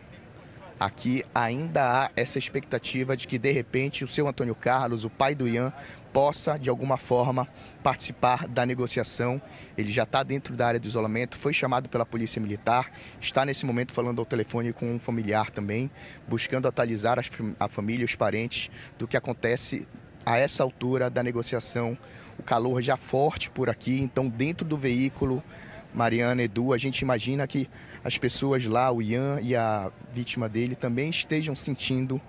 Aqui 0.78 1.24
ainda 1.34 2.04
há 2.04 2.10
essa 2.16 2.38
expectativa 2.38 3.16
de 3.16 3.28
que, 3.28 3.38
de 3.38 3.52
repente, 3.52 4.04
o 4.04 4.08
seu 4.08 4.26
Antônio 4.26 4.54
Carlos, 4.54 5.04
o 5.04 5.10
pai 5.10 5.34
do 5.34 5.46
Ian, 5.46 5.72
possa, 6.14 6.56
de 6.56 6.70
alguma 6.70 6.96
forma, 6.96 7.48
participar 7.82 8.46
da 8.46 8.64
negociação. 8.64 9.42
Ele 9.76 9.90
já 9.90 10.04
está 10.04 10.22
dentro 10.22 10.54
da 10.54 10.68
área 10.68 10.78
de 10.78 10.86
isolamento, 10.86 11.36
foi 11.36 11.52
chamado 11.52 11.88
pela 11.88 12.06
Polícia 12.06 12.40
Militar, 12.40 12.92
está 13.20 13.44
nesse 13.44 13.66
momento 13.66 13.92
falando 13.92 14.20
ao 14.20 14.24
telefone 14.24 14.72
com 14.72 14.94
um 14.94 14.98
familiar 14.98 15.50
também, 15.50 15.90
buscando 16.28 16.68
atualizar 16.68 17.18
a 17.58 17.68
família, 17.68 18.04
os 18.04 18.14
parentes, 18.14 18.70
do 18.96 19.08
que 19.08 19.16
acontece 19.16 19.88
a 20.24 20.38
essa 20.38 20.62
altura 20.62 21.10
da 21.10 21.20
negociação. 21.20 21.98
O 22.38 22.44
calor 22.44 22.80
já 22.80 22.96
forte 22.96 23.50
por 23.50 23.68
aqui, 23.68 24.00
então, 24.00 24.28
dentro 24.28 24.64
do 24.64 24.76
veículo 24.76 25.42
Mariana, 25.92 26.44
Edu, 26.44 26.72
a 26.72 26.78
gente 26.78 27.00
imagina 27.00 27.44
que 27.46 27.68
as 28.04 28.16
pessoas 28.16 28.64
lá, 28.66 28.90
o 28.92 29.02
Ian 29.02 29.40
e 29.42 29.56
a 29.56 29.90
vítima 30.12 30.48
dele, 30.48 30.76
também 30.76 31.10
estejam 31.10 31.56
sentindo 31.56 32.20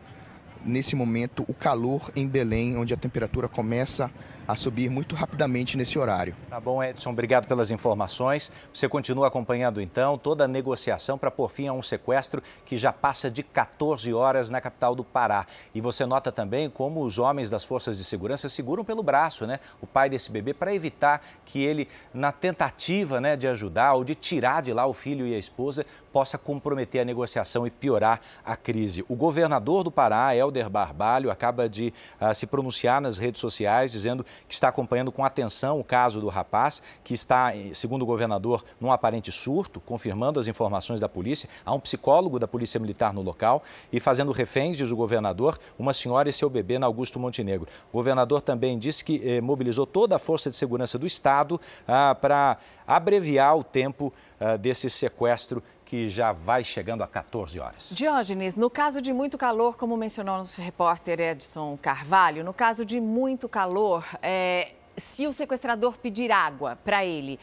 nesse 0.66 0.96
momento 0.96 1.46
o 1.48 1.54
calor 1.54 2.12
em 2.16 2.28
Belém, 2.28 2.78
onde 2.78 2.94
a 2.94 2.98
temperatura 2.98 3.48
começa 3.48 4.10
a 4.48 4.56
subir 4.56 4.90
muito 4.90 5.16
rapidamente 5.16 5.78
nesse 5.78 5.98
horário. 5.98 6.36
Tá 6.50 6.60
bom, 6.60 6.84
Edson, 6.84 7.12
obrigado 7.12 7.48
pelas 7.48 7.72
informações. 7.72 8.52
Você 8.74 8.88
continua 8.88 9.28
acompanhando 9.28 9.82
então 9.82 10.18
toda 10.18 10.46
a 10.46 10.48
negociação 10.48 11.18
para 11.18 11.32
pôr 11.32 11.50
fim 11.50 11.68
a 11.68 11.74
um 11.74 11.82
sequestro 11.82 12.42
que 12.66 12.78
já 12.78 12.94
passa 12.94 13.30
de 13.30 13.44
14 13.44 14.14
horas 14.14 14.50
na 14.50 14.62
capital 14.62 14.96
do 14.96 15.04
Pará. 15.04 15.46
E 15.74 15.82
você 15.82 16.06
nota 16.06 16.32
também 16.32 16.70
como 16.70 17.04
os 17.04 17.18
homens 17.18 17.50
das 17.50 17.64
forças 17.64 17.98
de 17.98 18.04
segurança 18.04 18.48
seguram 18.50 18.84
pelo 18.84 19.04
braço, 19.04 19.46
né, 19.46 19.60
o 19.82 19.88
pai 19.88 20.10
desse 20.10 20.32
bebê 20.32 20.54
para 20.54 20.74
evitar 20.74 21.22
que 21.46 21.64
ele, 21.64 21.88
na 22.14 22.32
tentativa, 22.32 23.20
né, 23.20 23.36
de 23.36 23.48
ajudar 23.48 23.94
ou 23.94 24.04
de 24.04 24.16
tirar 24.16 24.62
de 24.62 24.74
lá 24.74 24.86
o 24.86 24.94
filho 24.94 25.26
e 25.26 25.34
a 25.34 25.38
esposa, 25.38 25.86
possa 26.12 26.38
comprometer 26.38 27.02
a 27.02 27.06
negociação 27.06 27.68
e 27.68 27.72
piorar 27.72 28.22
a 28.44 28.56
crise. 28.56 29.04
O 29.10 29.16
governador 29.16 29.84
do 29.84 29.92
Pará, 29.92 30.36
Helder 30.36 30.70
Barbalho, 30.70 31.30
acaba 31.30 31.68
de 31.68 31.94
uh, 32.22 32.34
se 32.34 32.48
pronunciar 32.48 33.02
nas 33.02 33.18
redes 33.18 33.42
sociais 33.42 33.92
dizendo 33.92 34.26
que 34.48 34.54
está 34.54 34.68
acompanhando 34.68 35.12
com 35.12 35.24
atenção 35.24 35.80
o 35.80 35.84
caso 35.84 36.22
do 36.22 36.28
rapaz, 36.28 36.82
que 37.04 37.14
está, 37.14 37.54
segundo 37.74 38.02
o 38.04 38.06
governador, 38.06 38.64
num 38.80 38.92
aparente 38.92 39.32
surto, 39.32 39.80
confirmando 39.80 40.40
as 40.40 40.48
informações 40.48 41.00
da 41.00 41.10
polícia. 41.10 41.50
Há 41.66 41.74
um 41.74 41.80
psicólogo 41.80 42.40
da 42.40 42.48
Polícia 42.48 42.80
Militar 42.80 43.14
no 43.14 43.22
local 43.22 43.64
e 43.92 44.00
fazendo 44.00 44.32
reféns, 44.32 44.78
diz 44.78 44.92
o 44.92 44.96
governador, 44.96 45.58
uma 45.78 45.94
senhora 45.94 46.30
e 46.30 46.34
seu 46.34 46.50
bebê 46.50 46.80
na 46.80 46.86
Augusto 46.86 47.20
Montenegro. 47.20 47.68
O 47.92 47.98
governador 47.98 48.42
também 48.42 48.78
disse 48.78 49.04
que 49.04 49.22
eh, 49.24 49.42
mobilizou 49.42 49.86
toda 49.86 50.16
a 50.16 50.20
força 50.20 50.50
de 50.50 50.56
segurança 50.56 50.98
do 50.98 51.06
Estado 51.06 51.60
ah, 51.88 52.16
para 52.16 52.58
abreviar 52.88 53.58
o 53.58 53.64
tempo 53.64 54.14
ah, 54.40 54.58
desse 54.58 54.90
sequestro 54.90 55.64
que 55.86 56.10
já 56.10 56.32
vai 56.32 56.64
chegando 56.64 57.04
a 57.04 57.08
14 57.08 57.60
horas. 57.60 57.92
Diógenes, 57.94 58.56
no 58.56 58.70
caso 58.70 59.02
de 59.02 59.14
muito 59.14 59.38
calor, 59.38 59.78
como 59.78 59.96
mencionou 59.96 60.38
nosso 60.38 60.60
repórter 60.60 61.20
Edson 61.20 61.78
Carvalho, 61.80 62.44
no 62.44 62.54
caso 62.54 62.84
de 62.84 63.00
muito 63.00 63.48
calor, 63.48 64.04
é, 64.22 64.72
se 64.98 65.28
o 65.28 65.32
sequestrador 65.32 65.98
pedir 65.98 66.32
água 66.32 66.78
para 66.84 67.06
ele, 67.06 67.40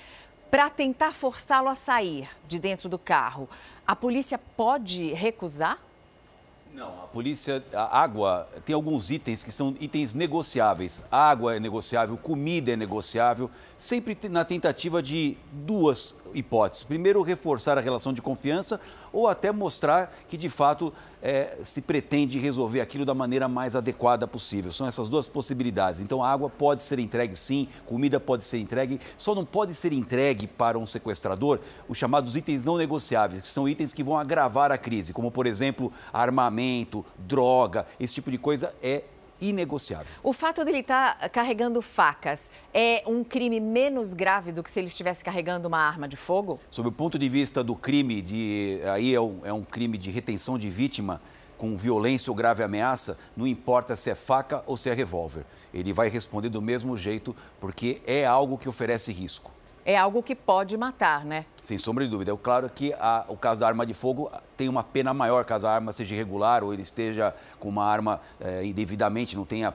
para 0.51 0.69
tentar 0.69 1.13
forçá-lo 1.13 1.69
a 1.69 1.75
sair 1.75 2.29
de 2.47 2.59
dentro 2.59 2.89
do 2.89 2.99
carro, 2.99 3.49
a 3.87 3.95
polícia 3.95 4.37
pode 4.39 5.13
recusar? 5.15 5.79
Não, 6.75 6.89
a 7.03 7.07
polícia, 7.07 7.63
a 7.75 8.01
água, 8.01 8.49
tem 8.65 8.75
alguns 8.75 9.11
itens 9.11 9.45
que 9.45 9.53
são 9.53 9.75
itens 9.79 10.15
negociáveis. 10.15 11.03
Água 11.11 11.55
é 11.55 11.61
negociável, 11.61 12.17
comida 12.17 12.73
é 12.73 12.77
negociável, 12.77 13.51
sempre 13.77 14.17
na 14.31 14.43
tentativa 14.43 15.03
de 15.03 15.37
duas 15.53 16.17
hipóteses. 16.35 16.85
Primeiro, 16.85 17.23
reforçar 17.23 17.79
a 17.79 17.81
relação 17.81 18.13
de 18.13 18.23
confiança 18.23 18.81
ou 19.13 19.29
até 19.29 19.53
mostrar 19.53 20.15
que, 20.29 20.37
de 20.37 20.49
fato, 20.49 20.93
é, 21.23 21.59
se 21.63 21.81
pretende 21.81 22.39
resolver 22.39 22.81
aquilo 22.81 23.05
da 23.05 23.15
maneira 23.15 23.49
mais 23.49 23.77
adequada 23.77 24.27
possível. 24.27 24.73
São 24.73 24.87
essas 24.87 25.09
duas 25.09 25.29
possibilidades. 25.29 26.01
Então, 26.01 26.23
a 26.23 26.31
água 26.31 26.51
pode 26.51 26.83
ser 26.83 26.99
entregue, 26.99 27.37
sim, 27.37 27.69
comida 27.87 28.19
pode 28.19 28.43
ser 28.43 28.59
entregue, 28.59 29.01
só 29.17 29.35
não 29.35 29.45
pode 29.45 29.75
ser 29.75 29.93
entregue 29.93 30.47
para 30.47 30.79
um 30.79 30.87
sequestrador 30.87 31.61
os 31.89 31.99
chamados 31.99 32.37
itens 32.37 32.65
não 32.65 32.77
negociáveis, 32.77 33.43
que 33.43 33.49
são 33.49 33.69
itens 33.69 33.93
que 33.93 34.03
vão 34.03 34.19
agravar 34.19 34.73
a 34.73 34.79
crise, 34.79 35.13
como, 35.13 35.31
por 35.31 35.47
exemplo, 35.47 35.93
armamento, 36.13 37.05
droga, 37.19 37.87
esse 37.99 38.15
tipo 38.15 38.31
de 38.31 38.39
coisa 38.39 38.75
é 38.83 39.05
inegociável. 39.43 40.07
O 40.23 40.33
fato 40.33 40.65
dele 40.65 40.79
estar 40.79 41.19
tá 41.19 41.29
carregando 41.29 41.83
facas 41.83 42.51
é 42.73 43.03
um 43.07 43.25
crime 43.25 43.61
menos 43.61 44.15
grave 44.15 44.53
do 44.53 44.63
que 44.63 44.71
se 44.71 44.81
ele 44.81 44.89
estivesse 44.89 45.25
carregando 45.25 45.69
uma 45.69 45.79
arma 45.79 46.09
de 46.09 46.17
fogo? 46.17 46.61
Sob 46.71 46.89
o 46.89 46.93
ponto 46.93 47.19
de 47.19 47.29
vista 47.29 47.63
do 47.63 47.75
crime, 47.75 48.23
de, 48.23 48.81
aí 48.93 49.15
é 49.15 49.21
um, 49.21 49.41
é 49.45 49.53
um 49.53 49.63
crime 49.63 49.99
de 49.99 50.11
retenção 50.11 50.57
de 50.57 50.69
vítima 50.69 51.21
com 51.59 51.77
violência 51.77 52.31
ou 52.31 52.35
grave 52.35 52.63
ameaça, 52.63 53.17
não 53.37 53.47
importa 53.47 53.95
se 53.95 54.11
é 54.11 54.15
faca 54.17 54.65
ou 54.67 54.77
se 54.77 54.91
é 54.91 54.95
revólver. 54.95 55.45
Ele 55.73 55.93
vai 55.93 56.09
responder 56.09 56.49
do 56.49 56.61
mesmo 56.61 56.97
jeito, 56.97 57.37
porque 57.61 58.03
é 58.05 58.27
algo 58.27 58.59
que 58.59 58.69
oferece 58.69 59.13
risco. 59.13 59.53
É 59.85 59.97
algo 59.97 60.23
que 60.23 60.35
pode 60.35 60.77
matar, 60.77 61.25
né? 61.25 61.45
Sem 61.61 61.77
sombra 61.77 62.05
de 62.05 62.11
dúvida. 62.11 62.33
É 62.33 62.37
claro 62.37 62.71
que 62.71 62.93
a, 62.95 63.25
o 63.29 63.37
caso 63.37 63.61
da 63.61 63.67
arma 63.67 63.85
de 63.85 63.95
fogo 63.95 64.31
tem 64.57 64.69
uma 64.69 64.85
pena 64.85 65.13
maior 65.13 65.45
caso 65.45 65.67
a 65.67 65.73
arma 65.73 65.93
seja 65.93 66.15
irregular 66.15 66.63
ou 66.63 66.73
ele 66.73 66.83
esteja 66.83 67.35
com 67.59 67.69
uma 67.69 67.85
arma 67.85 68.21
é, 68.41 68.65
indevidamente, 68.65 69.35
não 69.35 69.45
tenha 69.45 69.75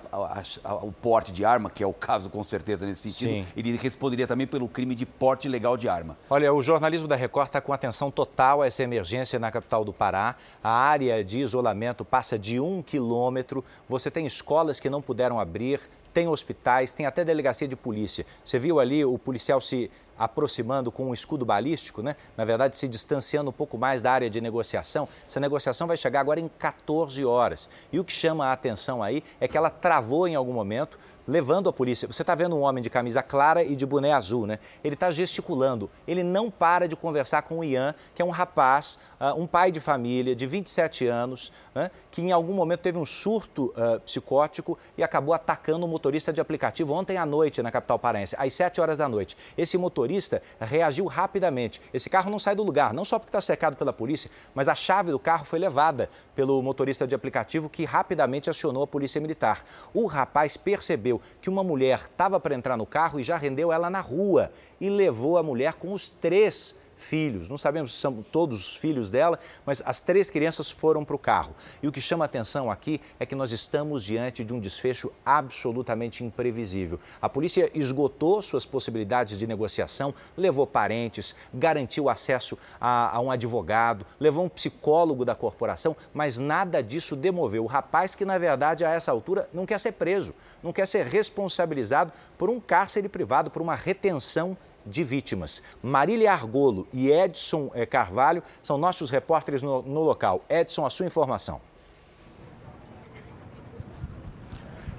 o 0.82 0.92
porte 0.92 1.32
de 1.32 1.44
arma, 1.44 1.70
que 1.70 1.84
é 1.84 1.88
o 1.88 1.94
caso 1.94 2.30
com 2.30 2.42
certeza 2.42 2.86
nesse 2.86 3.12
sentido. 3.12 3.46
Sim. 3.46 3.48
Ele 3.56 3.76
responderia 3.76 4.26
também 4.26 4.48
pelo 4.48 4.68
crime 4.68 4.96
de 4.96 5.06
porte 5.06 5.48
ilegal 5.48 5.76
de 5.76 5.90
arma. 5.90 6.18
Olha, 6.30 6.54
o 6.54 6.62
jornalismo 6.62 7.08
da 7.08 7.16
Record 7.16 7.48
está 7.48 7.60
com 7.60 7.74
atenção 7.74 8.10
total 8.10 8.62
a 8.62 8.68
essa 8.68 8.84
emergência 8.84 9.38
na 9.40 9.52
capital 9.52 9.84
do 9.84 9.92
Pará. 9.92 10.36
A 10.64 10.72
área 10.72 11.24
de 11.24 11.40
isolamento 11.40 12.06
passa 12.06 12.40
de 12.40 12.60
um 12.60 12.82
quilômetro. 12.82 13.64
Você 13.90 14.10
tem 14.10 14.26
escolas 14.26 14.80
que 14.80 14.90
não 14.90 15.02
puderam 15.02 15.40
abrir, 15.40 15.82
tem 16.14 16.28
hospitais, 16.28 16.94
tem 16.94 17.06
até 17.06 17.24
delegacia 17.24 17.68
de 17.68 17.76
polícia. 17.76 18.26
Você 18.44 18.60
viu 18.60 18.80
ali 18.80 19.04
o 19.06 19.18
policial 19.18 19.62
se 19.62 19.90
aproximando 20.18 20.92
com 20.92 21.06
um 21.06 21.14
escudo 21.14 21.46
balístico, 21.46 22.02
né? 22.02 22.16
na 22.36 22.44
verdade 22.44 22.78
se 22.78 22.88
distanciando 22.88 23.50
um 23.50 23.54
pouco 23.54 23.78
mais 23.78 24.02
da 24.02 24.12
área 24.12 24.30
de 24.30 24.42
negociação. 24.42 25.08
Essa 25.28 25.40
negociação 25.40 25.88
vai 25.88 25.96
chegar 25.96 26.22
agora 26.22 26.40
em 26.40 26.48
14 26.48 27.24
horas. 27.24 27.70
E 27.92 28.00
o 28.00 28.04
que 28.04 28.12
chama 28.12 28.48
a 28.48 28.54
atenção 28.54 29.04
aí 29.04 29.24
é 29.40 29.48
que 29.48 29.58
ela 29.58 29.70
travou 29.70 30.28
em 30.28 30.36
algum 30.36 30.54
momento, 30.54 30.98
levando 31.28 31.70
a 31.70 31.74
polícia. 31.74 32.08
Você 32.08 32.22
está 32.24 32.34
vendo 32.34 32.56
um 32.56 32.62
homem 32.62 32.82
de 32.82 32.90
camisa 32.90 33.22
clara 33.22 33.64
e 33.64 33.76
de 33.76 33.86
boné 33.86 34.14
azul, 34.14 34.48
né? 34.48 34.60
Ele 34.84 34.94
está 34.94 35.12
gesticulando. 35.12 35.90
Ele 36.08 36.24
não 36.24 36.50
para 36.50 36.88
de 36.88 36.96
conversar 36.96 37.42
com 37.42 37.60
o 37.60 37.64
Ian, 37.64 37.94
que 38.16 38.22
é 38.22 38.26
um 38.26 38.30
rapaz, 38.30 38.98
uh, 39.20 39.40
um 39.40 39.46
pai 39.46 39.72
de 39.72 39.80
família 39.80 40.36
de 40.36 40.46
27 40.46 41.06
anos, 41.06 41.52
né? 41.76 41.92
que 42.10 42.22
em 42.22 42.32
algum 42.32 42.54
momento 42.54 42.80
teve 42.80 42.98
um 42.98 43.06
surto 43.06 43.74
uh, 43.76 44.00
psicótico 44.00 44.78
e 44.98 45.04
acabou 45.04 45.34
atacando 45.34 45.86
um 45.86 45.90
motorista 45.90 46.32
de 46.32 46.40
aplicativo 46.40 46.94
ontem 46.94 47.18
à 47.18 47.26
noite 47.26 47.62
na 47.62 47.72
capital 47.72 48.00
paraense, 48.00 48.36
às 48.40 48.54
7 48.54 48.80
horas 48.80 48.98
da 48.98 49.10
noite. 49.10 49.36
Esse 49.58 49.78
motorista 49.78 50.42
reagiu 50.60 51.06
rapidamente. 51.06 51.82
Esse 51.94 52.10
carro 52.10 52.32
não 52.32 52.40
sai 52.40 52.56
do 52.56 52.64
lugar, 52.64 52.94
não 52.94 53.04
só 53.04 53.20
porque 53.20 53.30
está 53.30 53.42
cercado 53.42 53.76
pela 53.76 53.92
polícia, 53.92 54.32
mas 54.56 54.68
a 54.70 54.76
chave 54.76 55.12
do 55.12 55.20
carro 55.20 55.44
foi 55.44 55.60
levada 55.60 56.10
pelo 56.34 56.62
motorista 56.62 57.06
de 57.06 57.14
aplicativo 57.14 57.70
que 57.70 57.84
rapidamente 57.84 58.50
acionou 58.50 58.84
a 58.84 58.88
polícia 58.88 59.20
militar. 59.20 59.66
O 59.94 60.06
rapaz 60.06 60.56
percebeu 60.56 61.17
que 61.42 61.50
uma 61.50 61.64
mulher 61.64 62.00
estava 62.00 62.40
para 62.40 62.56
entrar 62.56 62.78
no 62.78 62.86
carro 62.86 63.20
e 63.20 63.24
já 63.24 63.38
rendeu 63.38 63.72
ela 63.72 63.90
na 63.90 64.02
rua 64.02 64.52
e 64.80 64.90
levou 64.90 65.38
a 65.38 65.44
mulher 65.44 65.74
com 65.76 65.94
os 65.94 66.10
três 66.10 66.76
filhos. 66.98 67.48
Não 67.48 67.58
sabemos 67.58 67.94
se 67.94 68.02
são 68.02 68.22
todos 68.24 68.60
os 68.60 68.76
filhos 68.76 69.10
dela, 69.10 69.40
mas 69.66 69.82
as 69.86 70.02
três 70.02 70.30
crianças 70.30 70.72
foram 70.72 71.06
para 71.06 71.16
o 71.16 71.20
carro. 71.20 71.56
E 71.82 71.88
o 71.88 71.92
que 71.92 72.02
chama 72.02 72.26
atenção 72.26 72.70
aqui 72.70 73.00
é 73.20 73.26
que 73.26 73.36
nós 73.36 73.52
estamos 73.52 74.04
diante 74.04 74.44
de 74.44 74.54
um 74.54 74.60
desfecho 74.60 75.12
absolutamente 75.26 76.24
imprevisível. 76.24 77.00
A 77.22 77.30
polícia 77.30 77.70
esgotou 77.74 78.42
suas 78.42 78.66
possibilidades 78.66 79.38
de 79.38 79.48
negociação, 79.48 80.14
levou 80.36 80.66
parentes, 80.66 81.36
garantiu 81.54 82.10
acesso 82.10 82.58
a, 82.82 83.16
a 83.16 83.20
um 83.20 83.32
advogado, 83.32 84.06
levou 84.20 84.44
um 84.44 84.50
psicólogo 84.50 85.24
da 85.24 85.36
corporação, 85.36 85.96
mas 86.14 86.40
nada 86.40 86.82
disso 86.82 87.16
demoveu 87.16 87.64
o 87.64 87.68
rapaz 87.68 88.16
que, 88.16 88.26
na 88.26 88.38
verdade, 88.38 88.84
a 88.84 88.92
essa 88.92 89.12
altura 89.12 89.48
não 89.54 89.66
quer 89.66 89.80
ser 89.80 89.94
preso, 89.94 90.34
não 90.64 90.74
quer 90.74 90.88
ser 90.88 91.06
responsabilizado 91.06 92.12
por 92.38 92.50
um 92.50 92.60
cárcere 92.60 93.08
privado, 93.08 93.52
por 93.52 93.62
uma 93.62 93.76
retenção 93.76 94.58
de 94.88 95.04
vítimas. 95.04 95.62
Marília 95.84 96.32
Argolo 96.32 96.88
e 96.94 97.12
Edson 97.12 97.70
eh, 97.74 97.86
Carvalho 97.86 98.42
são 98.64 98.78
nossos 98.78 99.10
repórteres 99.10 99.62
no, 99.62 99.82
no 99.82 100.02
local. 100.02 100.44
Edson, 100.50 100.86
a 100.86 100.90
sua 100.90 101.06
informação. 101.06 101.62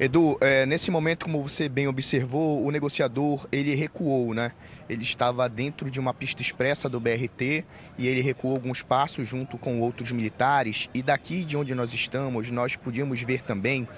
Edu, 0.00 0.38
é, 0.40 0.64
nesse 0.64 0.92
momento, 0.92 1.24
como 1.24 1.42
você 1.42 1.68
bem 1.68 1.88
observou, 1.88 2.64
o 2.64 2.70
negociador 2.70 3.48
ele 3.50 3.74
recuou, 3.74 4.32
né? 4.32 4.52
Ele 4.88 5.02
estava 5.02 5.48
dentro 5.48 5.90
de 5.90 5.98
uma 5.98 6.14
pista 6.14 6.40
expressa 6.40 6.88
do 6.88 7.00
BRT 7.00 7.64
e 7.98 8.06
ele 8.06 8.20
recuou 8.20 8.54
alguns 8.54 8.80
passos 8.80 9.26
junto 9.26 9.58
com 9.58 9.80
outros 9.80 10.12
militares. 10.12 10.88
E 10.94 11.02
daqui 11.02 11.44
de 11.44 11.56
onde 11.56 11.74
nós 11.74 11.92
estamos, 11.92 12.48
nós 12.48 12.76
podíamos 12.76 13.20
ver 13.22 13.42
também 13.42 13.88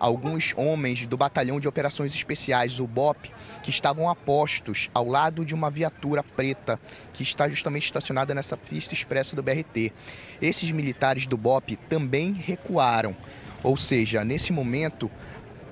alguns 0.00 0.54
homens 0.56 1.06
do 1.06 1.16
Batalhão 1.16 1.60
de 1.60 1.68
Operações 1.68 2.14
Especiais, 2.14 2.80
o 2.80 2.86
BOP, 2.86 3.30
que 3.62 3.68
estavam 3.70 4.08
apostos 4.08 4.88
ao 4.94 5.06
lado 5.06 5.44
de 5.44 5.54
uma 5.54 5.70
viatura 5.70 6.22
preta 6.24 6.80
que 7.12 7.22
está 7.22 7.48
justamente 7.48 7.84
estacionada 7.84 8.34
nessa 8.34 8.56
pista 8.56 8.94
expressa 8.94 9.36
do 9.36 9.42
BRT. 9.42 9.92
Esses 10.40 10.72
militares 10.72 11.26
do 11.26 11.36
BOP 11.36 11.76
também 11.88 12.32
recuaram. 12.32 13.14
Ou 13.62 13.76
seja, 13.76 14.24
nesse 14.24 14.52
momento, 14.52 15.10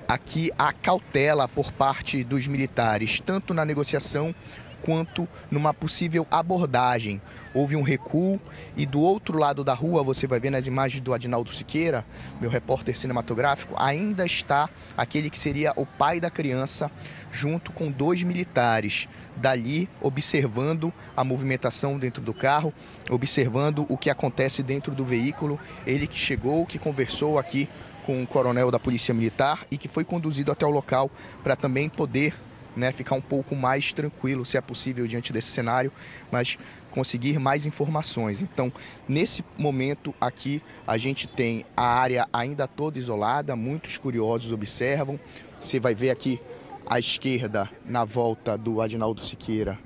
aqui 0.07 0.51
a 0.57 0.71
cautela 0.71 1.47
por 1.47 1.71
parte 1.71 2.23
dos 2.23 2.47
militares, 2.47 3.19
tanto 3.19 3.53
na 3.53 3.65
negociação 3.65 4.33
quanto 4.81 5.27
numa 5.49 5.73
possível 5.73 6.25
abordagem. 6.29 7.21
Houve 7.53 7.75
um 7.75 7.81
recuo 7.81 8.39
e 8.77 8.85
do 8.85 8.99
outro 9.01 9.37
lado 9.37 9.63
da 9.63 9.73
rua, 9.73 10.03
você 10.03 10.27
vai 10.27 10.39
ver 10.39 10.49
nas 10.49 10.67
imagens 10.67 11.01
do 11.01 11.13
Adinaldo 11.13 11.51
Siqueira, 11.51 12.05
meu 12.39 12.49
repórter 12.49 12.97
cinematográfico, 12.97 13.73
ainda 13.77 14.25
está 14.25 14.69
aquele 14.95 15.29
que 15.29 15.37
seria 15.37 15.73
o 15.75 15.85
pai 15.85 16.19
da 16.19 16.29
criança, 16.29 16.91
junto 17.31 17.71
com 17.71 17.91
dois 17.91 18.21
militares, 18.23 19.07
dali 19.35 19.89
observando 20.01 20.93
a 21.15 21.23
movimentação 21.23 21.97
dentro 21.97 22.21
do 22.21 22.33
carro, 22.33 22.73
observando 23.09 23.85
o 23.89 23.97
que 23.97 24.09
acontece 24.09 24.61
dentro 24.61 24.93
do 24.93 25.03
veículo. 25.03 25.59
Ele 25.85 26.07
que 26.07 26.17
chegou, 26.17 26.65
que 26.65 26.77
conversou 26.77 27.39
aqui 27.39 27.69
com 28.05 28.19
um 28.19 28.25
coronel 28.25 28.71
da 28.71 28.79
Polícia 28.79 29.13
Militar 29.13 29.65
e 29.69 29.77
que 29.77 29.87
foi 29.87 30.03
conduzido 30.03 30.51
até 30.51 30.65
o 30.65 30.69
local 30.71 31.11
para 31.43 31.55
também 31.55 31.87
poder 31.89 32.33
né, 32.79 32.91
ficar 32.91 33.15
um 33.15 33.21
pouco 33.21 33.55
mais 33.55 33.93
tranquilo, 33.93 34.45
se 34.45 34.57
é 34.57 34.61
possível, 34.61 35.05
diante 35.05 35.31
desse 35.31 35.49
cenário, 35.49 35.91
mas 36.31 36.57
conseguir 36.89 37.39
mais 37.39 37.65
informações. 37.65 38.41
Então, 38.41 38.71
nesse 39.07 39.43
momento 39.57 40.13
aqui, 40.19 40.61
a 40.87 40.97
gente 40.97 41.27
tem 41.27 41.65
a 41.75 41.85
área 41.85 42.27
ainda 42.33 42.67
toda 42.67 42.97
isolada, 42.97 43.55
muitos 43.55 43.97
curiosos 43.97 44.51
observam. 44.51 45.19
Você 45.59 45.79
vai 45.79 45.93
ver 45.93 46.09
aqui 46.09 46.41
à 46.85 46.97
esquerda, 46.97 47.69
na 47.85 48.03
volta 48.03 48.57
do 48.57 48.81
Adinaldo 48.81 49.23
Siqueira, 49.23 49.77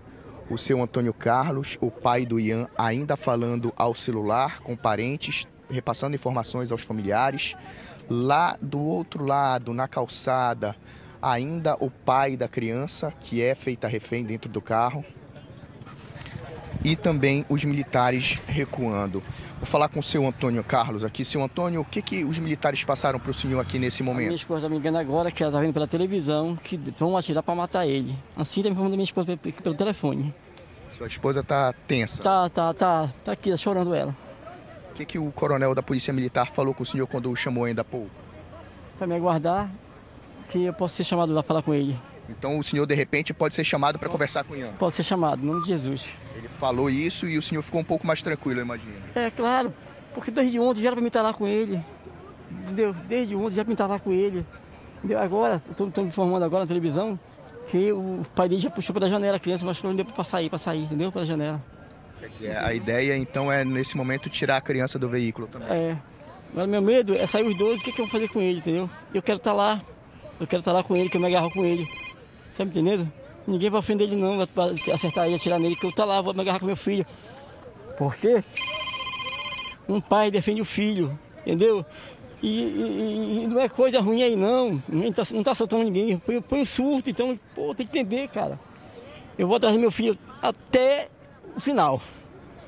o 0.49 0.57
seu 0.57 0.81
Antônio 0.81 1.13
Carlos, 1.13 1.77
o 1.81 1.91
pai 1.91 2.25
do 2.25 2.39
Ian, 2.39 2.67
ainda 2.77 3.17
falando 3.17 3.73
ao 3.75 3.93
celular 3.93 4.61
com 4.61 4.75
parentes, 4.75 5.47
repassando 5.69 6.15
informações 6.15 6.71
aos 6.71 6.83
familiares. 6.83 7.55
Lá 8.09 8.57
do 8.61 8.79
outro 8.79 9.25
lado, 9.25 9.73
na 9.73 9.87
calçada, 9.87 10.75
ainda 11.23 11.77
o 11.79 11.89
pai 11.89 12.35
da 12.35 12.49
criança, 12.49 13.13
que 13.21 13.41
é 13.41 13.55
feita 13.55 13.87
refém 13.87 14.23
dentro 14.25 14.51
do 14.51 14.61
carro. 14.61 15.05
E 16.83 16.97
também 16.97 17.45
os 17.47 17.63
militares 17.63 18.41
recuando. 18.45 19.23
Vou 19.57 19.65
falar 19.65 19.87
com 19.87 20.01
o 20.01 20.03
seu 20.03 20.27
Antônio 20.27 20.61
Carlos 20.65 21.05
aqui. 21.05 21.23
Seu 21.23 21.41
Antônio, 21.41 21.79
o 21.79 21.85
que, 21.85 22.01
que 22.01 22.25
os 22.25 22.37
militares 22.37 22.83
passaram 22.83 23.17
para 23.17 23.31
o 23.31 23.33
senhor 23.33 23.61
aqui 23.61 23.79
nesse 23.79 24.03
momento? 24.03 24.25
A 24.25 24.27
minha 24.27 24.35
esposa 24.35 24.59
está 24.59 24.69
me 24.69 24.75
ligando 24.75 24.97
agora, 24.97 25.31
que 25.31 25.41
ela 25.41 25.49
está 25.49 25.61
vendo 25.61 25.73
pela 25.73 25.87
televisão, 25.87 26.57
que 26.57 26.77
vão 26.97 27.15
atirar 27.15 27.41
para 27.41 27.55
matar 27.55 27.87
ele. 27.87 28.13
Assim 28.35 28.59
está 28.59 28.69
me 28.69 28.73
informando 28.73 28.97
minha 28.97 29.05
esposa 29.05 29.37
pelo 29.37 29.75
telefone. 29.75 30.35
Sua 30.89 31.07
esposa 31.07 31.39
está 31.39 31.73
tensa? 31.87 32.21
Tá, 32.21 32.49
tá, 32.49 32.73
tá. 32.73 33.09
Tá 33.23 33.31
aqui, 33.31 33.49
tá 33.49 33.55
chorando 33.55 33.95
ela. 33.95 34.13
O 34.91 34.95
que, 34.95 35.05
que 35.05 35.17
o 35.17 35.31
coronel 35.31 35.73
da 35.73 35.81
Polícia 35.81 36.13
Militar 36.13 36.51
falou 36.51 36.73
com 36.73 36.83
o 36.83 36.85
senhor 36.85 37.07
quando 37.07 37.31
o 37.31 37.35
chamou 37.35 37.63
ainda 37.63 37.81
há 37.81 37.85
pouco? 37.85 38.11
Para 38.97 39.07
me 39.07 39.15
aguardar, 39.15 39.71
que 40.53 40.65
eu 40.65 40.73
posso 40.73 40.95
ser 40.95 41.03
chamado 41.03 41.33
lá 41.33 41.41
para 41.41 41.47
falar 41.47 41.61
com 41.63 41.73
ele. 41.73 41.97
Então 42.29 42.59
o 42.59 42.63
senhor, 42.63 42.85
de 42.85 42.93
repente, 42.93 43.33
pode 43.33 43.55
ser 43.55 43.63
chamado 43.63 43.97
para 43.97 44.07
conversar 44.07 44.43
com 44.43 44.53
o 44.53 44.55
Ian? 44.55 44.71
Pode 44.73 44.93
ser 44.93 45.03
chamado, 45.03 45.41
em 45.43 45.47
nome 45.47 45.63
de 45.63 45.69
Jesus. 45.69 46.11
Ele 46.37 46.47
falou 46.59 46.89
isso 46.91 47.27
e 47.27 47.39
o 47.39 47.41
senhor 47.41 47.63
ficou 47.63 47.81
um 47.81 47.83
pouco 47.83 48.05
mais 48.05 48.21
tranquilo, 48.21 48.59
eu 48.59 48.63
imagino. 48.63 48.93
É, 49.15 49.31
claro, 49.31 49.73
porque 50.13 50.29
desde 50.29 50.59
ontem 50.59 50.81
já 50.81 50.89
era 50.89 50.95
para 50.95 51.01
me 51.01 51.07
estar 51.07 51.23
lá 51.23 51.33
com 51.33 51.47
ele. 51.47 51.83
Entendeu? 52.51 52.95
Desde 53.09 53.35
ontem 53.35 53.55
já 53.55 53.61
era 53.61 53.65
para 53.65 53.69
me 53.69 53.73
estar 53.73 53.87
lá 53.87 53.99
com 53.99 54.11
ele. 54.11 54.45
Entendeu? 54.99 55.19
Agora, 55.19 55.61
estou 55.69 56.03
me 56.03 56.09
informando 56.09 56.45
agora 56.45 56.63
na 56.63 56.67
televisão 56.67 57.19
que 57.67 57.91
o 57.91 58.21
pai 58.35 58.47
dele 58.47 58.61
já 58.61 58.69
puxou 58.69 58.93
pela 58.93 59.09
janela 59.09 59.37
a 59.37 59.39
criança, 59.39 59.65
mas 59.65 59.81
não 59.81 59.95
deu 59.95 60.05
para 60.05 60.23
sair, 60.23 60.49
para 60.49 60.59
sair, 60.59 60.83
entendeu? 60.83 61.11
Pela 61.11 61.25
janela. 61.25 61.59
A 62.63 62.73
ideia, 62.73 63.17
então, 63.17 63.51
é 63.51 63.65
nesse 63.65 63.97
momento 63.97 64.29
tirar 64.29 64.57
a 64.57 64.61
criança 64.61 64.99
do 64.99 65.09
veículo 65.09 65.47
também. 65.47 65.67
É. 65.67 65.97
Agora, 66.51 66.67
meu 66.67 66.81
medo 66.81 67.15
é 67.15 67.25
sair 67.25 67.45
os 67.45 67.57
dois, 67.57 67.81
o 67.81 67.83
que, 67.83 67.91
que 67.91 67.99
eu 67.99 68.05
vou 68.05 68.11
fazer 68.11 68.27
com 68.29 68.39
ele, 68.39 68.59
entendeu? 68.59 68.89
Eu 69.13 69.21
quero 69.21 69.37
estar 69.37 69.53
lá, 69.53 69.81
eu 70.39 70.47
quero 70.47 70.59
estar 70.59 70.71
tá 70.71 70.77
lá 70.77 70.83
com 70.83 70.95
ele, 70.95 71.09
que 71.09 71.17
eu 71.17 71.21
me 71.21 71.27
agarro 71.27 71.51
com 71.51 71.63
ele. 71.63 71.87
Tá 72.57 72.63
me 72.63 72.71
entendendo? 72.71 73.11
Ninguém 73.47 73.69
vai 73.69 73.79
ofender 73.79 74.07
ele 74.07 74.15
não, 74.15 74.37
vai 74.37 74.73
acertar 74.91 75.25
ele, 75.25 75.35
atirar 75.35 75.59
nele, 75.59 75.75
que 75.75 75.85
eu 75.85 75.91
tá 75.91 76.05
lá, 76.05 76.21
vou 76.21 76.33
me 76.33 76.41
agarrar 76.41 76.59
com 76.59 76.65
meu 76.65 76.77
filho. 76.77 77.05
Por 77.97 78.15
quê? 78.15 78.43
Um 79.87 79.99
pai 79.99 80.31
defende 80.31 80.61
o 80.61 80.65
filho, 80.65 81.17
entendeu? 81.41 81.85
E, 82.41 82.47
e, 82.47 83.43
e 83.43 83.47
não 83.47 83.59
é 83.59 83.69
coisa 83.69 84.01
ruim 84.01 84.21
aí 84.21 84.35
não, 84.35 84.81
não 84.89 85.07
está 85.07 85.23
não 85.33 85.43
tá 85.43 85.55
soltando 85.55 85.83
ninguém, 85.83 86.17
põe, 86.19 86.41
põe 86.41 86.61
um 86.61 86.65
surto, 86.65 87.09
então, 87.09 87.39
pô, 87.55 87.73
tem 87.73 87.87
que 87.87 87.97
entender, 87.97 88.27
cara. 88.29 88.59
Eu 89.37 89.47
vou 89.47 89.57
atrás 89.57 89.75
do 89.75 89.79
meu 89.79 89.91
filho 89.91 90.17
até 90.41 91.09
o 91.55 91.59
final. 91.59 92.01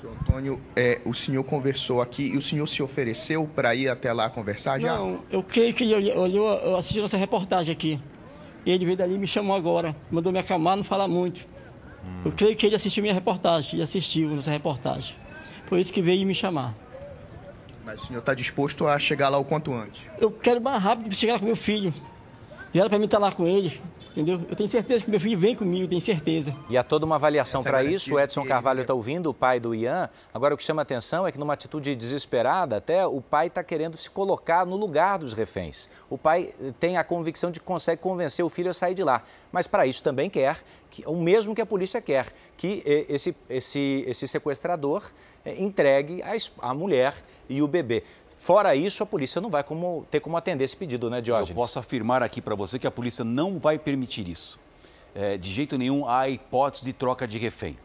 Antônio, 0.04 0.62
é, 0.76 1.02
o 1.06 1.14
senhor 1.14 1.44
conversou 1.44 2.02
aqui 2.02 2.24
e 2.34 2.38
o 2.38 2.42
senhor 2.42 2.66
se 2.68 2.82
ofereceu 2.82 3.50
para 3.56 3.74
ir 3.74 3.90
até 3.90 4.12
lá 4.12 4.30
conversar 4.30 4.80
já? 4.80 4.96
Não, 4.96 5.22
eu 5.30 5.42
creio 5.42 5.74
que 5.74 5.84
ele 5.84 6.12
olhou, 6.12 6.50
eu 6.60 6.76
assisti 6.76 7.02
nossa 7.02 7.18
reportagem 7.18 7.72
aqui. 7.72 8.00
E 8.66 8.72
ele 8.72 8.86
veio 8.86 8.98
dali 8.98 9.16
e 9.16 9.18
me 9.18 9.28
chamou 9.28 9.56
agora, 9.56 9.96
mandou 10.12 10.32
me 10.32 10.40
acalmar, 10.40 10.76
não 10.76 10.84
falar 10.84 11.08
muito. 11.08 11.48
Hum. 12.04 12.22
Eu 12.26 12.32
creio 12.32 12.56
que 12.56 12.66
ele 12.66 12.76
assistiu 12.76 13.02
minha 13.02 13.14
reportagem, 13.14 13.74
ele 13.74 13.84
assistiu 13.84 14.30
nossa 14.30 14.52
reportagem. 14.52 15.16
Por 15.68 15.80
isso 15.80 15.94
que 15.94 16.02
veio 16.02 16.26
me 16.26 16.36
chamar. 16.36 16.76
Mas 17.84 18.02
o 18.02 18.08
senhor 18.08 18.20
está 18.20 18.34
disposto 18.34 18.88
a 18.88 18.98
chegar 18.98 19.30
lá 19.30 19.38
o 19.38 19.46
quanto 19.46 19.74
antes? 19.74 20.02
Eu 20.20 20.32
quero 20.32 20.62
mais 20.62 20.82
rápido 20.82 21.14
chegar 21.14 21.34
lá 21.34 21.40
com 21.40 21.46
meu 21.46 21.56
filho. 21.56 21.94
E 22.74 22.80
era 22.80 22.90
para 22.90 22.98
mim 22.98 23.06
estar 23.06 23.20
lá 23.20 23.32
com 23.32 23.48
ele 23.48 23.80
entendeu? 24.16 24.42
Eu 24.50 24.56
tenho 24.56 24.70
certeza 24.70 25.04
que 25.04 25.12
meu 25.12 25.20
filho 25.20 25.38
vem 25.38 25.56
comigo, 25.56 25.88
tenho 25.88 26.02
certeza. 26.02 26.56
E 26.70 26.78
há 26.78 26.84
toda 26.84 27.06
uma 27.06 27.16
avaliação 27.16 27.62
para 27.62 27.84
isso. 27.84 28.16
O 28.16 28.20
Edson 28.20 28.46
Carvalho 28.46 28.82
está 28.82 28.94
ouvindo, 28.94 29.30
o 29.30 29.34
pai 29.34 29.60
do 29.60 29.76
Ian. 29.76 30.10
Agora, 30.34 30.54
o 30.54 30.58
que 30.58 30.64
chama 30.64 30.82
atenção 30.82 31.28
é 31.28 31.32
que, 31.32 31.38
numa 31.38 31.54
atitude 31.54 31.94
desesperada, 31.96 32.78
até 32.78 33.06
o 33.06 33.20
pai 33.20 33.48
está 33.48 33.64
querendo 33.64 33.98
se 33.98 34.10
colocar 34.10 34.66
no 34.66 34.78
lugar 34.78 35.20
dos 35.20 35.34
reféns. 35.34 35.90
O 36.10 36.18
pai 36.18 36.54
tem 36.80 36.98
a 36.98 37.04
convicção 37.04 37.52
de 37.52 37.60
que 37.60 37.66
consegue 37.66 38.02
convencer 38.02 38.44
o 38.46 38.50
filho 38.50 38.72
a 38.72 38.74
sair 38.74 38.94
de 38.94 39.04
lá. 39.04 39.22
Mas, 39.52 39.68
para 39.68 39.86
isso, 39.86 40.02
também 40.02 40.30
quer 40.30 40.58
que, 40.90 41.04
o 41.06 41.16
mesmo 41.16 41.54
que 41.54 41.62
a 41.62 41.66
polícia 41.66 42.02
quer, 42.02 42.28
que 42.56 42.82
esse, 42.86 43.36
esse, 43.50 44.06
esse 44.08 44.28
sequestrador 44.28 45.04
eh, 45.44 45.62
entregue 45.62 46.24
a, 46.24 46.70
a 46.70 46.74
mulher 46.74 47.14
e 47.50 47.62
o 47.62 47.68
bebê. 47.68 48.04
Fora 48.46 48.76
isso, 48.76 49.02
a 49.02 49.08
polícia 49.08 49.42
não 49.42 49.50
vai 49.50 49.64
como, 49.64 50.06
ter 50.12 50.20
como 50.20 50.38
atender 50.38 50.64
esse 50.64 50.78
pedido, 50.78 51.10
né, 51.10 51.20
Diógenes? 51.20 51.50
Eu 51.50 51.56
posso 51.56 51.80
afirmar 51.80 52.22
aqui 52.22 52.40
para 52.40 52.54
você 52.54 52.78
que 52.78 52.86
a 52.86 52.92
polícia 52.92 53.26
não 53.26 53.58
vai 53.58 53.80
permitir 53.80 54.28
isso. 54.28 54.60
É, 55.16 55.36
de 55.36 55.52
jeito 55.52 55.80
nenhum 55.80 56.08
há 56.08 56.30
hipótese 56.30 56.86
de 56.86 56.94
troca 56.94 57.28
de 57.28 57.40
refém. 57.40 57.76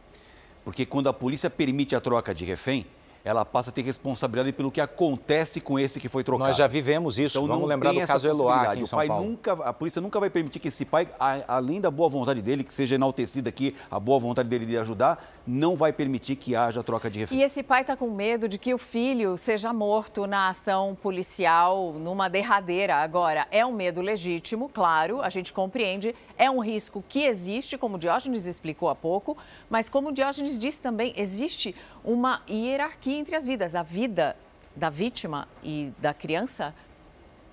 Porque 0.63 0.85
quando 0.85 1.09
a 1.09 1.15
polícia 1.15 1.49
permite 1.49 1.97
a 1.97 2.01
troca 2.01 2.35
de 2.35 2.45
refém, 2.45 2.85
ela 3.25 3.45
passa 3.45 3.71
a 3.71 3.73
ter 3.73 3.83
responsabilidade 3.83 4.53
pelo 4.53 4.71
que 4.71 4.81
acontece 4.81 5.61
com 5.61 5.79
esse 5.79 6.01
que 6.01 6.09
foi 6.09 6.25
trocado. 6.25 6.49
Nós 6.49 6.57
já 6.57 6.66
vivemos 6.66 7.18
isso. 7.18 7.39
Então, 7.39 7.49
Vamos 7.49 7.68
lembrar 7.68 7.93
do 7.93 8.07
caso 8.07 8.29
Eloá 8.29 8.62
aqui 8.62 8.81
em 8.81 8.87
São 8.87 8.99
o 8.99 9.01
pai 9.01 9.09
Paulo. 9.09 9.25
Nunca, 9.25 9.53
a 9.53 9.73
polícia 9.73 10.01
nunca 10.01 10.18
vai 10.18 10.31
permitir 10.31 10.59
que 10.59 10.68
esse 10.68 10.85
pai, 10.85 11.09
além 11.47 11.81
da 11.81 11.91
boa 11.91 12.09
vontade 12.09 12.41
dele, 12.41 12.64
que 12.64 12.73
seja 12.73 12.95
enaltecida 12.95 13.49
aqui, 13.49 13.75
a 13.91 14.01
boa 14.01 14.18
vontade 14.18 14.49
dele 14.49 14.64
de 14.64 14.79
ajudar, 14.79 15.23
não 15.47 15.77
vai 15.77 15.93
permitir 15.93 16.37
que 16.37 16.55
haja 16.57 16.83
troca 16.83 17.11
de 17.11 17.21
refém. 17.21 17.39
E 17.39 17.43
esse 17.43 17.62
pai 17.62 17.83
está 17.83 17.97
com 17.97 18.11
medo 18.11 18.49
de 18.49 18.59
que 18.59 18.73
o 18.73 18.79
filho 18.79 19.37
seja 19.37 19.73
morto 19.73 20.27
na 20.27 20.49
ação 20.49 20.97
policial, 21.01 21.93
numa 21.93 22.29
derradeira. 22.29 22.97
Agora, 22.97 23.47
é 23.51 23.64
um 23.66 23.73
medo 23.73 24.01
legítimo, 24.01 24.71
claro, 24.73 25.21
a 25.21 25.29
gente 25.29 25.53
compreende. 25.53 26.14
É 26.39 26.51
um 26.51 26.61
risco 26.61 27.05
que 27.07 27.25
existe, 27.25 27.77
como 27.77 27.97
o 27.97 27.99
Diógenes 27.99 28.47
explicou 28.47 28.89
há 28.89 28.95
pouco, 28.95 29.37
mas 29.68 29.89
como 29.89 30.09
o 30.09 30.12
Diógenes 30.12 30.59
disse 30.59 30.81
também, 30.81 31.12
existe 31.16 31.75
uma 32.05 32.43
hierarquia 32.49 33.19
entre 33.19 33.37
as 33.37 33.47
vidas. 33.47 33.75
A 33.75 33.83
vida 33.83 34.37
da 34.75 34.91
vítima 34.91 35.49
e 35.63 35.93
da 35.99 36.15
criança, 36.15 36.75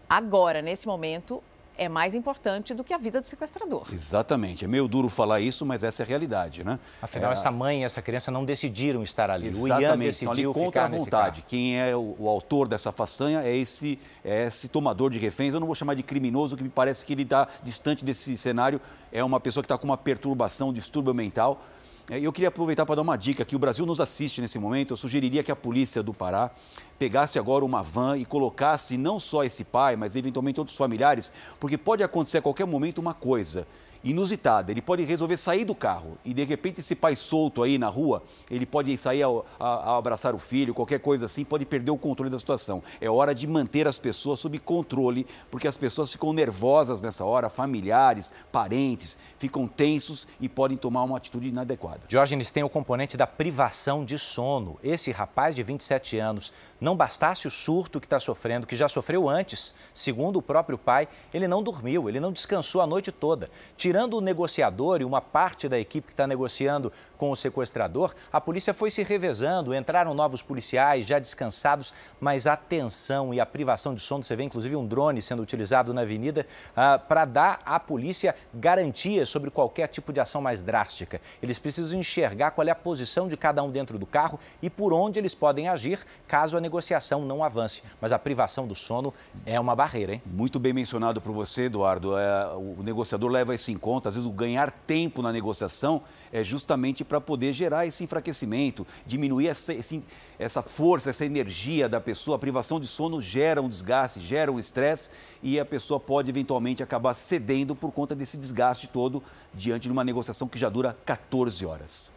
agora, 0.10 0.62
nesse 0.62 0.88
momento, 0.88 1.42
é 1.78 1.88
mais 1.88 2.16
importante 2.16 2.74
do 2.74 2.84
que 2.84 2.94
a 2.94 2.98
vida 2.98 3.22
do 3.22 3.28
sequestrador. 3.28 3.88
Exatamente. 3.94 4.66
É 4.66 4.68
meio 4.68 4.88
duro 4.88 5.10
falar 5.10 5.40
isso, 5.40 5.66
mas 5.66 5.84
essa 5.84 6.02
é 6.02 6.04
a 6.04 6.08
realidade, 6.08 6.64
né? 6.64 6.80
Afinal, 7.02 7.30
é... 7.30 7.34
essa 7.34 7.52
mãe 7.52 7.82
e 7.82 7.84
essa 7.84 8.02
criança 8.02 8.32
não 8.32 8.44
decidiram 8.44 9.04
estar 9.04 9.30
ali. 9.30 9.48
Exatamente. 9.48 9.74
O 9.74 9.82
Ian 9.82 9.98
decidiu 9.98 10.32
Estão 10.32 10.52
ali 10.52 10.66
contra 10.66 10.86
a 10.86 10.88
vontade. 10.88 11.44
Quem 11.48 11.80
é 11.80 11.96
o, 11.96 12.16
o, 12.18 12.28
autor 12.28 12.68
dessa 12.68 12.92
façanha 12.92 13.44
é 13.44 13.56
esse, 13.56 14.00
é 14.26 14.48
esse 14.48 14.68
tomador 14.68 15.12
de 15.12 15.20
reféns. 15.20 15.54
Eu 15.54 15.60
não 15.60 15.68
vou 15.68 15.76
chamar 15.76 15.94
de 15.94 16.02
criminoso, 16.02 16.58
que 16.58 16.64
me 16.64 16.70
parece 16.70 17.06
que 17.06 17.14
ele 17.14 17.24
está 17.24 17.48
distante 17.62 18.04
desse 18.04 18.36
cenário. 18.36 18.82
É 19.12 19.24
uma 19.24 19.40
pessoa 19.40 19.62
que 19.62 19.66
está 19.66 19.78
com 19.78 19.86
uma 19.86 19.98
perturbação, 19.98 20.74
distúrbio 20.74 21.14
mental 21.14 21.62
eu 22.10 22.32
queria 22.32 22.48
aproveitar 22.48 22.86
para 22.86 22.96
dar 22.96 23.02
uma 23.02 23.18
dica 23.18 23.44
que 23.44 23.56
o 23.56 23.60
Brasil 23.60 23.86
nos 23.86 24.00
assiste 24.00 24.40
nesse 24.40 24.58
momento. 24.58 24.94
Eu 24.94 24.98
sugeriria 24.98 25.44
que 25.44 25.52
a 25.52 25.56
polícia 25.56 26.02
do 26.02 26.14
Pará 26.14 26.52
pegasse 26.98 27.38
agora 27.38 27.66
uma 27.66 27.84
van 27.84 28.18
e 28.18 28.24
colocasse 28.24 28.98
não 28.98 29.20
só 29.20 29.44
esse 29.44 29.66
pai, 29.66 29.98
mas 29.98 30.16
eventualmente 30.16 30.58
outros 30.58 30.78
familiares, 30.78 31.34
porque 31.60 31.78
pode 31.78 32.02
acontecer 32.04 32.38
a 32.38 32.42
qualquer 32.42 32.66
momento 32.66 33.00
uma 33.00 33.14
coisa 33.14 33.68
inusitada. 34.10 34.72
Ele 34.72 34.82
pode 34.82 35.04
resolver 35.04 35.38
sair 35.38 35.66
do 35.66 35.76
carro 35.76 36.18
e, 36.24 36.34
de 36.34 36.44
repente, 36.44 36.80
esse 36.80 36.96
pai 36.96 37.16
solto 37.16 37.64
aí 37.64 37.78
na 37.78 37.88
rua, 37.88 38.24
ele 38.50 38.66
pode 38.66 38.96
sair 38.98 39.24
a, 39.24 39.28
a, 39.60 39.68
a, 39.68 39.98
abraçar 39.98 40.34
o 40.34 40.40
filho, 40.40 40.74
qualquer 40.74 41.00
coisa 41.00 41.26
assim, 41.26 41.44
pode 41.44 41.66
perder 41.66 41.92
o 41.92 41.98
controle 41.98 42.30
da 42.30 42.40
situação. 42.40 42.82
É 43.02 43.10
hora 43.10 43.36
de 43.36 43.46
manter 43.46 43.88
as 43.88 44.00
pessoas 44.00 44.40
sob 44.40 44.58
controle, 44.60 45.28
porque 45.52 45.68
as 45.68 45.78
pessoas 45.78 46.12
ficam 46.12 46.32
nervosas 46.32 47.02
nessa 47.02 47.26
hora, 47.26 47.50
familiares, 47.50 48.34
parentes, 48.52 49.18
ficam 49.38 49.68
tensos 49.68 50.28
e 50.40 50.48
podem 50.48 50.78
tomar 50.78 51.04
uma 51.04 51.18
atitude 51.18 51.48
inadequada. 51.48 52.02
Diógenes 52.08 52.52
tem 52.52 52.64
o 52.64 52.70
componente 52.70 53.18
da 53.18 53.28
privação 53.28 54.06
de 54.06 54.18
sono. 54.18 54.78
Esse 54.84 55.12
rapaz 55.12 55.56
de 55.56 55.64
27 55.64 56.18
anos, 56.18 56.54
não 56.80 56.96
bastasse 56.96 57.48
o 57.48 57.52
surto 57.52 58.00
que 58.00 58.06
está 58.06 58.20
sofrendo, 58.20 58.68
que 58.68 58.76
já 58.76 58.88
sofreu 58.88 59.28
antes, 59.28 59.74
segundo 59.94 60.38
o 60.38 60.42
próprio 60.42 60.78
pai, 60.78 61.08
ele 61.34 61.48
não 61.48 61.64
dormiu, 61.64 62.08
ele 62.08 62.20
não 62.20 62.32
descansou 62.32 62.82
a 62.82 62.88
noite 62.88 63.12
toda. 63.12 63.50
Tirando 63.76 63.97
o 63.98 64.22
negociador 64.22 65.02
e 65.02 65.06
uma 65.06 65.22
parte 65.22 65.68
da 65.68 65.80
equipe 65.80 66.08
que 66.08 66.14
está 66.14 66.28
negociando 66.28 66.92
com 67.18 67.32
o 67.32 67.36
sequestrador, 67.36 68.14
a 68.32 68.40
polícia 68.40 68.74
foi 68.74 68.92
se 68.92 69.04
revezando, 69.04 69.74
entraram 69.74 70.14
novos 70.14 70.42
policiais 70.42 71.06
já 71.06 71.18
descansados, 71.20 71.94
mas 72.20 72.46
a 72.46 72.56
tensão 72.56 73.34
e 73.34 73.40
a 73.40 73.46
privação 73.46 73.96
de 73.96 74.02
sono, 74.02 74.24
você 74.24 74.36
vê 74.36 74.44
inclusive 74.44 74.76
um 74.76 74.86
drone 74.86 75.22
sendo 75.22 75.42
utilizado 75.42 75.94
na 75.94 76.02
avenida 76.02 76.46
ah, 76.76 77.00
para 77.00 77.26
dar 77.26 77.62
à 77.66 77.80
polícia 77.80 78.36
garantias 78.54 79.30
sobre 79.30 79.50
qualquer 79.50 79.88
tipo 79.88 80.14
de 80.14 80.20
ação 80.20 80.42
mais 80.42 80.62
drástica. 80.62 81.20
Eles 81.42 81.58
precisam 81.58 82.00
enxergar 82.00 82.52
qual 82.52 82.68
é 82.68 82.72
a 82.72 82.76
posição 82.76 83.28
de 83.28 83.36
cada 83.36 83.64
um 83.64 83.72
dentro 83.72 83.98
do 83.98 84.06
carro 84.06 84.40
e 84.62 84.70
por 84.70 84.94
onde 84.94 85.20
eles 85.20 85.34
podem 85.34 85.68
agir 85.68 86.00
caso 86.28 86.58
a 86.58 86.62
negociação 86.62 87.26
não 87.26 87.44
avance. 87.44 87.82
Mas 88.00 88.12
a 88.12 88.20
privação 88.20 88.68
do 88.68 88.76
sono 88.76 89.14
é 89.46 89.60
uma 89.60 89.76
barreira, 89.76 90.14
hein? 90.14 90.22
Muito 90.26 90.60
bem 90.60 90.74
mencionado 90.74 91.22
por 91.22 91.34
você, 91.34 91.64
Eduardo. 91.64 92.18
É, 92.18 92.48
o 92.56 92.84
negociador 92.84 93.30
leva 93.30 93.56
isso 93.56 93.72
em 93.72 93.77
conta. 93.78 94.10
Às 94.10 94.16
vezes 94.16 94.30
o 94.30 94.34
ganhar 94.34 94.72
tempo 94.72 95.22
na 95.22 95.32
negociação 95.32 96.02
é 96.32 96.44
justamente 96.44 97.04
para 97.04 97.22
poder 97.22 97.54
gerar 97.54 97.86
esse 97.86 98.04
enfraquecimento, 98.04 98.86
diminuir 99.06 99.48
essa, 99.48 99.74
esse, 99.74 100.04
essa 100.38 100.62
força, 100.62 101.10
essa 101.10 101.26
energia 101.26 101.88
da 101.88 102.00
pessoa. 102.00 102.36
A 102.36 102.40
privação 102.40 102.80
de 102.80 102.88
sono 102.88 103.22
gera 103.22 103.62
um 103.62 103.70
desgaste, 103.70 104.20
gera 104.20 104.52
um 104.52 104.60
estresse 104.60 105.10
e 105.42 105.60
a 105.60 105.66
pessoa 105.66 106.00
pode 106.00 106.30
eventualmente 106.30 106.82
acabar 106.82 107.14
cedendo 107.14 107.76
por 107.76 107.92
conta 107.92 108.16
desse 108.16 108.38
desgaste 108.38 108.88
todo 108.88 109.22
diante 109.54 109.84
de 109.84 109.92
uma 109.92 110.04
negociação 110.04 110.48
que 110.48 110.58
já 110.58 110.70
dura 110.70 110.98
14 111.06 111.66
horas. 111.66 112.17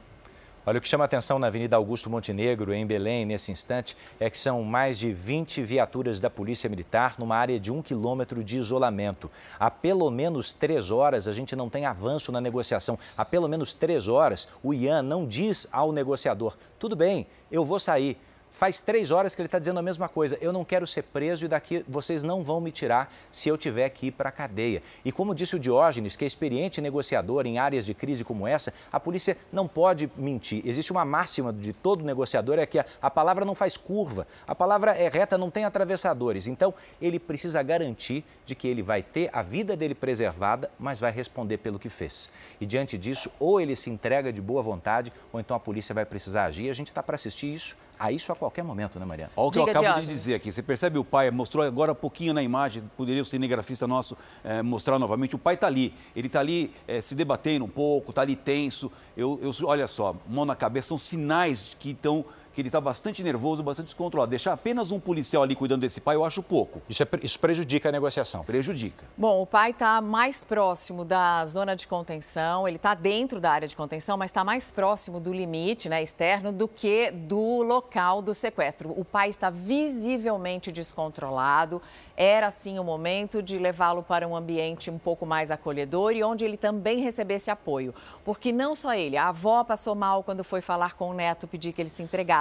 Olha, 0.66 0.78
o 0.78 0.80
que 0.82 0.88
chama 0.88 1.06
atenção 1.06 1.38
na 1.38 1.46
Avenida 1.46 1.76
Augusto 1.76 2.10
Montenegro, 2.10 2.74
em 2.74 2.86
Belém, 2.86 3.24
nesse 3.24 3.50
instante, 3.50 3.96
é 4.20 4.28
que 4.28 4.36
são 4.36 4.62
mais 4.62 4.98
de 4.98 5.10
20 5.10 5.62
viaturas 5.62 6.20
da 6.20 6.28
Polícia 6.28 6.68
Militar 6.68 7.14
numa 7.18 7.34
área 7.34 7.58
de 7.58 7.72
um 7.72 7.80
quilômetro 7.80 8.44
de 8.44 8.58
isolamento. 8.58 9.30
Há 9.58 9.70
pelo 9.70 10.10
menos 10.10 10.52
três 10.52 10.90
horas 10.90 11.26
a 11.26 11.32
gente 11.32 11.56
não 11.56 11.70
tem 11.70 11.86
avanço 11.86 12.30
na 12.30 12.42
negociação. 12.42 12.98
Há 13.16 13.24
pelo 13.24 13.48
menos 13.48 13.72
três 13.72 14.06
horas 14.06 14.48
o 14.62 14.74
Ian 14.74 15.00
não 15.00 15.26
diz 15.26 15.66
ao 15.72 15.92
negociador: 15.92 16.54
tudo 16.78 16.94
bem, 16.94 17.26
eu 17.50 17.64
vou 17.64 17.80
sair 17.80 18.18
Faz 18.50 18.80
três 18.80 19.10
horas 19.10 19.34
que 19.34 19.40
ele 19.40 19.46
está 19.46 19.58
dizendo 19.58 19.78
a 19.78 19.82
mesma 19.82 20.08
coisa. 20.08 20.36
Eu 20.40 20.52
não 20.52 20.64
quero 20.64 20.86
ser 20.86 21.02
preso 21.02 21.44
e 21.44 21.48
daqui 21.48 21.84
vocês 21.88 22.22
não 22.22 22.42
vão 22.42 22.60
me 22.60 22.70
tirar 22.70 23.12
se 23.30 23.48
eu 23.48 23.56
tiver 23.56 23.88
que 23.90 24.08
ir 24.08 24.10
para 24.10 24.28
a 24.28 24.32
cadeia. 24.32 24.82
E 25.04 25.12
como 25.12 25.34
disse 25.34 25.56
o 25.56 25.58
Diógenes, 25.58 26.16
que 26.16 26.24
é 26.24 26.26
experiente 26.26 26.80
negociador 26.80 27.46
em 27.46 27.58
áreas 27.58 27.86
de 27.86 27.94
crise 27.94 28.24
como 28.24 28.46
essa, 28.46 28.72
a 28.92 28.98
polícia 28.98 29.36
não 29.52 29.68
pode 29.68 30.10
mentir. 30.16 30.62
Existe 30.66 30.92
uma 30.92 31.04
máxima 31.04 31.52
de 31.52 31.72
todo 31.72 32.04
negociador, 32.04 32.58
é 32.58 32.66
que 32.66 32.78
a, 32.78 32.84
a 33.00 33.10
palavra 33.10 33.44
não 33.44 33.54
faz 33.54 33.76
curva, 33.76 34.26
a 34.46 34.54
palavra 34.54 34.92
é 34.92 35.08
reta, 35.08 35.38
não 35.38 35.50
tem 35.50 35.64
atravessadores. 35.64 36.46
Então, 36.46 36.74
ele 37.00 37.18
precisa 37.18 37.62
garantir 37.62 38.24
de 38.44 38.54
que 38.54 38.66
ele 38.68 38.82
vai 38.82 39.02
ter 39.02 39.30
a 39.32 39.42
vida 39.42 39.76
dele 39.76 39.94
preservada, 39.94 40.70
mas 40.78 40.98
vai 41.00 41.12
responder 41.12 41.58
pelo 41.58 41.78
que 41.78 41.88
fez. 41.88 42.30
E 42.60 42.66
diante 42.66 42.98
disso, 42.98 43.30
ou 43.38 43.60
ele 43.60 43.76
se 43.76 43.90
entrega 43.90 44.32
de 44.32 44.42
boa 44.42 44.62
vontade, 44.62 45.12
ou 45.32 45.38
então 45.40 45.56
a 45.56 45.60
polícia 45.60 45.94
vai 45.94 46.04
precisar 46.04 46.46
agir. 46.46 46.68
A 46.68 46.74
gente 46.74 46.88
está 46.88 47.02
para 47.02 47.14
assistir 47.14 47.52
isso 47.52 47.76
a 48.00 48.10
isso 48.10 48.32
a 48.32 48.34
qualquer 48.34 48.64
momento, 48.64 48.98
né, 48.98 49.04
Mariana? 49.04 49.30
Olha 49.36 49.48
o 49.48 49.50
que 49.50 49.58
Diga, 49.58 49.68
eu 49.68 49.70
acabo 49.72 49.84
Diógenes. 49.84 50.08
de 50.08 50.14
dizer 50.14 50.34
aqui. 50.34 50.50
Você 50.50 50.62
percebe 50.62 50.98
o 50.98 51.04
pai, 51.04 51.30
mostrou 51.30 51.62
agora 51.62 51.92
um 51.92 51.94
pouquinho 51.94 52.32
na 52.32 52.42
imagem, 52.42 52.82
poderia 52.96 53.20
o 53.20 53.26
cinegrafista 53.26 53.86
nosso 53.86 54.16
é, 54.42 54.62
mostrar 54.62 54.98
novamente. 54.98 55.36
O 55.36 55.38
pai 55.38 55.54
está 55.54 55.66
ali, 55.66 55.94
ele 56.16 56.26
está 56.26 56.40
ali 56.40 56.72
é, 56.88 57.02
se 57.02 57.14
debatendo 57.14 57.66
um 57.66 57.68
pouco, 57.68 58.10
está 58.10 58.22
ali 58.22 58.34
tenso. 58.34 58.90
Eu, 59.14 59.38
eu, 59.42 59.52
olha 59.66 59.86
só, 59.86 60.16
mão 60.26 60.46
na 60.46 60.56
cabeça, 60.56 60.88
são 60.88 60.98
sinais 60.98 61.76
que 61.78 61.90
estão 61.90 62.24
que 62.52 62.60
ele 62.60 62.68
está 62.68 62.80
bastante 62.80 63.22
nervoso, 63.22 63.62
bastante 63.62 63.86
descontrolado. 63.86 64.30
Deixar 64.30 64.52
apenas 64.52 64.90
um 64.90 64.98
policial 64.98 65.42
ali 65.42 65.54
cuidando 65.54 65.82
desse 65.82 66.00
pai, 66.00 66.16
eu 66.16 66.24
acho 66.24 66.42
pouco. 66.42 66.82
Isso, 66.88 67.02
é, 67.02 67.08
isso 67.22 67.38
prejudica 67.38 67.88
a 67.88 67.92
negociação? 67.92 68.44
Prejudica. 68.44 69.06
Bom, 69.16 69.42
o 69.42 69.46
pai 69.46 69.70
está 69.70 70.00
mais 70.00 70.42
próximo 70.42 71.04
da 71.04 71.44
zona 71.46 71.76
de 71.76 71.86
contenção, 71.86 72.66
ele 72.66 72.76
está 72.76 72.94
dentro 72.94 73.40
da 73.40 73.50
área 73.50 73.68
de 73.68 73.76
contenção, 73.76 74.16
mas 74.16 74.30
está 74.30 74.42
mais 74.42 74.70
próximo 74.70 75.20
do 75.20 75.32
limite 75.32 75.88
né, 75.88 76.02
externo 76.02 76.52
do 76.52 76.66
que 76.66 77.10
do 77.10 77.62
local 77.62 78.20
do 78.20 78.34
sequestro. 78.34 78.92
O 78.98 79.04
pai 79.04 79.28
está 79.28 79.48
visivelmente 79.50 80.72
descontrolado. 80.72 81.80
Era, 82.16 82.50
sim, 82.50 82.78
o 82.78 82.84
momento 82.84 83.42
de 83.42 83.58
levá-lo 83.58 84.02
para 84.02 84.26
um 84.26 84.36
ambiente 84.36 84.90
um 84.90 84.98
pouco 84.98 85.24
mais 85.24 85.50
acolhedor 85.50 86.12
e 86.12 86.22
onde 86.22 86.44
ele 86.44 86.56
também 86.56 87.00
recebesse 87.00 87.50
apoio. 87.50 87.94
Porque 88.24 88.52
não 88.52 88.74
só 88.74 88.92
ele, 88.94 89.16
a 89.16 89.28
avó 89.28 89.64
passou 89.64 89.94
mal 89.94 90.22
quando 90.22 90.44
foi 90.44 90.60
falar 90.60 90.94
com 90.94 91.10
o 91.10 91.14
neto, 91.14 91.46
pedir 91.46 91.72
que 91.72 91.80
ele 91.80 91.88
se 91.88 92.02
entregasse 92.02 92.39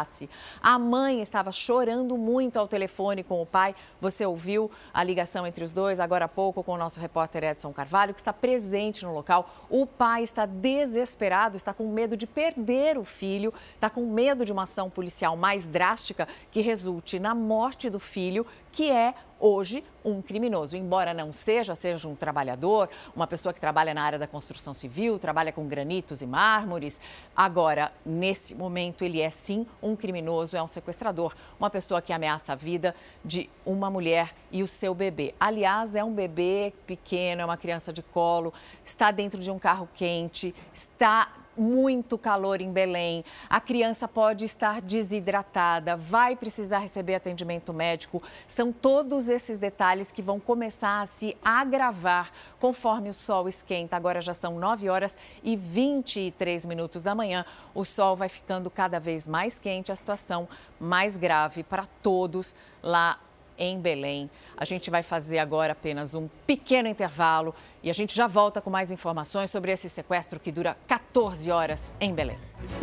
a 0.62 0.78
mãe 0.78 1.22
estava 1.22 1.52
chorando 1.52 2.18
muito 2.18 2.58
ao 2.58 2.68
telefone 2.68 3.24
com 3.24 3.42
o 3.42 3.46
pai. 3.46 3.76
Você 4.00 4.26
ouviu 4.26 4.70
a 4.94 5.04
ligação 5.04 5.46
entre 5.46 5.64
os 5.64 5.72
dois 5.72 6.00
agora 6.00 6.26
há 6.26 6.28
pouco 6.28 6.64
com 6.64 6.74
o 6.74 6.78
nosso 6.78 7.00
repórter 7.00 7.44
Edson 7.44 7.74
Carvalho, 7.74 8.14
que 8.14 8.20
está 8.20 8.34
presente 8.34 9.04
no 9.04 9.14
local. 9.14 9.50
O 9.70 9.86
pai 9.86 10.24
está 10.24 10.46
desesperado, 10.46 11.58
está 11.58 11.74
com 11.74 11.92
medo 11.92 12.16
de 12.16 12.28
perder 12.28 12.98
o 12.98 13.04
filho, 13.04 13.54
está 13.76 13.90
com 13.90 14.06
medo 14.06 14.46
de 14.46 14.52
uma 14.52 14.64
ação 14.64 14.90
policial 14.90 15.36
mais 15.36 15.66
drástica 15.66 16.28
que 16.52 16.62
resulte 16.62 17.20
na 17.20 17.34
morte 17.34 17.90
do 17.90 18.00
filho, 18.00 18.46
que 18.72 18.92
é 18.92 19.14
hoje 19.40 19.84
um 20.04 20.22
criminoso. 20.22 20.76
Embora 20.76 21.14
não 21.14 21.32
seja, 21.32 21.76
seja 21.76 22.08
um 22.08 22.16
trabalhador, 22.16 22.90
uma 23.16 23.28
pessoa 23.28 23.54
que 23.54 23.60
trabalha 23.60 23.94
na 23.94 24.02
área 24.02 24.20
da 24.20 24.28
construção 24.28 24.74
civil, 24.74 25.20
trabalha 25.20 25.52
com 25.52 25.68
granitos 25.68 26.22
e 26.22 26.28
mármores. 26.28 27.00
Agora, 27.36 27.92
nesse 28.06 28.56
momento, 28.56 29.04
ele 29.04 29.22
é 29.22 29.30
sim 29.30 29.66
um 29.82 29.96
criminoso, 29.96 30.56
é 30.56 30.64
um 30.64 30.68
sequestrador, 30.68 31.36
uma 31.60 31.70
pessoa 31.70 32.02
que 32.02 32.14
ameaça 32.14 32.54
a 32.54 32.56
vida 32.56 32.96
de 33.24 33.50
uma 33.66 33.90
mulher 33.90 34.34
e 34.52 34.64
o 34.64 34.68
seu 34.68 34.94
bebê. 34.94 35.34
Aliás, 35.40 35.96
é 35.96 36.04
um 36.04 36.14
bebê 36.14 36.74
pequeno, 36.86 37.42
é 37.42 37.46
uma 37.46 37.58
criança 37.58 37.94
de 37.94 38.02
colo, 38.02 38.54
está 38.84 39.12
dentro 39.12 39.40
de 39.40 39.52
um 39.52 39.60
carro 39.60 39.88
quente, 39.94 40.54
está 40.74 41.30
muito 41.60 42.18
calor 42.18 42.62
em 42.62 42.72
Belém, 42.72 43.24
a 43.50 43.60
criança 43.60 44.08
pode 44.08 44.46
estar 44.46 44.82
desidratada, 44.82 45.96
vai 45.96 46.36
precisar 46.36 46.80
receber 46.80 47.16
atendimento 47.16 47.74
médico. 47.74 48.24
São 48.48 48.72
todos 48.72 49.30
esses 49.30 49.58
detalhes 49.58 50.12
que 50.12 50.22
vão 50.22 50.40
começar 50.40 51.02
a 51.02 51.06
se 51.06 51.36
agravar 51.44 52.32
conforme 52.60 53.10
o 53.10 53.14
sol 53.14 53.50
esquenta. 53.50 53.96
Agora 53.96 54.22
já 54.22 54.34
são 54.34 54.58
9 54.58 54.90
horas 54.90 55.18
e 55.44 55.56
23 55.56 56.66
minutos 56.66 57.04
da 57.04 57.14
manhã. 57.14 57.46
O 57.76 57.84
sol 57.84 58.16
vai 58.16 58.30
ficando 58.30 58.70
cada 58.70 59.00
vez 59.00 59.28
mais 59.28 59.60
quente, 59.60 59.92
a 59.92 59.96
situação 59.96 60.48
mais 60.80 61.18
grave 61.18 61.64
para 61.64 61.86
todos 62.02 62.56
lá 62.82 63.20
em 63.60 63.80
Belém. 63.80 64.30
A 64.60 64.66
gente 64.66 64.90
vai 64.90 65.02
fazer 65.02 65.40
agora 65.40 65.72
apenas 65.72 66.14
um 66.14 66.28
pequeno 66.46 66.90
intervalo 66.90 67.56
e 67.82 67.90
a 67.90 67.94
gente 67.94 68.14
já 68.14 68.28
volta 68.28 68.60
com 68.60 68.70
mais 68.70 68.92
informações 68.92 69.50
sobre 69.50 69.72
esse 69.72 69.88
sequestro 69.88 70.38
que 70.38 70.52
dura 70.52 70.76
14 70.86 71.50
horas 71.50 71.90
em 71.98 72.14
Belém. 72.14 72.38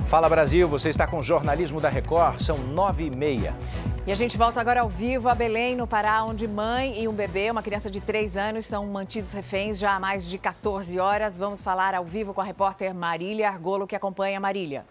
Fala 0.05 0.27
Brasil, 0.27 0.66
você 0.66 0.89
está 0.89 1.07
com 1.07 1.18
o 1.18 1.22
jornalismo 1.22 1.79
da 1.79 1.91
Record, 1.91 2.41
são 2.41 2.57
nove 2.57 3.05
e 3.05 3.11
meia. 3.11 3.55
E 4.07 4.11
a 4.11 4.14
gente 4.14 4.39
volta 4.39 4.59
agora 4.59 4.81
ao 4.81 4.89
vivo 4.89 5.29
a 5.29 5.35
Belém, 5.35 5.77
no 5.77 5.87
Pará, 5.87 6.24
onde 6.24 6.49
mãe 6.49 6.99
e 6.99 7.07
um 7.07 7.12
bebê, 7.12 7.51
uma 7.51 7.62
criança 7.62 7.91
de 7.91 8.01
3 8.01 8.39
anos, 8.39 8.64
são 8.64 8.87
mantidos 8.87 9.35
reféns 9.35 9.79
já 9.79 9.97
há 9.97 10.01
mais 10.01 10.24
de 10.24 10.39
14 10.39 10.99
horas. 10.99 11.37
Vamos 11.37 11.61
falar 11.61 11.95
ao 11.95 12.07
vivo 12.07 12.33
com 12.33 12.41
a 12.41 12.45
repórter 12.45 12.95
Marília 12.95 13.51
Argolo, 13.51 13.87
que 13.87 13.95
acompanha 13.95 14.41
Marília. 14.41 14.87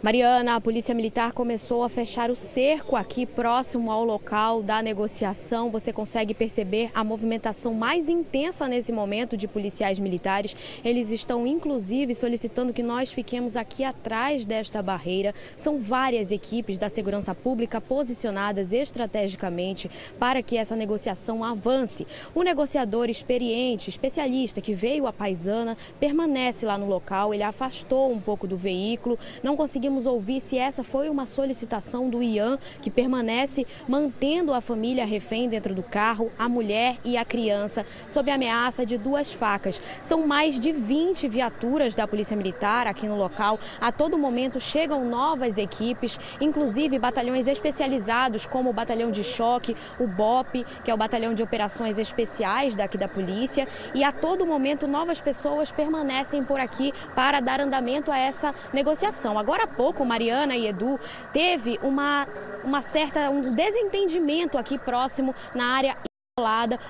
Mariana, 0.00 0.54
a 0.54 0.60
Polícia 0.60 0.94
Militar 0.94 1.32
começou 1.32 1.82
a 1.82 1.88
fechar 1.88 2.30
o 2.30 2.36
cerco 2.36 2.94
aqui 2.94 3.26
próximo 3.26 3.90
ao 3.90 4.04
local 4.04 4.62
da 4.62 4.80
negociação. 4.80 5.70
Você 5.70 5.92
consegue 5.92 6.32
perceber 6.32 6.88
a 6.94 7.02
movimentação 7.02 7.74
mais 7.74 8.08
intensa 8.08 8.68
nesse 8.68 8.92
momento 8.92 9.36
de 9.36 9.48
policiais 9.48 9.98
militares. 9.98 10.54
Eles 10.84 11.10
estão, 11.10 11.44
inclusive, 11.48 12.14
solicitando 12.14 12.72
que 12.72 12.80
nós 12.80 13.10
fiquemos 13.10 13.56
aqui 13.56 13.82
atrás 13.82 14.46
desta 14.46 14.80
barreira. 14.80 15.34
São 15.56 15.80
várias 15.80 16.30
equipes 16.30 16.78
da 16.78 16.88
segurança 16.88 17.34
pública 17.34 17.80
posicionadas 17.80 18.72
estrategicamente 18.72 19.90
para 20.16 20.44
que 20.44 20.56
essa 20.56 20.76
negociação 20.76 21.42
avance. 21.42 22.06
O 22.36 22.44
negociador 22.44 23.10
experiente, 23.10 23.90
especialista 23.90 24.60
que 24.60 24.74
veio 24.74 25.08
a 25.08 25.12
paisana, 25.12 25.76
permanece 25.98 26.64
lá 26.64 26.78
no 26.78 26.86
local. 26.86 27.34
Ele 27.34 27.42
afastou 27.42 28.12
um 28.12 28.20
pouco 28.20 28.46
do 28.46 28.56
veículo, 28.56 29.18
não 29.42 29.56
conseguiu 29.56 29.87
conseguimos 29.88 30.06
ouvir 30.06 30.40
se 30.40 30.58
essa 30.58 30.84
foi 30.84 31.08
uma 31.08 31.24
solicitação 31.24 32.10
do 32.10 32.22
Ian, 32.22 32.58
que 32.82 32.90
permanece 32.90 33.66
mantendo 33.88 34.52
a 34.52 34.60
família 34.60 35.06
refém 35.06 35.48
dentro 35.48 35.74
do 35.74 35.82
carro, 35.82 36.30
a 36.38 36.46
mulher 36.46 36.98
e 37.04 37.16
a 37.16 37.24
criança, 37.24 37.86
sob 38.08 38.30
ameaça 38.30 38.84
de 38.84 38.98
duas 38.98 39.32
facas. 39.32 39.80
São 40.02 40.26
mais 40.26 40.60
de 40.60 40.72
20 40.72 41.26
viaturas 41.26 41.94
da 41.94 42.06
Polícia 42.06 42.36
Militar 42.36 42.86
aqui 42.86 43.06
no 43.06 43.16
local. 43.16 43.58
A 43.80 43.90
todo 43.90 44.18
momento 44.18 44.60
chegam 44.60 45.06
novas 45.06 45.56
equipes, 45.56 46.20
inclusive 46.38 46.98
batalhões 46.98 47.46
especializados, 47.46 48.44
como 48.44 48.68
o 48.68 48.74
Batalhão 48.74 49.10
de 49.10 49.24
Choque, 49.24 49.74
o 49.98 50.06
BOP, 50.06 50.66
que 50.84 50.90
é 50.90 50.94
o 50.94 50.98
Batalhão 50.98 51.32
de 51.32 51.42
Operações 51.42 51.98
Especiais 51.98 52.76
daqui 52.76 52.98
da 52.98 53.08
Polícia. 53.08 53.66
E 53.94 54.04
a 54.04 54.12
todo 54.12 54.46
momento 54.46 54.86
novas 54.86 55.20
pessoas 55.20 55.70
permanecem 55.70 56.44
por 56.44 56.60
aqui 56.60 56.92
para 57.14 57.40
dar 57.40 57.60
andamento 57.60 58.12
a 58.12 58.18
essa 58.18 58.54
negociação. 58.72 59.38
Agora 59.38 59.66
pouco, 59.78 60.04
Mariana 60.04 60.56
e 60.56 60.66
Edu, 60.66 60.98
teve 61.32 61.78
uma, 61.80 62.26
uma 62.64 62.82
certa 62.82 63.30
um 63.30 63.54
desentendimento 63.54 64.58
aqui 64.58 64.76
próximo 64.76 65.32
na 65.54 65.66
área 65.66 66.07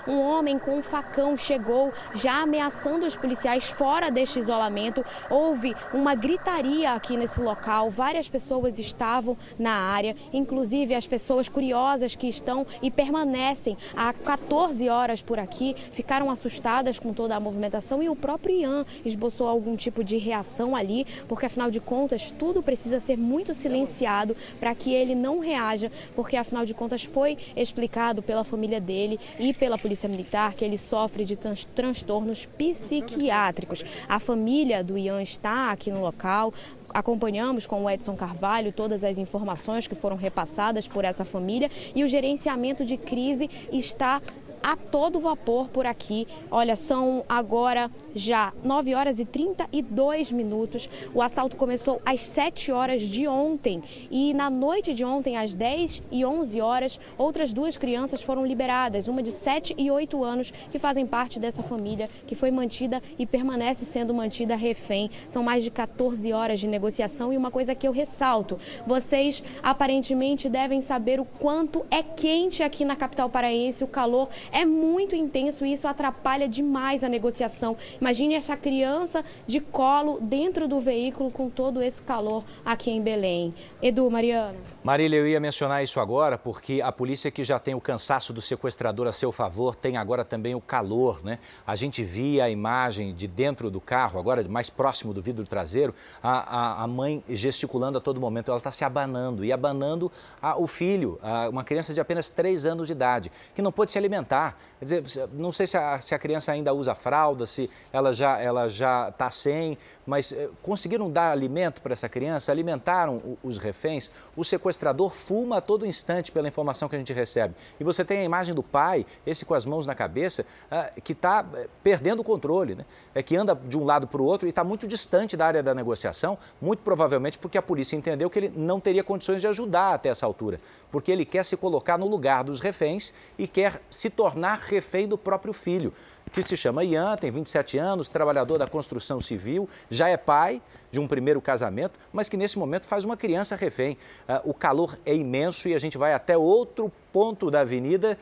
um 0.06 0.20
homem 0.20 0.58
com 0.58 0.76
um 0.76 0.82
facão 0.82 1.36
chegou 1.36 1.90
já 2.12 2.42
ameaçando 2.42 3.06
os 3.06 3.16
policiais 3.16 3.68
fora 3.68 4.10
deste 4.10 4.38
isolamento. 4.38 5.04
Houve 5.30 5.74
uma 5.92 6.14
gritaria 6.14 6.92
aqui 6.92 7.16
nesse 7.16 7.40
local, 7.40 7.88
várias 7.88 8.28
pessoas 8.28 8.78
estavam 8.78 9.36
na 9.58 9.72
área, 9.72 10.14
inclusive 10.32 10.94
as 10.94 11.06
pessoas 11.06 11.48
curiosas 11.48 12.14
que 12.14 12.28
estão 12.28 12.66
e 12.82 12.90
permanecem 12.90 13.76
há 13.96 14.12
14 14.12 14.86
horas 14.88 15.22
por 15.22 15.38
aqui, 15.38 15.74
ficaram 15.92 16.30
assustadas 16.30 16.98
com 16.98 17.14
toda 17.14 17.34
a 17.34 17.40
movimentação 17.40 18.02
e 18.02 18.08
o 18.08 18.16
próprio 18.16 18.54
Ian 18.54 18.86
esboçou 19.04 19.48
algum 19.48 19.76
tipo 19.76 20.04
de 20.04 20.18
reação 20.18 20.76
ali, 20.76 21.06
porque 21.26 21.46
afinal 21.46 21.70
de 21.70 21.80
contas 21.80 22.30
tudo 22.30 22.62
precisa 22.62 23.00
ser 23.00 23.16
muito 23.16 23.54
silenciado 23.54 24.36
para 24.60 24.74
que 24.74 24.92
ele 24.92 25.14
não 25.14 25.38
reaja, 25.38 25.90
porque 26.14 26.36
afinal 26.36 26.66
de 26.66 26.74
contas 26.74 27.02
foi 27.02 27.38
explicado 27.56 28.22
pela 28.22 28.44
família 28.44 28.80
dele 28.80 29.18
e 29.38 29.52
pela 29.52 29.78
Polícia 29.78 30.08
Militar 30.08 30.54
que 30.54 30.64
ele 30.64 30.78
sofre 30.78 31.24
de 31.24 31.36
transtornos 31.36 32.44
psiquiátricos. 32.44 33.84
A 34.08 34.18
família 34.18 34.82
do 34.82 34.98
Ian 34.98 35.22
está 35.22 35.70
aqui 35.70 35.90
no 35.90 36.00
local, 36.00 36.52
acompanhamos 36.90 37.66
com 37.66 37.84
o 37.84 37.90
Edson 37.90 38.16
Carvalho 38.16 38.72
todas 38.72 39.04
as 39.04 39.18
informações 39.18 39.86
que 39.86 39.94
foram 39.94 40.16
repassadas 40.16 40.88
por 40.88 41.04
essa 41.04 41.24
família 41.24 41.70
e 41.94 42.04
o 42.04 42.08
gerenciamento 42.08 42.84
de 42.84 42.96
crise 42.96 43.48
está 43.72 44.20
a 44.62 44.76
todo 44.76 45.20
vapor 45.20 45.68
por 45.68 45.86
aqui. 45.86 46.26
Olha, 46.50 46.76
são 46.76 47.24
agora 47.28 47.90
já 48.18 48.52
9 48.62 48.94
horas 48.94 49.18
e 49.18 49.24
32 49.24 50.32
minutos. 50.32 50.88
O 51.14 51.22
assalto 51.22 51.56
começou 51.56 52.00
às 52.04 52.20
7 52.20 52.72
horas 52.72 53.02
de 53.02 53.26
ontem 53.26 53.82
e 54.10 54.34
na 54.34 54.50
noite 54.50 54.94
de 54.94 55.04
ontem, 55.04 55.36
às 55.36 55.54
10 55.54 56.02
e 56.10 56.24
11 56.24 56.60
horas, 56.60 57.00
outras 57.16 57.52
duas 57.52 57.76
crianças 57.76 58.22
foram 58.22 58.44
liberadas, 58.44 59.08
uma 59.08 59.22
de 59.22 59.32
7 59.32 59.74
e 59.78 59.90
8 59.90 60.22
anos, 60.24 60.52
que 60.70 60.78
fazem 60.78 61.06
parte 61.06 61.38
dessa 61.38 61.62
família 61.62 62.08
que 62.26 62.34
foi 62.34 62.50
mantida 62.50 63.02
e 63.18 63.26
permanece 63.26 63.84
sendo 63.84 64.14
mantida 64.14 64.56
refém. 64.56 65.10
São 65.28 65.42
mais 65.42 65.62
de 65.62 65.70
14 65.70 66.32
horas 66.32 66.60
de 66.60 66.68
negociação 66.68 67.32
e 67.32 67.36
uma 67.36 67.50
coisa 67.50 67.74
que 67.74 67.86
eu 67.86 67.92
ressalto: 67.92 68.58
vocês 68.86 69.42
aparentemente 69.62 70.48
devem 70.48 70.80
saber 70.80 71.20
o 71.20 71.24
quanto 71.24 71.84
é 71.90 72.02
quente 72.02 72.62
aqui 72.62 72.84
na 72.84 72.96
capital 72.96 73.28
paraense, 73.28 73.84
o 73.84 73.88
calor 73.88 74.28
é 74.50 74.64
muito 74.64 75.14
intenso 75.14 75.64
e 75.64 75.72
isso 75.72 75.86
atrapalha 75.88 76.48
demais 76.48 77.04
a 77.04 77.08
negociação. 77.08 77.76
Imagine 78.08 78.36
essa 78.36 78.56
criança 78.56 79.22
de 79.46 79.60
colo 79.60 80.18
dentro 80.18 80.66
do 80.66 80.80
veículo 80.80 81.30
com 81.30 81.50
todo 81.50 81.82
esse 81.82 82.02
calor 82.02 82.42
aqui 82.64 82.90
em 82.90 83.02
Belém. 83.02 83.52
Edu, 83.82 84.10
Mariana. 84.10 84.56
Marília, 84.88 85.18
eu 85.18 85.28
ia 85.28 85.38
mencionar 85.38 85.84
isso 85.84 86.00
agora 86.00 86.38
porque 86.38 86.80
a 86.80 86.90
polícia 86.90 87.30
que 87.30 87.44
já 87.44 87.58
tem 87.58 87.74
o 87.74 87.80
cansaço 87.80 88.32
do 88.32 88.40
sequestrador 88.40 89.06
a 89.06 89.12
seu 89.12 89.30
favor 89.30 89.74
tem 89.74 89.98
agora 89.98 90.24
também 90.24 90.54
o 90.54 90.62
calor, 90.62 91.22
né? 91.22 91.38
A 91.66 91.76
gente 91.76 92.02
via 92.02 92.44
a 92.44 92.48
imagem 92.48 93.14
de 93.14 93.28
dentro 93.28 93.70
do 93.70 93.82
carro, 93.82 94.18
agora 94.18 94.42
mais 94.48 94.70
próximo 94.70 95.12
do 95.12 95.20
vidro 95.20 95.44
traseiro, 95.44 95.94
a, 96.22 96.80
a, 96.80 96.84
a 96.84 96.86
mãe 96.86 97.22
gesticulando 97.28 97.98
a 97.98 98.00
todo 98.00 98.18
momento. 98.18 98.50
Ela 98.50 98.56
está 98.56 98.72
se 98.72 98.82
abanando 98.82 99.44
e 99.44 99.52
abanando 99.52 100.10
a, 100.40 100.56
o 100.56 100.66
filho, 100.66 101.20
uma 101.50 101.64
criança 101.64 101.92
de 101.92 102.00
apenas 102.00 102.30
3 102.30 102.64
anos 102.64 102.86
de 102.86 102.94
idade, 102.94 103.30
que 103.54 103.60
não 103.60 103.70
pôde 103.70 103.92
se 103.92 103.98
alimentar. 103.98 104.56
Quer 104.78 104.84
dizer, 104.86 105.28
não 105.34 105.52
sei 105.52 105.66
se 105.66 105.76
a, 105.76 106.00
se 106.00 106.14
a 106.14 106.18
criança 106.18 106.52
ainda 106.52 106.72
usa 106.72 106.94
fralda, 106.94 107.44
se 107.44 107.68
ela 107.92 108.10
já 108.10 108.38
ela 108.38 108.68
já 108.68 109.10
está 109.10 109.30
sem, 109.30 109.76
mas 110.06 110.32
eh, 110.32 110.48
conseguiram 110.62 111.10
dar 111.10 111.30
alimento 111.30 111.82
para 111.82 111.92
essa 111.92 112.08
criança, 112.08 112.50
alimentaram 112.50 113.36
os 113.42 113.58
reféns. 113.58 114.10
O 114.34 114.42
sequestrador 114.42 114.77
fuma 115.10 115.58
a 115.58 115.60
todo 115.60 115.86
instante 115.86 116.32
pela 116.32 116.48
informação 116.48 116.88
que 116.88 116.96
a 116.96 116.98
gente 116.98 117.12
recebe. 117.12 117.54
E 117.78 117.84
você 117.84 118.04
tem 118.04 118.18
a 118.20 118.24
imagem 118.24 118.54
do 118.54 118.62
pai, 118.62 119.04
esse 119.26 119.44
com 119.44 119.54
as 119.54 119.64
mãos 119.64 119.86
na 119.86 119.94
cabeça, 119.94 120.44
ah, 120.70 120.90
que 121.02 121.12
está 121.12 121.44
eh, 121.54 121.68
perdendo 121.82 122.20
o 122.20 122.24
controle, 122.24 122.74
né? 122.74 122.84
É 123.14 123.22
que 123.22 123.36
anda 123.36 123.54
de 123.54 123.76
um 123.78 123.84
lado 123.84 124.06
para 124.06 124.20
o 124.20 124.24
outro 124.24 124.46
e 124.46 124.50
está 124.50 124.64
muito 124.64 124.86
distante 124.86 125.36
da 125.36 125.46
área 125.46 125.62
da 125.62 125.74
negociação, 125.74 126.38
muito 126.60 126.80
provavelmente 126.80 127.38
porque 127.38 127.58
a 127.58 127.62
polícia 127.62 127.96
entendeu 127.96 128.28
que 128.30 128.38
ele 128.38 128.52
não 128.54 128.80
teria 128.80 129.04
condições 129.04 129.40
de 129.40 129.46
ajudar 129.46 129.94
até 129.94 130.08
essa 130.08 130.26
altura, 130.26 130.58
porque 130.90 131.10
ele 131.10 131.24
quer 131.24 131.44
se 131.44 131.56
colocar 131.56 131.98
no 131.98 132.06
lugar 132.06 132.44
dos 132.44 132.60
reféns 132.60 133.12
e 133.38 133.46
quer 133.46 133.80
se 133.90 134.10
tornar 134.10 134.58
refém 134.58 135.06
do 135.06 135.18
próprio 135.18 135.52
filho, 135.52 135.92
que 136.30 136.42
se 136.42 136.56
chama 136.56 136.84
Ian, 136.84 137.16
tem 137.16 137.30
27 137.30 137.78
anos, 137.78 138.08
trabalhador 138.08 138.58
da 138.58 138.66
construção 138.66 139.20
civil, 139.20 139.68
já 139.90 140.08
é 140.08 140.16
pai 140.16 140.60
de 140.90 140.98
um 140.98 141.06
primeiro 141.06 141.40
casamento, 141.40 141.98
mas 142.12 142.28
que 142.28 142.36
nesse 142.36 142.58
momento 142.58 142.86
faz 142.86 143.04
uma 143.04 143.16
criança 143.16 143.56
refém. 143.56 143.96
Ah, 144.26 144.40
o 144.44 144.54
calor 144.54 144.98
é 145.04 145.14
imenso 145.14 145.68
e 145.68 145.74
a 145.74 145.78
gente 145.78 145.98
vai 145.98 146.14
até 146.14 146.36
outro 146.36 146.90
ponto 147.12 147.50
da 147.50 147.60
avenida 147.60 148.18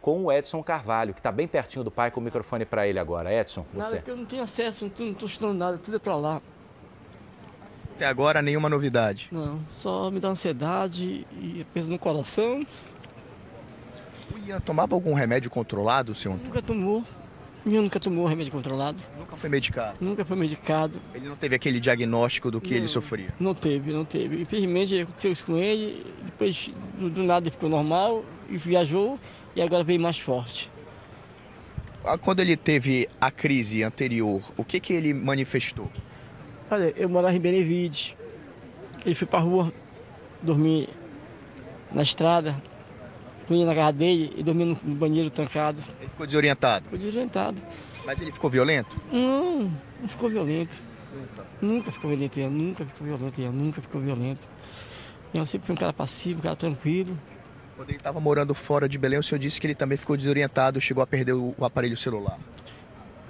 com 0.00 0.24
o 0.24 0.32
Edson 0.32 0.62
Carvalho, 0.62 1.12
que 1.12 1.20
está 1.20 1.30
bem 1.30 1.46
pertinho 1.46 1.84
do 1.84 1.90
pai, 1.90 2.10
com 2.10 2.20
o 2.20 2.22
microfone 2.22 2.64
para 2.64 2.86
ele 2.86 2.98
agora. 2.98 3.32
Edson, 3.32 3.66
você. 3.72 3.96
Nada, 3.96 4.10
eu 4.10 4.16
não 4.16 4.24
tenho 4.24 4.42
acesso, 4.42 4.90
não 4.98 5.10
estou 5.10 5.28
estudando 5.28 5.58
nada, 5.58 5.78
tudo 5.78 5.96
é 5.96 6.00
para 6.00 6.16
lá. 6.16 6.42
Até 7.96 8.06
agora, 8.06 8.40
nenhuma 8.40 8.70
novidade? 8.70 9.28
Não, 9.30 9.60
só 9.66 10.10
me 10.10 10.18
dá 10.18 10.28
ansiedade 10.28 11.26
e 11.32 11.66
peso 11.74 11.90
no 11.90 11.98
coração. 11.98 12.64
O 14.34 14.38
Ian 14.38 14.60
tomava 14.60 14.94
algum 14.94 15.12
remédio 15.12 15.50
controlado, 15.50 16.14
senhor? 16.14 16.38
Nunca 16.38 16.62
tomou. 16.62 17.04
Ian 17.66 17.82
nunca 17.82 18.00
tomou 18.00 18.26
remédio 18.26 18.52
controlado. 18.52 18.98
Nunca 19.18 19.36
foi 19.36 19.50
medicado? 19.50 19.96
Nunca 20.00 20.24
foi 20.24 20.36
medicado. 20.36 21.00
Ele 21.14 21.28
não 21.28 21.36
teve 21.36 21.54
aquele 21.54 21.78
diagnóstico 21.78 22.50
do 22.50 22.60
que 22.60 22.70
não, 22.70 22.78
ele 22.78 22.88
sofria? 22.88 23.28
Não 23.38 23.54
teve, 23.54 23.92
não 23.92 24.04
teve. 24.04 24.40
Infelizmente 24.40 25.00
aconteceu 25.00 25.30
isso 25.30 25.46
com 25.46 25.56
ele, 25.58 26.06
depois 26.24 26.72
do, 26.98 27.10
do 27.10 27.22
nada 27.22 27.46
ele 27.46 27.52
ficou 27.52 27.68
normal 27.68 28.24
e 28.48 28.56
viajou 28.56 29.18
e 29.54 29.60
agora 29.60 29.84
veio 29.84 30.00
mais 30.00 30.18
forte. 30.18 30.70
Ah, 32.02 32.16
quando 32.16 32.40
ele 32.40 32.56
teve 32.56 33.08
a 33.20 33.30
crise 33.30 33.82
anterior, 33.82 34.40
o 34.56 34.64
que, 34.64 34.80
que 34.80 34.92
ele 34.94 35.12
manifestou? 35.12 35.90
Olha, 36.70 36.94
eu 36.96 37.08
morava 37.08 37.36
em 37.36 37.40
Benevides. 37.40 38.16
Ele 39.04 39.14
foi 39.14 39.26
pra 39.26 39.38
rua 39.38 39.72
dormir 40.42 40.88
na 41.92 42.02
estrada, 42.02 42.60
fui 43.50 43.64
na 43.64 43.74
casa 43.74 43.92
dele 43.92 44.32
e 44.36 44.44
dormi 44.44 44.64
no 44.64 44.76
banheiro 44.94 45.28
trancado. 45.28 45.82
Ele 45.98 46.08
ficou 46.08 46.24
desorientado? 46.24 46.84
Ficou 46.84 46.98
desorientado. 47.00 47.60
Mas 48.06 48.20
ele 48.20 48.30
ficou 48.30 48.48
violento? 48.48 48.88
Não, 49.12 49.72
não 50.00 50.08
ficou 50.08 50.30
violento. 50.30 50.80
Nunca? 51.12 51.46
Nunca 51.60 51.90
ficou 51.90 52.10
violento, 52.10 52.38
ele 52.38 52.48
nunca 52.48 52.86
ficou 52.86 53.06
violento, 53.08 53.40
ele 53.40 53.48
nunca 53.48 53.82
ficou 53.82 54.00
violento. 54.00 54.40
Ele 55.34 55.46
sempre 55.46 55.66
foi 55.66 55.74
um 55.74 55.78
cara 55.78 55.92
passivo, 55.92 56.38
um 56.38 56.42
cara 56.42 56.54
tranquilo. 56.54 57.18
Quando 57.74 57.88
ele 57.88 57.98
estava 57.98 58.20
morando 58.20 58.54
fora 58.54 58.88
de 58.88 58.96
Belém, 58.96 59.18
o 59.18 59.22
senhor 59.22 59.40
disse 59.40 59.60
que 59.60 59.66
ele 59.66 59.74
também 59.74 59.98
ficou 59.98 60.16
desorientado, 60.16 60.80
chegou 60.80 61.02
a 61.02 61.06
perder 61.06 61.32
o 61.32 61.52
aparelho 61.60 61.96
celular. 61.96 62.38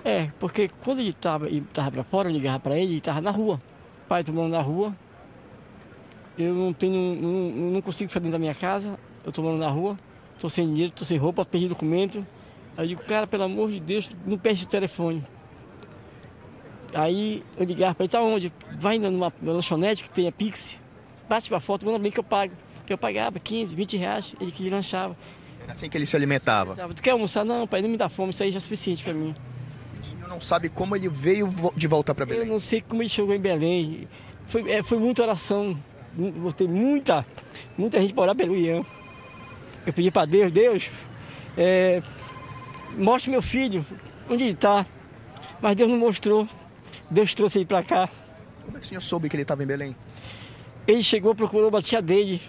É, 0.04 0.30
porque 0.38 0.70
quando 0.84 0.98
ele 0.98 1.10
estava 1.10 1.48
tava 1.72 1.92
para 1.92 2.04
fora, 2.04 2.28
eu 2.28 2.32
ligava 2.34 2.60
para 2.60 2.76
ele, 2.76 2.92
ele 2.92 2.98
estava 2.98 3.22
na 3.22 3.30
rua. 3.30 3.58
Pai 4.06 4.22
tomando 4.22 4.50
na 4.50 4.60
rua. 4.60 4.94
Eu 6.36 6.54
não 6.54 6.74
tenho, 6.74 7.16
não, 7.16 7.70
não 7.72 7.80
consigo 7.80 8.10
ficar 8.10 8.20
dentro 8.20 8.32
da 8.32 8.38
minha 8.38 8.54
casa, 8.54 8.98
eu 9.24 9.30
estou 9.30 9.42
morando 9.42 9.60
na 9.60 9.70
rua 9.70 9.96
tô 10.40 10.48
sem 10.48 10.66
dinheiro, 10.66 10.92
tô 10.92 11.04
sem 11.04 11.18
roupa, 11.18 11.44
perdi 11.44 11.68
documento. 11.68 12.26
Aí 12.76 12.84
eu 12.84 12.88
digo, 12.88 13.04
cara, 13.04 13.26
pelo 13.26 13.44
amor 13.44 13.70
de 13.70 13.78
Deus, 13.78 14.16
não 14.26 14.38
perde 14.38 14.64
o 14.64 14.66
telefone. 14.66 15.22
Aí 16.94 17.44
eu 17.56 17.64
ligava 17.64 17.94
para 17.94 18.04
ele, 18.04 18.10
tá 18.10 18.22
onde? 18.22 18.52
Vai 18.78 18.98
numa, 18.98 19.32
numa 19.40 19.52
lanchonete 19.52 20.02
que 20.02 20.10
tenha 20.10 20.32
Pix. 20.32 20.80
bate 21.28 21.50
uma 21.52 21.60
foto, 21.60 21.84
manda 21.84 21.98
bem 21.98 22.10
que 22.10 22.18
eu 22.18 22.24
pago. 22.24 22.54
Eu 22.88 22.98
pagava 22.98 23.38
15, 23.38 23.76
20 23.76 23.96
reais, 23.96 24.34
ele 24.40 24.50
que 24.50 24.68
lanchava. 24.68 25.16
Era 25.62 25.74
assim 25.74 25.88
que 25.88 25.96
ele 25.96 26.06
se 26.06 26.16
alimentava. 26.16 26.74
Tu 26.92 27.00
quer 27.00 27.10
almoçar? 27.10 27.44
Não, 27.44 27.64
pai, 27.64 27.80
não 27.80 27.88
me 27.88 27.96
dá 27.96 28.08
fome, 28.08 28.30
isso 28.30 28.42
aí 28.42 28.50
já 28.50 28.56
é 28.56 28.60
suficiente 28.60 29.04
para 29.04 29.14
mim. 29.14 29.32
O 30.00 30.04
senhor 30.04 30.28
não 30.28 30.40
sabe 30.40 30.68
como 30.68 30.96
ele 30.96 31.08
veio 31.08 31.48
de 31.76 31.86
volta 31.86 32.12
para 32.12 32.26
Belém? 32.26 32.42
Eu 32.42 32.52
não 32.52 32.58
sei 32.58 32.80
como 32.80 33.00
ele 33.00 33.08
chegou 33.08 33.32
em 33.32 33.38
Belém. 33.38 34.08
Foi, 34.48 34.68
é, 34.68 34.82
foi 34.82 34.98
muita 34.98 35.22
oração. 35.22 35.78
Tem 36.56 36.66
muita, 36.66 37.24
muita 37.78 38.00
gente 38.00 38.12
para 38.12 38.22
orar 38.22 38.34
pelo 38.34 38.56
Ian. 38.56 38.82
Eu 39.86 39.92
pedi 39.92 40.10
para 40.10 40.26
Deus, 40.26 40.52
Deus, 40.52 40.90
é, 41.56 42.02
mostre 42.96 43.30
meu 43.30 43.42
filho, 43.42 43.84
onde 44.28 44.44
ele 44.44 44.52
está. 44.52 44.84
Mas 45.60 45.76
Deus 45.76 45.90
não 45.90 45.98
mostrou. 45.98 46.46
Deus 47.10 47.34
trouxe 47.34 47.58
ele 47.58 47.66
para 47.66 47.82
cá. 47.82 48.08
Como 48.64 48.76
é 48.76 48.80
que 48.80 48.86
o 48.86 48.88
senhor 48.88 49.00
soube 49.00 49.28
que 49.28 49.36
ele 49.36 49.42
estava 49.42 49.62
em 49.62 49.66
Belém? 49.66 49.96
Ele 50.86 51.02
chegou, 51.02 51.34
procurou 51.34 51.74
a 51.76 51.82
tia 51.82 52.00
dele, 52.00 52.40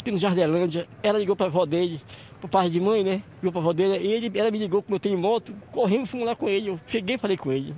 aqui 0.00 0.10
no 0.10 0.18
Jardelândia. 0.18 0.88
Ela 1.02 1.18
ligou 1.18 1.36
para 1.36 1.46
a 1.46 1.48
avó 1.48 1.64
dele, 1.64 2.00
pro 2.40 2.48
pai 2.48 2.68
de 2.68 2.80
mãe, 2.80 3.04
né? 3.04 3.22
Ligou 3.42 3.52
para 3.52 3.60
a 3.60 3.64
avó 3.64 3.72
dele. 3.72 3.98
E 3.98 4.12
ele, 4.12 4.38
ela 4.38 4.50
me 4.50 4.58
ligou, 4.58 4.82
como 4.82 4.96
eu 4.96 5.00
tenho 5.00 5.18
moto, 5.18 5.54
correndo, 5.72 6.06
fomos 6.06 6.26
lá 6.26 6.34
com 6.34 6.48
ele. 6.48 6.70
Eu 6.70 6.80
cheguei 6.86 7.16
e 7.16 7.18
falei 7.18 7.36
com 7.36 7.52
ele. 7.52 7.74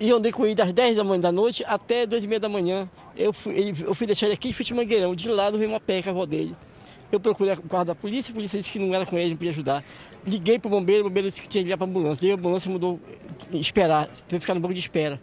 E 0.00 0.08
eu 0.08 0.16
andei 0.16 0.30
com 0.30 0.46
ele 0.46 0.54
das 0.54 0.72
10 0.72 0.96
da 0.96 1.04
manhã 1.04 1.20
da 1.20 1.32
noite 1.32 1.64
até 1.66 2.06
2 2.06 2.22
e 2.22 2.28
meia 2.28 2.40
da 2.40 2.48
manhã. 2.48 2.88
Eu 3.16 3.32
fui, 3.32 3.54
ele, 3.58 3.82
eu 3.82 3.94
fui 3.94 4.06
deixar 4.06 4.26
ele 4.26 4.34
aqui 4.34 4.50
em 4.50 4.52
Fute 4.52 4.72
Mangueirão. 4.72 5.14
De 5.14 5.28
lado 5.28 5.58
veio 5.58 5.70
uma 5.70 5.80
com 5.80 5.92
a 5.92 6.10
avó 6.10 6.24
dele. 6.24 6.54
Eu 7.10 7.18
procurei 7.18 7.54
o 7.54 7.62
carro 7.62 7.84
da 7.84 7.94
polícia, 7.94 8.30
a 8.32 8.34
polícia 8.34 8.58
disse 8.58 8.70
que 8.70 8.78
não 8.78 8.94
era 8.94 9.06
com 9.06 9.16
ele, 9.18 9.30
não 9.30 9.36
podia 9.36 9.50
ajudar. 9.50 9.82
Liguei 10.26 10.58
para 10.58 10.68
o 10.68 10.70
bombeiro, 10.70 11.04
o 11.04 11.08
bombeiro 11.08 11.28
disse 11.28 11.40
que 11.40 11.48
tinha 11.48 11.62
que 11.62 11.66
ligar 11.66 11.78
para 11.78 11.86
a 11.86 11.90
ambulância. 11.90 12.26
E 12.26 12.30
a 12.30 12.34
ambulância 12.34 12.70
mudou, 12.70 13.00
esperar, 13.52 14.06
teve 14.06 14.26
que 14.28 14.40
ficar 14.40 14.54
no 14.54 14.60
banco 14.60 14.74
de 14.74 14.80
espera. 14.80 15.20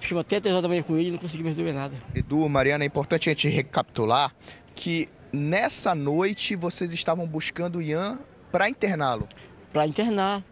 Ficamos 0.00 0.22
até 0.22 0.40
3 0.40 0.52
horas 0.52 0.62
da 0.62 0.68
manhã 0.68 0.82
com 0.82 0.96
ele 0.96 1.08
e 1.08 1.12
não 1.12 1.18
conseguimos 1.18 1.50
resolver 1.50 1.72
nada. 1.72 1.94
Edu, 2.14 2.48
Mariana, 2.48 2.84
é 2.84 2.86
importante 2.86 3.28
a 3.28 3.32
gente 3.32 3.48
recapitular 3.48 4.34
que 4.74 5.08
nessa 5.32 5.94
noite 5.94 6.56
vocês 6.56 6.92
estavam 6.92 7.26
buscando 7.26 7.76
o 7.76 7.82
Ian 7.82 8.18
para 8.50 8.68
interná-lo. 8.68 9.28
Para 9.72 9.86
internar. 9.86 10.42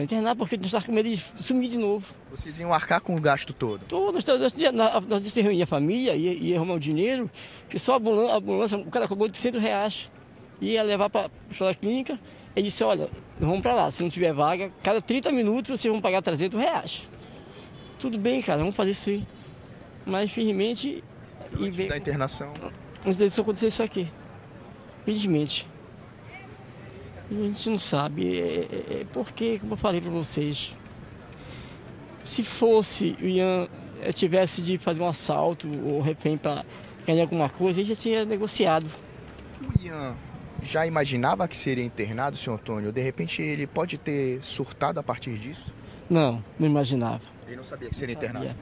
Para 0.00 0.04
internar, 0.04 0.34
porque 0.34 0.56
nós 0.56 0.66
estávamos 0.66 0.86
com 0.86 0.92
medo 0.92 1.10
de 1.10 1.42
sumir 1.42 1.68
de 1.68 1.78
novo. 1.78 2.06
Vocês 2.30 2.58
iam 2.58 2.72
arcar 2.72 3.02
com 3.02 3.14
o 3.14 3.20
gasto 3.20 3.52
todo? 3.52 3.84
Todo. 3.86 4.14
Nós, 4.14 4.26
nós, 4.26 4.72
nós, 4.72 5.06
nós 5.06 5.24
se 5.24 5.42
reunia 5.42 5.64
a 5.64 5.66
família, 5.66 6.14
ia, 6.16 6.32
ia 6.32 6.56
arrumar 6.56 6.74
o 6.74 6.80
dinheiro, 6.80 7.30
que 7.68 7.78
só 7.78 7.94
a 7.94 7.96
ambulância, 7.96 8.32
a 8.32 8.36
ambulância 8.38 8.78
o 8.78 8.90
cara 8.90 9.06
cobrou 9.06 9.26
800 9.26 9.60
reais. 9.60 10.10
Ia 10.58 10.82
levar 10.82 11.10
para 11.10 11.26
a 11.28 11.74
clínica. 11.74 12.18
Ele 12.56 12.66
disse, 12.66 12.82
olha, 12.82 13.10
vamos 13.38 13.62
para 13.62 13.74
lá, 13.74 13.90
se 13.90 14.02
não 14.02 14.08
tiver 14.08 14.32
vaga, 14.32 14.72
cada 14.82 15.02
30 15.02 15.30
minutos 15.32 15.78
vocês 15.78 15.92
vão 15.92 16.00
pagar 16.00 16.22
300 16.22 16.58
reais. 16.58 17.08
Tudo 17.98 18.18
bem, 18.18 18.40
cara, 18.40 18.60
vamos 18.60 18.74
fazer 18.74 18.92
isso 18.92 19.10
aí. 19.10 19.26
Mas, 20.06 20.30
infelizmente... 20.30 21.04
Antes 21.52 21.88
da 21.88 21.96
internação? 21.96 22.52
Antes 23.04 23.18
disso 23.18 23.42
acontecer 23.42 23.66
isso 23.66 23.82
aqui. 23.82 24.08
Infelizmente. 25.02 25.68
A 27.30 27.34
gente 27.34 27.70
não 27.70 27.78
sabe. 27.78 28.40
É, 28.40 28.42
é, 28.42 29.00
é 29.00 29.06
porque, 29.12 29.58
como 29.58 29.74
eu 29.74 29.76
falei 29.76 30.00
para 30.00 30.10
vocês, 30.10 30.72
se 32.24 32.42
fosse 32.42 33.16
o 33.20 33.26
Ian 33.26 33.68
eh, 34.02 34.12
tivesse 34.12 34.62
de 34.62 34.78
fazer 34.78 35.00
um 35.00 35.08
assalto 35.08 35.68
ou 35.84 36.00
refém 36.00 36.36
para 36.36 36.64
ganhar 37.06 37.22
alguma 37.22 37.48
coisa, 37.48 37.80
ele 37.80 37.88
já 37.88 37.94
tinha 37.94 38.24
negociado. 38.24 38.86
O 39.62 39.80
Ian 39.80 40.16
já 40.62 40.86
imaginava 40.86 41.46
que 41.46 41.56
seria 41.56 41.84
internado, 41.84 42.36
senhor 42.36 42.56
Antônio? 42.56 42.92
De 42.92 43.00
repente 43.00 43.40
ele 43.42 43.66
pode 43.66 43.96
ter 43.96 44.42
surtado 44.42 44.98
a 44.98 45.02
partir 45.02 45.38
disso? 45.38 45.72
Não, 46.08 46.44
não 46.58 46.66
imaginava. 46.66 47.22
Ele 47.46 47.56
não 47.56 47.64
sabia 47.64 47.88
que 47.88 47.96
seria 47.96 48.14
internado. 48.14 48.54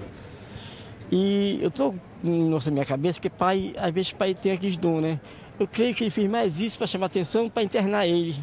E 1.11 1.59
eu 1.63 1.71
tô 1.71 1.95
na 2.23 2.71
minha 2.71 2.85
cabeça 2.85 3.21
que 3.21 3.31
pai, 3.31 3.75
às 3.79 3.91
vezes 3.93 4.13
pai 4.13 4.35
tem 4.35 4.53
aqueles 4.53 4.77
dons, 4.77 5.01
né? 5.01 5.21
Eu 5.59 5.67
creio 5.67 5.95
que 5.95 6.05
ele 6.05 6.11
fez 6.11 6.31
mais 6.31 6.61
isso 6.61 6.77
para 6.77 6.87
chamar 6.87 7.07
atenção, 7.07 7.49
para 7.49 7.63
internar 7.63 8.07
ele. 8.07 8.37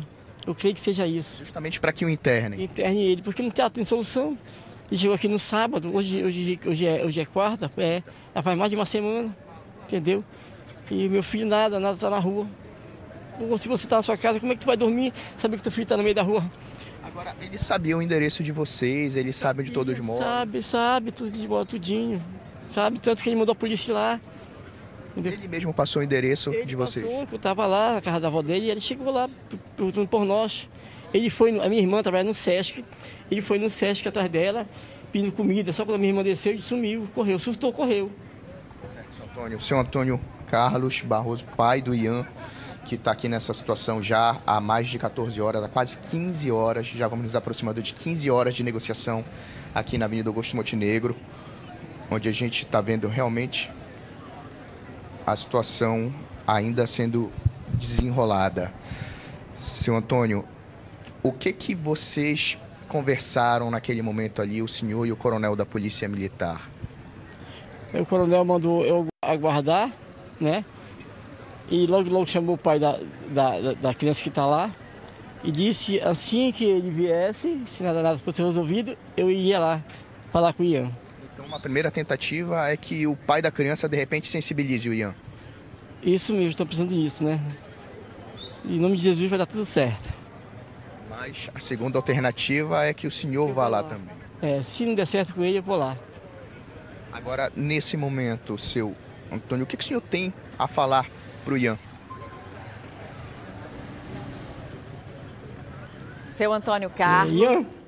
Eu 0.45 0.53
creio 0.53 0.75
que 0.75 0.81
seja 0.81 1.07
isso. 1.07 1.43
Justamente 1.43 1.79
para 1.79 1.91
que 1.91 2.05
o 2.05 2.09
internem. 2.09 2.63
Interne 2.63 3.03
ele, 3.03 3.21
porque 3.21 3.41
não 3.41 3.49
tem, 3.49 3.69
tem 3.69 3.83
solução. 3.83 4.37
Ele 4.89 4.99
chegou 4.99 5.15
aqui 5.15 5.27
no 5.27 5.39
sábado, 5.39 5.93
hoje, 5.95 6.23
hoje, 6.23 6.59
hoje, 6.65 6.85
é, 6.85 7.03
hoje 7.03 7.19
é 7.19 7.25
quarta, 7.25 7.71
é, 7.77 8.03
já 8.35 8.43
faz 8.43 8.57
mais 8.57 8.69
de 8.69 8.77
uma 8.77 8.85
semana, 8.85 9.35
entendeu? 9.83 10.23
E 10.91 11.09
meu 11.09 11.23
filho 11.23 11.47
nada, 11.47 11.79
nada 11.79 11.95
está 11.95 12.09
na 12.09 12.19
rua. 12.19 12.47
Se 13.57 13.67
você 13.67 13.87
está 13.87 13.97
na 13.97 14.03
sua 14.03 14.15
casa, 14.15 14.39
como 14.39 14.51
é 14.51 14.55
que 14.55 14.61
tu 14.61 14.67
vai 14.67 14.77
dormir, 14.77 15.11
saber 15.35 15.57
que 15.57 15.63
teu 15.63 15.71
filho 15.71 15.83
está 15.83 15.97
no 15.97 16.03
meio 16.03 16.13
da 16.13 16.21
rua? 16.21 16.43
Agora, 17.03 17.35
ele 17.41 17.57
sabia 17.57 17.97
o 17.97 18.01
endereço 18.01 18.43
de 18.43 18.51
vocês, 18.51 19.15
ele 19.15 19.33
sabe 19.33 19.63
de 19.63 19.71
todos 19.71 19.99
modos? 19.99 20.23
Sabe, 20.23 20.61
sabe, 20.61 21.11
tudo 21.11 21.31
de 21.31 21.47
boa, 21.47 21.65
tudinho. 21.65 22.23
Sabe, 22.69 22.99
tanto 22.99 23.21
que 23.21 23.29
ele 23.29 23.35
mandou 23.35 23.53
a 23.53 23.55
polícia 23.55 23.93
lá. 23.93 24.19
Ele 25.15 25.47
mesmo 25.47 25.73
passou 25.73 26.01
o 26.01 26.05
endereço 26.05 26.53
ele 26.53 26.65
de 26.65 26.75
vocês? 26.75 27.05
Passou, 27.05 27.27
eu 27.31 27.35
estava 27.35 27.65
lá 27.65 27.93
na 27.93 28.01
casa 28.01 28.19
da 28.19 28.27
avó 28.27 28.41
dele 28.41 28.65
e 28.65 28.71
ele 28.71 28.81
chegou 28.81 29.11
lá 29.11 29.29
perguntando 29.75 30.07
por 30.07 30.25
nós. 30.25 30.69
Ele 31.13 31.29
foi, 31.29 31.57
a 31.59 31.69
minha 31.69 31.81
irmã 31.81 32.03
trabalha 32.03 32.25
no 32.25 32.33
Sesc, 32.33 32.83
ele 33.31 33.41
foi 33.41 33.57
no 33.57 33.69
Sesc 33.69 34.05
atrás 34.07 34.29
dela, 34.29 34.67
pedindo 35.11 35.31
comida, 35.31 35.71
só 35.71 35.85
quando 35.85 35.95
a 35.95 35.97
minha 35.97 36.09
irmã 36.09 36.23
desceu, 36.23 36.51
ele 36.51 36.61
sumiu, 36.61 37.07
correu, 37.15 37.39
surtou, 37.39 37.71
correu. 37.71 38.11
Certo, 38.83 39.15
seu 39.15 39.25
Antônio. 39.25 39.57
O 39.57 39.61
seu 39.61 39.79
Antônio 39.79 40.21
Carlos 40.47 41.01
Barroso, 41.01 41.45
pai 41.55 41.81
do 41.81 41.95
Ian, 41.95 42.27
que 42.85 42.95
está 42.95 43.11
aqui 43.11 43.29
nessa 43.29 43.53
situação 43.53 44.01
já 44.01 44.41
há 44.45 44.59
mais 44.59 44.89
de 44.89 44.99
14 44.99 45.41
horas, 45.41 45.63
há 45.63 45.69
quase 45.69 45.97
15 45.97 46.51
horas, 46.51 46.87
já 46.87 47.07
vamos 47.07 47.25
nos 47.25 47.35
aproximando 47.35 47.81
de 47.81 47.93
15 47.93 48.29
horas 48.29 48.53
de 48.53 48.63
negociação 48.63 49.23
aqui 49.73 49.97
na 49.97 50.05
Avenida 50.05 50.29
Augusto 50.29 50.55
Montenegro, 50.55 51.15
onde 52.11 52.29
a 52.29 52.31
gente 52.31 52.63
está 52.63 52.81
vendo 52.81 53.07
realmente 53.07 53.71
a 55.25 55.35
situação 55.35 56.13
ainda 56.45 56.85
sendo 56.85 57.31
desenrolada. 57.73 58.73
Seu 59.55 59.95
Antônio, 59.95 60.45
o 61.23 61.31
que 61.31 61.51
que 61.51 61.73
vocês 61.73 62.57
conversaram 62.87 63.71
naquele 63.71 64.01
momento 64.01 64.41
ali, 64.41 64.61
o 64.61 64.67
senhor 64.67 65.05
e 65.05 65.11
o 65.11 65.15
coronel 65.15 65.55
da 65.55 65.65
Polícia 65.65 66.07
Militar? 66.07 66.69
O 67.93 68.05
coronel 68.05 68.45
mandou 68.45 68.85
eu 68.85 69.07
aguardar, 69.21 69.91
né? 70.39 70.63
E 71.69 71.87
logo, 71.87 72.09
logo 72.09 72.27
chamou 72.27 72.55
o 72.55 72.57
pai 72.57 72.77
da, 72.77 72.99
da, 73.29 73.73
da 73.73 73.93
criança 73.93 74.21
que 74.21 74.29
está 74.29 74.45
lá 74.45 74.71
e 75.43 75.51
disse 75.51 75.99
assim 76.01 76.51
que 76.51 76.63
ele 76.63 76.91
viesse, 76.91 77.61
se 77.65 77.83
nada 77.83 78.03
nada 78.03 78.17
fosse 78.19 78.43
resolvido, 78.43 78.95
eu 79.17 79.31
iria 79.31 79.59
lá 79.59 79.83
falar 80.31 80.53
com 80.53 80.61
o 80.61 80.65
Ian. 80.65 80.91
Uma 81.55 81.61
primeira 81.61 81.89
tentativa 81.89 82.67
é 82.67 82.75
que 82.75 83.07
o 83.07 83.15
pai 83.15 83.41
da 83.41 83.49
criança 83.49 83.87
de 83.87 83.95
repente 83.95 84.27
sensibilize 84.27 84.89
o 84.89 84.93
Ian. 84.93 85.15
Isso 86.03 86.33
mesmo, 86.33 86.49
estou 86.49 86.65
pensando 86.65 86.93
nisso, 86.93 87.23
né? 87.23 87.39
Em 88.65 88.77
nome 88.77 88.97
de 88.97 89.03
Jesus 89.03 89.29
vai 89.29 89.39
dar 89.39 89.45
tudo 89.45 89.63
certo. 89.63 90.13
Mas 91.09 91.49
a 91.55 91.59
segunda 91.61 91.97
alternativa 91.97 92.83
é 92.83 92.93
que 92.93 93.07
o 93.07 93.11
senhor 93.11 93.53
vá 93.53 93.69
lá, 93.69 93.79
lá 93.79 93.87
também. 93.87 94.13
É, 94.41 94.61
se 94.61 94.85
não 94.85 94.95
der 94.95 95.07
certo 95.07 95.33
com 95.33 95.45
ele, 95.45 95.59
eu 95.59 95.63
vou 95.63 95.77
lá. 95.77 95.97
Agora, 97.13 97.49
nesse 97.55 97.95
momento, 97.95 98.57
seu 98.57 98.93
Antônio, 99.31 99.63
o 99.63 99.65
que, 99.65 99.77
que 99.77 99.83
o 99.85 99.87
senhor 99.87 100.01
tem 100.01 100.33
a 100.59 100.67
falar 100.67 101.09
para 101.45 101.53
o 101.53 101.57
Ian? 101.57 101.79
Seu 106.25 106.51
Antônio 106.51 106.89
Carlos. 106.89 107.31
É, 107.31 107.53
Ian, 107.53 107.84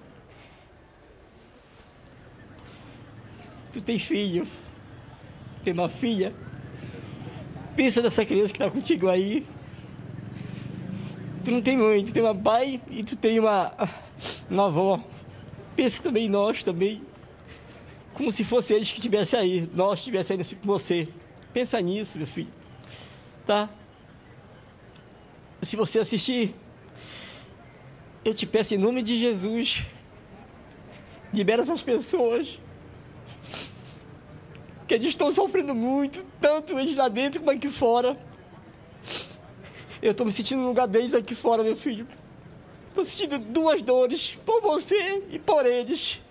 tu 3.79 3.83
tem 3.83 3.99
filho, 3.99 4.45
tem 5.63 5.73
uma 5.73 5.89
filha. 5.89 6.33
Pensa 7.75 8.01
nessa 8.01 8.25
criança 8.25 8.53
que 8.53 8.59
está 8.59 8.69
contigo 8.71 9.07
aí. 9.07 9.45
Tu 11.43 11.51
não 11.51 11.61
tem 11.61 11.77
mãe, 11.77 12.03
tu 12.03 12.11
tem 12.11 12.23
uma 12.23 12.35
pai 12.35 12.81
e 12.89 13.03
tu 13.03 13.15
tem 13.15 13.39
uma, 13.39 13.71
uma 14.49 14.65
avó. 14.67 15.03
Pensa 15.75 16.03
também 16.03 16.25
em 16.25 16.29
nós 16.29 16.63
também. 16.63 17.01
Como 18.13 18.31
se 18.31 18.43
fosse 18.43 18.73
eles 18.73 18.89
que 18.89 18.97
estivessem 18.97 19.39
aí, 19.39 19.69
nós 19.73 19.99
estivéssemos 19.99 20.51
aí 20.51 20.59
com 20.59 20.67
você. 20.67 21.07
Pensa 21.53 21.79
nisso, 21.79 22.17
meu 22.17 22.27
filho 22.27 22.57
tá? 23.47 23.69
Se 25.61 25.75
você 25.75 25.99
assistir, 25.99 26.53
eu 28.23 28.33
te 28.33 28.45
peço 28.45 28.75
em 28.75 28.77
nome 28.77 29.01
de 29.01 29.17
Jesus, 29.17 29.85
libera 31.33 31.63
essas 31.63 31.81
pessoas 31.81 32.59
que 34.87 34.93
eles 34.93 35.07
estão 35.07 35.31
sofrendo 35.31 35.75
muito, 35.75 36.25
tanto 36.39 36.79
eles 36.79 36.95
lá 36.95 37.09
dentro 37.09 37.39
como 37.39 37.51
aqui 37.51 37.69
fora. 37.69 38.17
Eu 40.01 40.11
estou 40.11 40.25
me 40.25 40.31
sentindo 40.31 40.61
no 40.61 40.67
lugar 40.67 40.87
deles 40.87 41.13
aqui 41.13 41.35
fora, 41.35 41.63
meu 41.63 41.75
filho. 41.75 42.07
Estou 42.87 43.03
sentindo 43.03 43.37
duas 43.39 43.81
dores, 43.81 44.37
por 44.45 44.61
você 44.61 45.23
e 45.29 45.37
por 45.37 45.65
eles. 45.65 46.21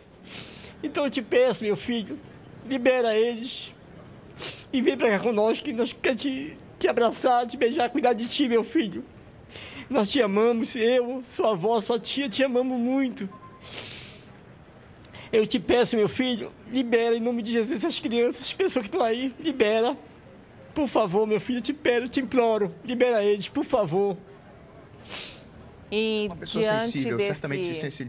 Então 0.82 1.04
eu 1.04 1.11
te 1.11 1.22
peço, 1.22 1.64
meu 1.64 1.76
filho, 1.76 2.18
libera 2.68 3.14
eles 3.14 3.74
e 4.72 4.80
vem 4.80 4.96
para 4.96 5.11
cá 5.11 5.18
conosco 5.20 5.64
que 5.64 5.72
nós 5.72 5.92
queremos 5.92 6.22
te 6.22 6.57
te 6.78 6.88
abraçar, 6.88 7.46
te 7.46 7.57
beijar, 7.57 7.90
cuidar 7.90 8.12
de 8.12 8.28
ti, 8.28 8.48
meu 8.48 8.62
filho. 8.62 9.04
Nós 9.88 10.11
te 10.11 10.20
amamos, 10.20 10.76
eu, 10.76 11.22
sua 11.24 11.52
avó, 11.52 11.80
sua 11.80 11.98
tia, 11.98 12.28
te 12.28 12.44
amamos 12.44 12.78
muito. 12.78 13.28
Eu 15.37 15.47
te 15.47 15.61
peço, 15.61 15.97
meu 15.97 16.09
filho, 16.09 16.51
libera 16.72 17.14
em 17.14 17.20
nome 17.20 17.43
de 17.43 17.53
Jesus 17.53 17.84
essas 17.84 18.01
crianças, 18.01 18.47
as 18.47 18.53
pessoas 18.55 18.87
que 18.87 18.89
estão 18.89 19.07
aí, 19.07 19.34
libera. 19.39 19.95
Por 20.74 20.89
favor, 20.89 21.26
meu 21.26 21.39
filho, 21.39 21.59
eu 21.59 21.62
te 21.62 21.74
peço, 21.74 22.09
te 22.09 22.20
imploro, 22.20 22.74
libera 22.82 23.22
eles, 23.22 23.47
por 23.47 23.62
favor. 23.62 24.16
E 25.93 26.30
diante 26.43 26.91
sensível, 26.91 27.18
desse, 27.18 28.05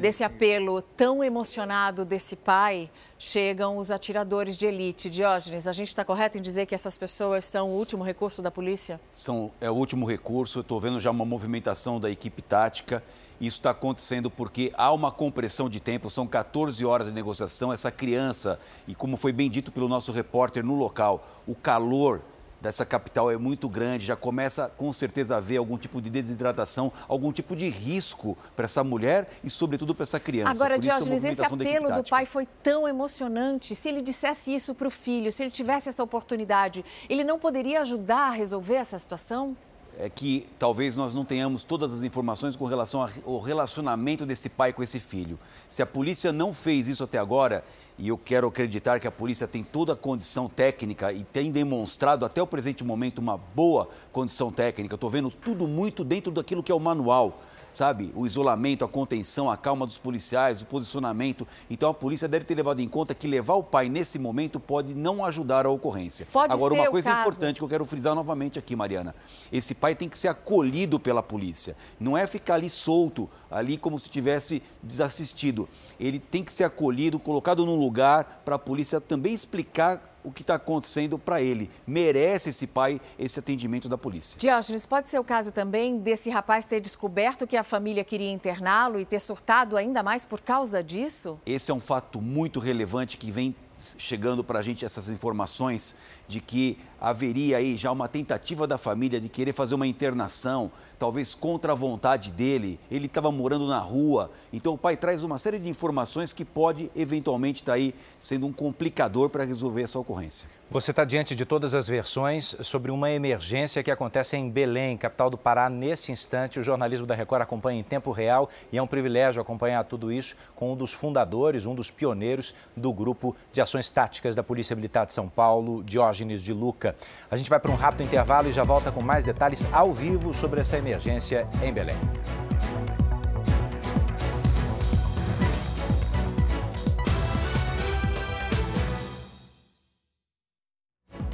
desse 0.00 0.24
apelo 0.24 0.80
tão 0.80 1.22
emocionado 1.22 2.06
desse 2.06 2.34
pai, 2.34 2.90
chegam 3.18 3.76
os 3.76 3.90
atiradores 3.90 4.56
de 4.56 4.64
elite. 4.64 5.10
Diógenes, 5.10 5.66
a 5.66 5.72
gente 5.72 5.88
está 5.88 6.02
correto 6.02 6.38
em 6.38 6.42
dizer 6.42 6.64
que 6.64 6.74
essas 6.74 6.96
pessoas 6.96 7.44
são 7.44 7.68
o 7.68 7.74
último 7.74 8.02
recurso 8.02 8.40
da 8.40 8.50
polícia? 8.50 8.98
São, 9.12 9.52
é 9.60 9.70
o 9.70 9.74
último 9.74 10.06
recurso. 10.06 10.60
Eu 10.60 10.62
estou 10.62 10.80
vendo 10.80 10.98
já 10.98 11.10
uma 11.10 11.26
movimentação 11.26 12.00
da 12.00 12.10
equipe 12.10 12.40
tática. 12.40 13.04
Isso 13.40 13.56
está 13.56 13.70
acontecendo 13.70 14.30
porque 14.30 14.70
há 14.76 14.92
uma 14.92 15.10
compressão 15.10 15.68
de 15.68 15.80
tempo, 15.80 16.10
são 16.10 16.26
14 16.26 16.84
horas 16.84 17.06
de 17.06 17.12
negociação. 17.12 17.72
Essa 17.72 17.90
criança, 17.90 18.60
e 18.86 18.94
como 18.94 19.16
foi 19.16 19.32
bem 19.32 19.50
dito 19.50 19.72
pelo 19.72 19.88
nosso 19.88 20.12
repórter 20.12 20.64
no 20.64 20.74
local, 20.74 21.26
o 21.46 21.54
calor 21.54 22.22
dessa 22.60 22.84
capital 22.84 23.30
é 23.30 23.38
muito 23.38 23.68
grande, 23.68 24.04
já 24.04 24.16
começa 24.16 24.68
com 24.68 24.92
certeza 24.92 25.34
a 25.34 25.38
haver 25.38 25.56
algum 25.56 25.78
tipo 25.78 26.00
de 26.00 26.10
desidratação, 26.10 26.92
algum 27.08 27.32
tipo 27.32 27.56
de 27.56 27.68
risco 27.68 28.36
para 28.54 28.66
essa 28.66 28.84
mulher 28.84 29.28
e, 29.42 29.48
sobretudo, 29.48 29.94
para 29.94 30.02
essa 30.02 30.20
criança. 30.20 30.50
Agora, 30.50 30.78
Diógenes, 30.78 31.24
esse 31.24 31.42
apelo 31.42 31.94
do 31.94 32.04
pai 32.04 32.26
foi 32.26 32.46
tão 32.62 32.86
emocionante. 32.86 33.74
Se 33.74 33.88
ele 33.88 34.02
dissesse 34.02 34.54
isso 34.54 34.74
para 34.74 34.86
o 34.86 34.90
filho, 34.90 35.32
se 35.32 35.42
ele 35.42 35.50
tivesse 35.50 35.88
essa 35.88 36.02
oportunidade, 36.02 36.84
ele 37.08 37.24
não 37.24 37.38
poderia 37.38 37.80
ajudar 37.80 38.28
a 38.28 38.30
resolver 38.32 38.74
essa 38.74 38.98
situação? 38.98 39.56
É 39.98 40.08
que 40.08 40.46
talvez 40.58 40.96
nós 40.96 41.14
não 41.14 41.24
tenhamos 41.24 41.64
todas 41.64 41.92
as 41.92 42.02
informações 42.02 42.56
com 42.56 42.64
relação 42.64 43.08
ao 43.24 43.40
relacionamento 43.40 44.24
desse 44.24 44.48
pai 44.48 44.72
com 44.72 44.82
esse 44.82 44.98
filho. 44.98 45.38
Se 45.68 45.82
a 45.82 45.86
polícia 45.86 46.32
não 46.32 46.54
fez 46.54 46.88
isso 46.88 47.04
até 47.04 47.18
agora, 47.18 47.64
e 47.98 48.08
eu 48.08 48.16
quero 48.16 48.48
acreditar 48.48 48.98
que 48.98 49.06
a 49.06 49.10
polícia 49.10 49.46
tem 49.46 49.62
toda 49.62 49.92
a 49.92 49.96
condição 49.96 50.48
técnica 50.48 51.12
e 51.12 51.22
tem 51.22 51.50
demonstrado 51.50 52.24
até 52.24 52.40
o 52.40 52.46
presente 52.46 52.82
momento 52.82 53.18
uma 53.18 53.36
boa 53.36 53.88
condição 54.10 54.50
técnica. 54.50 54.94
Estou 54.94 55.10
vendo 55.10 55.30
tudo 55.30 55.68
muito 55.68 56.02
dentro 56.02 56.32
daquilo 56.32 56.62
que 56.62 56.72
é 56.72 56.74
o 56.74 56.80
manual 56.80 57.38
sabe? 57.72 58.12
O 58.14 58.26
isolamento, 58.26 58.84
a 58.84 58.88
contenção, 58.88 59.50
a 59.50 59.56
calma 59.56 59.86
dos 59.86 59.98
policiais, 59.98 60.62
o 60.62 60.66
posicionamento. 60.66 61.46
Então 61.68 61.90
a 61.90 61.94
polícia 61.94 62.28
deve 62.28 62.44
ter 62.44 62.54
levado 62.54 62.80
em 62.80 62.88
conta 62.88 63.14
que 63.14 63.26
levar 63.26 63.54
o 63.54 63.62
pai 63.62 63.88
nesse 63.88 64.18
momento 64.18 64.58
pode 64.58 64.94
não 64.94 65.24
ajudar 65.24 65.66
a 65.66 65.70
ocorrência. 65.70 66.26
Pode 66.32 66.52
Agora, 66.52 66.74
uma 66.74 66.90
coisa 66.90 67.10
importante 67.10 67.58
que 67.58 67.64
eu 67.64 67.68
quero 67.68 67.84
frisar 67.84 68.14
novamente 68.14 68.58
aqui, 68.58 68.74
Mariana. 68.74 69.14
Esse 69.52 69.74
pai 69.74 69.94
tem 69.94 70.08
que 70.08 70.18
ser 70.18 70.28
acolhido 70.28 70.98
pela 70.98 71.22
polícia. 71.22 71.76
Não 71.98 72.16
é 72.16 72.26
ficar 72.26 72.54
ali 72.54 72.68
solto, 72.68 73.28
ali 73.50 73.76
como 73.76 73.98
se 73.98 74.08
tivesse 74.08 74.62
desassistido. 74.82 75.68
Ele 75.98 76.18
tem 76.18 76.42
que 76.42 76.52
ser 76.52 76.64
acolhido, 76.64 77.18
colocado 77.18 77.64
num 77.66 77.76
lugar 77.76 78.42
para 78.44 78.56
a 78.56 78.58
polícia 78.58 79.00
também 79.00 79.32
explicar 79.34 80.09
o 80.22 80.30
que 80.30 80.42
está 80.42 80.54
acontecendo 80.54 81.18
para 81.18 81.40
ele. 81.40 81.70
Merece 81.86 82.50
esse 82.50 82.66
pai 82.66 83.00
esse 83.18 83.38
atendimento 83.38 83.88
da 83.88 83.98
polícia. 83.98 84.38
Diógenes, 84.38 84.86
pode 84.86 85.10
ser 85.10 85.18
o 85.18 85.24
caso 85.24 85.52
também 85.52 85.98
desse 85.98 86.30
rapaz 86.30 86.64
ter 86.64 86.80
descoberto 86.80 87.46
que 87.46 87.56
a 87.56 87.62
família 87.62 88.04
queria 88.04 88.30
interná-lo 88.30 88.98
e 88.98 89.04
ter 89.04 89.20
surtado 89.20 89.76
ainda 89.76 90.02
mais 90.02 90.24
por 90.24 90.40
causa 90.40 90.82
disso? 90.82 91.38
Esse 91.46 91.70
é 91.70 91.74
um 91.74 91.80
fato 91.80 92.20
muito 92.20 92.60
relevante 92.60 93.16
que 93.16 93.30
vem 93.30 93.54
chegando 93.98 94.44
para 94.44 94.58
a 94.58 94.62
gente 94.62 94.84
essas 94.84 95.08
informações 95.08 95.96
de 96.28 96.40
que 96.40 96.78
haveria 97.00 97.56
aí 97.56 97.76
já 97.76 97.90
uma 97.90 98.08
tentativa 98.08 98.66
da 98.66 98.76
família 98.76 99.20
de 99.20 99.28
querer 99.28 99.52
fazer 99.52 99.74
uma 99.74 99.86
internação, 99.86 100.70
talvez 101.00 101.34
contra 101.34 101.72
a 101.72 101.74
vontade 101.74 102.30
dele. 102.30 102.78
Ele 102.90 103.06
estava 103.06 103.32
morando 103.32 103.66
na 103.66 103.78
rua. 103.78 104.30
Então 104.52 104.74
o 104.74 104.78
pai 104.78 104.98
traz 104.98 105.24
uma 105.24 105.38
série 105.38 105.58
de 105.58 105.66
informações 105.66 106.34
que 106.34 106.44
pode 106.44 106.90
eventualmente 106.94 107.62
estar 107.62 107.72
tá 107.72 107.76
aí 107.76 107.94
sendo 108.18 108.46
um 108.46 108.52
complicador 108.52 109.30
para 109.30 109.44
resolver 109.44 109.82
essa 109.82 109.98
ocorrência. 109.98 110.46
Você 110.72 110.92
está 110.92 111.04
diante 111.04 111.34
de 111.34 111.44
todas 111.44 111.74
as 111.74 111.88
versões 111.88 112.54
sobre 112.62 112.92
uma 112.92 113.10
emergência 113.10 113.82
que 113.82 113.90
acontece 113.90 114.36
em 114.36 114.48
Belém, 114.48 114.96
capital 114.96 115.28
do 115.28 115.36
Pará. 115.36 115.68
Nesse 115.68 116.12
instante, 116.12 116.60
o 116.60 116.62
jornalismo 116.62 117.08
da 117.08 117.14
Record 117.14 117.42
acompanha 117.42 117.80
em 117.80 117.82
tempo 117.82 118.12
real 118.12 118.48
e 118.70 118.78
é 118.78 118.82
um 118.82 118.86
privilégio 118.86 119.42
acompanhar 119.42 119.82
tudo 119.82 120.12
isso 120.12 120.36
com 120.54 120.72
um 120.72 120.76
dos 120.76 120.92
fundadores, 120.92 121.66
um 121.66 121.74
dos 121.74 121.90
pioneiros 121.90 122.54
do 122.76 122.92
grupo 122.92 123.34
de 123.50 123.60
ações 123.60 123.90
táticas 123.90 124.36
da 124.36 124.44
Polícia 124.44 124.76
Militar 124.76 125.06
de 125.06 125.12
São 125.12 125.28
Paulo, 125.28 125.82
Diógenes 125.82 126.40
de 126.40 126.52
Luca. 126.52 126.94
A 127.28 127.36
gente 127.36 127.50
vai 127.50 127.58
para 127.58 127.72
um 127.72 127.76
rápido 127.76 128.04
intervalo 128.04 128.48
e 128.48 128.52
já 128.52 128.62
volta 128.62 128.92
com 128.92 129.02
mais 129.02 129.24
detalhes 129.24 129.66
ao 129.72 129.92
vivo 129.92 130.32
sobre 130.32 130.60
essa 130.60 130.78
emergência 130.78 131.48
em 131.64 131.72
Belém. 131.72 131.96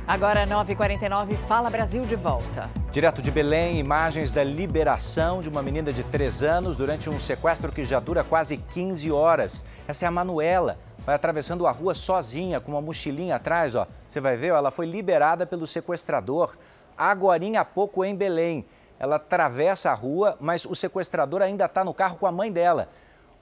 Agora 0.09 0.47
9h49, 0.47 1.37
Fala 1.49 1.69
Brasil 1.69 2.07
de 2.07 2.15
volta. 2.15 2.71
Direto 2.93 3.21
de 3.21 3.29
Belém, 3.29 3.81
imagens 3.81 4.31
da 4.31 4.45
liberação 4.45 5.41
de 5.41 5.49
uma 5.49 5.61
menina 5.65 5.93
de 5.93 6.05
3 6.05 6.45
anos 6.45 6.77
durante 6.77 7.11
um 7.11 7.19
sequestro 7.19 7.73
que 7.73 7.85
já 7.85 7.99
dura 7.99 8.23
quase 8.23 8.57
15 8.57 9.11
horas. 9.11 9.65
Essa 9.89 10.05
é 10.05 10.09
a 10.09 10.11
Manuela, 10.13 10.79
vai 11.05 11.17
atravessando 11.17 11.67
a 11.67 11.73
rua 11.73 11.93
sozinha, 11.93 12.61
com 12.61 12.71
uma 12.71 12.81
mochilinha 12.81 13.35
atrás, 13.35 13.75
ó. 13.75 13.89
Você 14.07 14.21
vai 14.21 14.37
ver, 14.37 14.53
ó, 14.53 14.59
ela 14.59 14.71
foi 14.71 14.87
liberada 14.87 15.45
pelo 15.45 15.67
sequestrador, 15.67 16.57
agorinha 16.97 17.63
há 17.63 17.65
pouco 17.65 18.05
em 18.05 18.15
Belém. 18.15 18.65
Ela 19.01 19.17
atravessa 19.17 19.91
a 19.91 19.95
rua, 19.95 20.37
mas 20.39 20.65
o 20.67 20.75
sequestrador 20.77 21.43
ainda 21.43 21.65
está 21.65 21.85
no 21.85 21.93
carro 21.93 22.17
com 22.17 22.29
a 22.29 22.33
mãe 22.33 22.53
dela. 22.53 22.89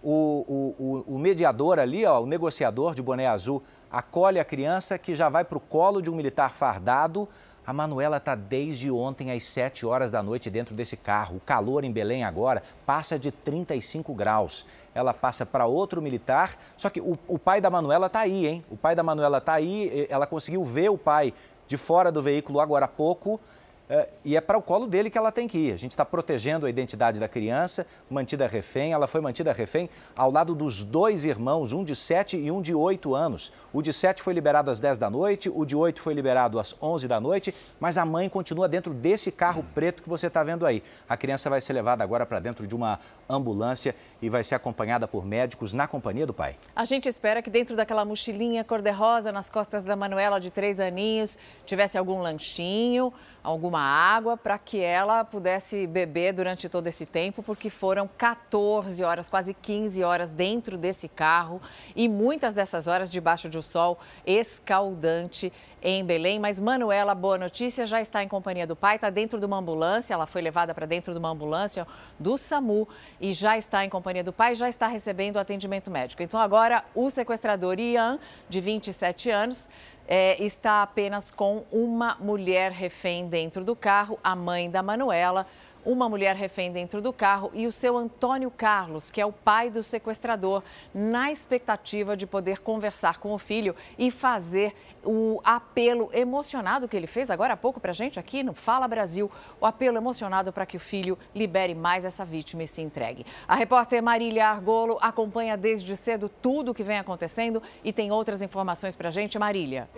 O, 0.02 0.74
o, 0.78 1.14
o, 1.14 1.18
mediador 1.18 1.78
ali, 1.78 2.06
ó, 2.06 2.20
o 2.20 2.26
negociador 2.26 2.94
de 2.94 3.02
boné 3.02 3.26
azul, 3.26 3.62
acolhe 3.94 4.40
a 4.40 4.44
criança 4.44 4.98
que 4.98 5.14
já 5.14 5.28
vai 5.28 5.44
para 5.44 5.56
o 5.56 5.60
colo 5.60 6.02
de 6.02 6.10
um 6.10 6.16
militar 6.16 6.52
fardado. 6.52 7.28
A 7.64 7.72
Manuela 7.72 8.18
está 8.18 8.34
desde 8.34 8.90
ontem 8.90 9.30
às 9.30 9.46
7 9.46 9.86
horas 9.86 10.10
da 10.10 10.22
noite 10.22 10.50
dentro 10.50 10.74
desse 10.74 10.96
carro. 10.96 11.36
O 11.36 11.40
calor 11.40 11.84
em 11.84 11.92
Belém 11.92 12.24
agora 12.24 12.62
passa 12.84 13.18
de 13.18 13.30
35 13.30 14.12
graus. 14.12 14.66
Ela 14.94 15.14
passa 15.14 15.46
para 15.46 15.64
outro 15.66 16.02
militar, 16.02 16.56
só 16.76 16.90
que 16.90 17.00
o, 17.00 17.16
o 17.26 17.38
pai 17.38 17.60
da 17.60 17.70
Manuela 17.70 18.06
está 18.06 18.20
aí, 18.20 18.46
hein? 18.46 18.64
O 18.68 18.76
pai 18.76 18.94
da 18.94 19.02
Manuela 19.02 19.38
está 19.38 19.54
aí, 19.54 20.06
ela 20.10 20.26
conseguiu 20.26 20.64
ver 20.64 20.90
o 20.90 20.98
pai 20.98 21.32
de 21.66 21.76
fora 21.76 22.12
do 22.12 22.20
veículo 22.20 22.60
agora 22.60 22.84
há 22.84 22.88
pouco. 22.88 23.40
É, 23.88 24.08
e 24.24 24.34
é 24.34 24.40
para 24.40 24.56
o 24.56 24.62
colo 24.62 24.86
dele 24.86 25.10
que 25.10 25.18
ela 25.18 25.30
tem 25.30 25.46
que 25.46 25.58
ir. 25.58 25.72
A 25.72 25.76
gente 25.76 25.90
está 25.90 26.04
protegendo 26.04 26.64
a 26.64 26.70
identidade 26.70 27.20
da 27.20 27.28
criança, 27.28 27.86
mantida 28.08 28.46
refém. 28.46 28.92
Ela 28.92 29.06
foi 29.06 29.20
mantida 29.20 29.52
refém 29.52 29.90
ao 30.16 30.30
lado 30.30 30.54
dos 30.54 30.84
dois 30.84 31.24
irmãos, 31.24 31.72
um 31.72 31.84
de 31.84 31.94
7 31.94 32.36
e 32.36 32.50
um 32.50 32.62
de 32.62 32.74
8 32.74 33.14
anos. 33.14 33.52
O 33.72 33.82
de 33.82 33.92
7 33.92 34.22
foi 34.22 34.32
liberado 34.32 34.70
às 34.70 34.80
10 34.80 34.96
da 34.96 35.10
noite, 35.10 35.50
o 35.54 35.66
de 35.66 35.76
8 35.76 36.00
foi 36.00 36.14
liberado 36.14 36.58
às 36.58 36.74
11 36.80 37.06
da 37.06 37.20
noite, 37.20 37.54
mas 37.78 37.98
a 37.98 38.06
mãe 38.06 38.28
continua 38.28 38.68
dentro 38.68 38.94
desse 38.94 39.30
carro 39.30 39.64
preto 39.74 40.02
que 40.02 40.08
você 40.08 40.28
está 40.28 40.42
vendo 40.42 40.64
aí. 40.64 40.82
A 41.06 41.16
criança 41.16 41.50
vai 41.50 41.60
ser 41.60 41.74
levada 41.74 42.02
agora 42.02 42.24
para 42.24 42.40
dentro 42.40 42.66
de 42.66 42.74
uma 42.74 42.98
ambulância 43.28 43.94
e 44.22 44.30
vai 44.30 44.42
ser 44.42 44.54
acompanhada 44.54 45.06
por 45.06 45.26
médicos 45.26 45.74
na 45.74 45.86
companhia 45.86 46.26
do 46.26 46.32
pai. 46.32 46.56
A 46.74 46.86
gente 46.86 47.06
espera 47.06 47.42
que 47.42 47.50
dentro 47.50 47.76
daquela 47.76 48.04
mochilinha 48.04 48.64
cor-de-rosa 48.64 49.30
nas 49.30 49.50
costas 49.50 49.82
da 49.82 49.94
Manuela 49.94 50.40
de 50.40 50.50
três 50.50 50.80
aninhos 50.80 51.38
tivesse 51.66 51.98
algum 51.98 52.20
lanchinho 52.20 53.12
alguma 53.44 53.78
água 53.80 54.38
para 54.38 54.58
que 54.58 54.80
ela 54.80 55.22
pudesse 55.22 55.86
beber 55.86 56.32
durante 56.32 56.66
todo 56.66 56.86
esse 56.86 57.04
tempo, 57.04 57.42
porque 57.42 57.68
foram 57.68 58.08
14 58.08 59.04
horas, 59.04 59.28
quase 59.28 59.52
15 59.52 60.02
horas 60.02 60.30
dentro 60.30 60.78
desse 60.78 61.06
carro 61.08 61.60
e 61.94 62.08
muitas 62.08 62.54
dessas 62.54 62.86
horas 62.86 63.10
debaixo 63.10 63.50
de 63.50 63.58
um 63.58 63.62
sol 63.62 64.00
escaldante 64.26 65.52
em 65.82 66.02
Belém. 66.02 66.40
Mas 66.40 66.58
Manuela, 66.58 67.14
boa 67.14 67.36
notícia, 67.36 67.86
já 67.86 68.00
está 68.00 68.24
em 68.24 68.28
companhia 68.28 68.66
do 68.66 68.74
pai, 68.74 68.96
está 68.96 69.10
dentro 69.10 69.38
de 69.38 69.44
uma 69.44 69.58
ambulância, 69.58 70.14
ela 70.14 70.26
foi 70.26 70.40
levada 70.40 70.72
para 70.72 70.86
dentro 70.86 71.12
de 71.12 71.18
uma 71.18 71.28
ambulância 71.28 71.86
do 72.18 72.38
SAMU 72.38 72.88
e 73.20 73.34
já 73.34 73.58
está 73.58 73.84
em 73.84 73.90
companhia 73.90 74.24
do 74.24 74.32
pai, 74.32 74.54
já 74.54 74.70
está 74.70 74.86
recebendo 74.86 75.36
atendimento 75.36 75.90
médico. 75.90 76.22
Então 76.22 76.40
agora 76.40 76.82
o 76.94 77.10
sequestrador 77.10 77.78
Ian, 77.78 78.18
de 78.48 78.62
27 78.62 79.28
anos, 79.28 79.68
é, 80.06 80.42
está 80.42 80.82
apenas 80.82 81.30
com 81.30 81.64
uma 81.70 82.16
mulher 82.20 82.72
refém 82.72 83.28
dentro 83.28 83.64
do 83.64 83.74
carro, 83.74 84.18
a 84.22 84.36
mãe 84.36 84.70
da 84.70 84.82
Manuela, 84.82 85.46
uma 85.84 86.08
mulher 86.08 86.34
refém 86.36 86.72
dentro 86.72 87.00
do 87.00 87.12
carro 87.12 87.50
e 87.54 87.66
o 87.66 87.72
seu 87.72 87.96
Antônio 87.96 88.50
Carlos, 88.50 89.10
que 89.10 89.20
é 89.20 89.26
o 89.26 89.32
pai 89.32 89.70
do 89.70 89.82
sequestrador, 89.82 90.62
na 90.94 91.30
expectativa 91.30 92.16
de 92.16 92.26
poder 92.26 92.60
conversar 92.60 93.18
com 93.18 93.32
o 93.32 93.38
filho 93.38 93.74
e 93.98 94.10
fazer 94.10 94.74
o 95.04 95.40
apelo 95.44 96.08
emocionado 96.12 96.88
que 96.88 96.96
ele 96.96 97.06
fez 97.06 97.30
agora 97.30 97.52
há 97.52 97.56
pouco 97.56 97.78
para 97.78 97.90
a 97.90 97.94
gente 97.94 98.18
aqui 98.18 98.42
no 98.42 98.54
Fala 98.54 98.88
Brasil, 98.88 99.30
o 99.60 99.66
apelo 99.66 99.98
emocionado 99.98 100.52
para 100.52 100.64
que 100.64 100.76
o 100.76 100.80
filho 100.80 101.18
libere 101.34 101.74
mais 101.74 102.04
essa 102.04 102.24
vítima 102.24 102.62
e 102.62 102.68
se 102.68 102.80
entregue. 102.80 103.26
A 103.46 103.54
repórter 103.54 104.02
Marília 104.02 104.46
Argolo 104.46 104.98
acompanha 105.00 105.56
desde 105.56 105.96
cedo 105.96 106.28
tudo 106.28 106.70
o 106.70 106.74
que 106.74 106.82
vem 106.82 106.98
acontecendo 106.98 107.62
e 107.82 107.92
tem 107.92 108.10
outras 108.10 108.40
informações 108.42 108.96
para 108.96 109.08
a 109.08 109.12
gente. 109.12 109.38
Marília. 109.38 109.88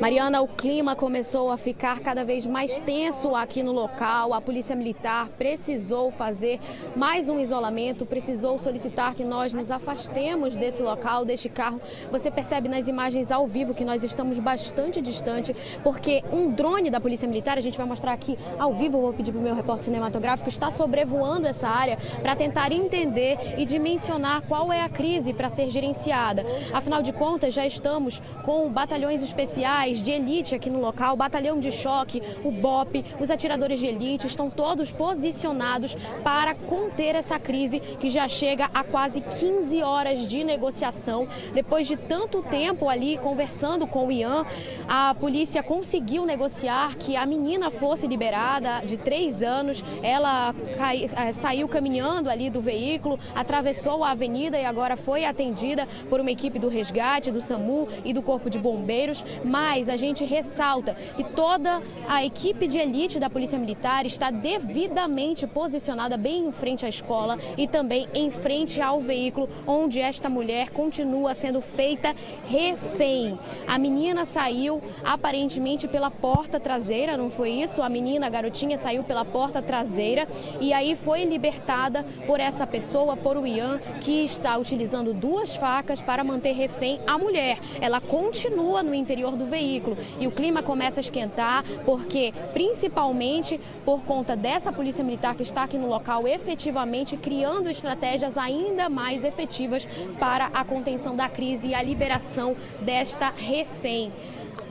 Mariana, 0.00 0.42
o 0.42 0.48
clima 0.48 0.94
começou 0.94 1.50
a 1.50 1.56
ficar 1.56 2.00
cada 2.00 2.24
vez 2.24 2.46
mais 2.46 2.78
tenso 2.80 3.34
aqui 3.34 3.62
no 3.62 3.72
local. 3.72 4.34
A 4.34 4.40
Polícia 4.40 4.76
Militar 4.76 5.28
precisou 5.38 6.10
fazer 6.10 6.60
mais 6.94 7.28
um 7.28 7.40
isolamento, 7.40 8.04
precisou 8.04 8.58
solicitar 8.58 9.14
que 9.14 9.24
nós 9.24 9.52
nos 9.52 9.70
afastemos 9.70 10.56
desse 10.56 10.82
local, 10.82 11.24
deste 11.24 11.48
carro. 11.48 11.80
Você 12.10 12.30
percebe 12.30 12.68
nas 12.68 12.86
imagens 12.86 13.32
ao 13.32 13.46
vivo 13.46 13.72
que 13.72 13.84
nós 13.84 14.04
estamos 14.04 14.38
bastante 14.38 15.00
distante, 15.00 15.54
porque 15.82 16.22
um 16.32 16.50
drone 16.50 16.90
da 16.90 17.00
Polícia 17.00 17.26
Militar, 17.26 17.56
a 17.56 17.62
gente 17.62 17.78
vai 17.78 17.86
mostrar 17.86 18.12
aqui 18.12 18.38
ao 18.58 18.74
vivo, 18.74 19.00
vou 19.00 19.12
pedir 19.12 19.32
para 19.32 19.40
o 19.40 19.44
meu 19.44 19.54
repórter 19.54 19.84
cinematográfico, 19.84 20.48
está 20.48 20.70
sobrevoando 20.70 21.46
essa 21.46 21.68
área 21.68 21.98
para 22.20 22.36
tentar 22.36 22.72
entender 22.72 23.38
e 23.56 23.64
dimensionar 23.64 24.42
qual 24.42 24.72
é 24.72 24.82
a 24.82 24.88
crise 24.88 25.32
para 25.32 25.48
ser 25.48 25.70
gerenciada. 25.70 26.44
Afinal 26.72 27.00
de 27.00 27.12
contas, 27.12 27.54
já 27.54 27.66
estamos 27.66 28.20
com 28.44 28.68
batalhões 28.68 29.22
especiais 29.22 29.63
de 29.64 30.10
elite 30.10 30.54
aqui 30.54 30.68
no 30.68 30.78
local, 30.78 31.16
batalhão 31.16 31.58
de 31.58 31.72
choque, 31.72 32.22
o 32.44 32.50
BOP, 32.50 33.02
os 33.18 33.30
atiradores 33.30 33.80
de 33.80 33.86
elite, 33.86 34.26
estão 34.26 34.50
todos 34.50 34.92
posicionados 34.92 35.96
para 36.22 36.54
conter 36.54 37.14
essa 37.14 37.38
crise 37.38 37.80
que 37.80 38.10
já 38.10 38.28
chega 38.28 38.68
a 38.74 38.84
quase 38.84 39.22
15 39.22 39.82
horas 39.82 40.26
de 40.26 40.44
negociação. 40.44 41.26
Depois 41.54 41.86
de 41.86 41.96
tanto 41.96 42.42
tempo 42.42 42.90
ali 42.90 43.16
conversando 43.16 43.86
com 43.86 44.08
o 44.08 44.12
Ian, 44.12 44.44
a 44.86 45.14
polícia 45.14 45.62
conseguiu 45.62 46.26
negociar 46.26 46.96
que 46.96 47.16
a 47.16 47.24
menina 47.24 47.70
fosse 47.70 48.06
liberada 48.06 48.82
de 48.84 48.98
três 48.98 49.42
anos. 49.42 49.82
Ela 50.02 50.54
cai, 50.76 51.06
eh, 51.10 51.32
saiu 51.32 51.66
caminhando 51.68 52.28
ali 52.28 52.50
do 52.50 52.60
veículo, 52.60 53.18
atravessou 53.34 54.04
a 54.04 54.10
avenida 54.10 54.58
e 54.58 54.64
agora 54.66 54.94
foi 54.94 55.24
atendida 55.24 55.88
por 56.10 56.20
uma 56.20 56.30
equipe 56.30 56.58
do 56.58 56.68
resgate, 56.68 57.30
do 57.30 57.40
SAMU 57.40 57.88
e 58.04 58.12
do 58.12 58.20
Corpo 58.20 58.50
de 58.50 58.58
Bombeiros. 58.58 59.24
Mas 59.54 59.88
a 59.88 59.94
gente 59.94 60.24
ressalta 60.24 60.96
que 61.14 61.22
toda 61.22 61.80
a 62.08 62.24
equipe 62.24 62.66
de 62.66 62.76
elite 62.76 63.20
da 63.20 63.30
Polícia 63.30 63.56
Militar 63.56 64.04
está 64.04 64.28
devidamente 64.28 65.46
posicionada 65.46 66.16
bem 66.16 66.48
em 66.48 66.50
frente 66.50 66.84
à 66.84 66.88
escola 66.88 67.38
e 67.56 67.68
também 67.68 68.08
em 68.12 68.32
frente 68.32 68.82
ao 68.82 69.00
veículo 69.00 69.48
onde 69.64 70.00
esta 70.00 70.28
mulher 70.28 70.70
continua 70.70 71.34
sendo 71.34 71.60
feita 71.60 72.16
refém. 72.48 73.38
A 73.64 73.78
menina 73.78 74.24
saiu 74.24 74.82
aparentemente 75.04 75.86
pela 75.86 76.10
porta 76.10 76.58
traseira, 76.58 77.16
não 77.16 77.30
foi 77.30 77.50
isso? 77.50 77.80
A 77.80 77.88
menina, 77.88 78.26
a 78.26 78.30
garotinha, 78.30 78.76
saiu 78.76 79.04
pela 79.04 79.24
porta 79.24 79.62
traseira 79.62 80.26
e 80.60 80.72
aí 80.72 80.96
foi 80.96 81.22
libertada 81.26 82.04
por 82.26 82.40
essa 82.40 82.66
pessoa, 82.66 83.16
por 83.16 83.36
o 83.36 83.46
Ian, 83.46 83.78
que 84.00 84.24
está 84.24 84.58
utilizando 84.58 85.14
duas 85.14 85.54
facas 85.54 86.00
para 86.00 86.24
manter 86.24 86.54
refém 86.54 86.98
a 87.06 87.16
mulher. 87.16 87.60
Ela 87.80 88.00
continua 88.00 88.82
no 88.82 88.92
interior 88.92 89.36
do 89.36 89.43
veículo 89.44 89.96
e 90.18 90.26
o 90.26 90.30
clima 90.30 90.62
começa 90.62 91.00
a 91.00 91.02
esquentar 91.02 91.64
porque, 91.84 92.32
principalmente 92.52 93.60
por 93.84 94.02
conta 94.02 94.36
dessa 94.36 94.72
polícia 94.72 95.04
militar 95.04 95.34
que 95.34 95.42
está 95.42 95.64
aqui 95.64 95.78
no 95.78 95.88
local, 95.88 96.26
efetivamente 96.26 97.16
criando 97.16 97.68
estratégias 97.68 98.36
ainda 98.36 98.88
mais 98.88 99.24
efetivas 99.24 99.86
para 100.18 100.46
a 100.46 100.64
contenção 100.64 101.16
da 101.16 101.28
crise 101.28 101.68
e 101.68 101.74
a 101.74 101.82
liberação 101.82 102.56
desta 102.80 103.30
refém. 103.30 104.12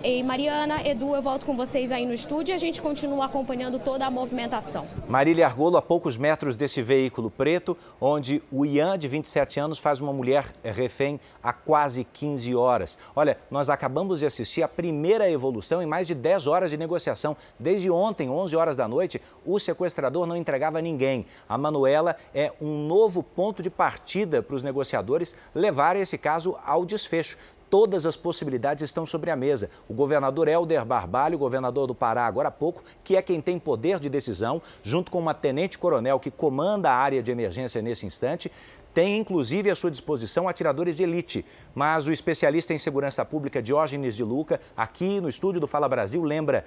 E 0.05 0.21
Mariana, 0.21 0.85
Edu, 0.85 1.15
eu 1.15 1.21
volto 1.21 1.45
com 1.45 1.55
vocês 1.55 1.89
aí 1.89 2.05
no 2.05 2.13
estúdio 2.13 2.51
e 2.51 2.55
a 2.55 2.57
gente 2.57 2.81
continua 2.81 3.23
acompanhando 3.23 3.79
toda 3.79 4.05
a 4.05 4.11
movimentação. 4.11 4.85
Marília 5.07 5.45
Argolo, 5.45 5.77
a 5.77 5.81
poucos 5.81 6.17
metros 6.17 6.57
desse 6.57 6.81
veículo 6.81 7.31
preto, 7.31 7.77
onde 8.01 8.43
o 8.51 8.65
Ian, 8.65 8.99
de 8.99 9.07
27 9.07 9.61
anos, 9.61 9.79
faz 9.79 10.01
uma 10.01 10.11
mulher 10.11 10.53
refém 10.61 11.21
há 11.41 11.53
quase 11.53 12.03
15 12.03 12.53
horas. 12.53 12.97
Olha, 13.15 13.37
nós 13.49 13.69
acabamos 13.69 14.19
de 14.19 14.25
assistir 14.25 14.61
a 14.61 14.67
primeira 14.67 15.31
evolução 15.31 15.81
em 15.81 15.85
mais 15.85 16.05
de 16.05 16.15
10 16.15 16.47
horas 16.47 16.69
de 16.69 16.75
negociação. 16.75 17.37
Desde 17.57 17.89
ontem, 17.89 18.29
11 18.29 18.57
horas 18.57 18.75
da 18.75 18.89
noite, 18.89 19.21
o 19.45 19.57
sequestrador 19.57 20.27
não 20.27 20.35
entregava 20.35 20.81
ninguém. 20.81 21.25
A 21.47 21.57
Manuela 21.57 22.17
é 22.35 22.51
um 22.59 22.87
novo 22.87 23.23
ponto 23.23 23.63
de 23.63 23.69
partida 23.69 24.43
para 24.43 24.57
os 24.57 24.63
negociadores 24.63 25.33
levarem 25.55 26.01
esse 26.01 26.17
caso 26.17 26.57
ao 26.65 26.85
desfecho 26.85 27.37
todas 27.73 28.05
as 28.05 28.15
possibilidades 28.15 28.83
estão 28.83 29.03
sobre 29.03 29.31
a 29.31 29.35
mesa. 29.35 29.67
O 29.89 29.95
governador 29.95 30.47
Helder 30.47 30.85
Barbalho, 30.85 31.39
governador 31.39 31.87
do 31.87 31.95
Pará 31.95 32.27
agora 32.27 32.49
há 32.49 32.51
pouco, 32.51 32.83
que 33.03 33.15
é 33.15 33.21
quem 33.23 33.41
tem 33.41 33.57
poder 33.57 33.99
de 33.99 34.11
decisão, 34.11 34.61
junto 34.83 35.09
com 35.09 35.17
uma 35.17 35.33
tenente-coronel 35.33 36.19
que 36.19 36.29
comanda 36.29 36.91
a 36.91 36.95
área 36.95 37.23
de 37.23 37.31
emergência 37.31 37.81
nesse 37.81 38.05
instante, 38.05 38.51
tem 38.93 39.17
inclusive 39.17 39.71
à 39.71 39.75
sua 39.75 39.89
disposição 39.89 40.47
atiradores 40.47 40.95
de 40.95 41.01
elite. 41.01 41.43
Mas 41.73 42.05
o 42.05 42.11
especialista 42.11 42.75
em 42.75 42.77
segurança 42.77 43.25
pública 43.25 43.59
Diógenes 43.59 44.15
de 44.15 44.23
Luca, 44.23 44.61
aqui 44.77 45.19
no 45.19 45.27
estúdio 45.27 45.59
do 45.59 45.67
Fala 45.67 45.89
Brasil, 45.89 46.21
lembra: 46.21 46.63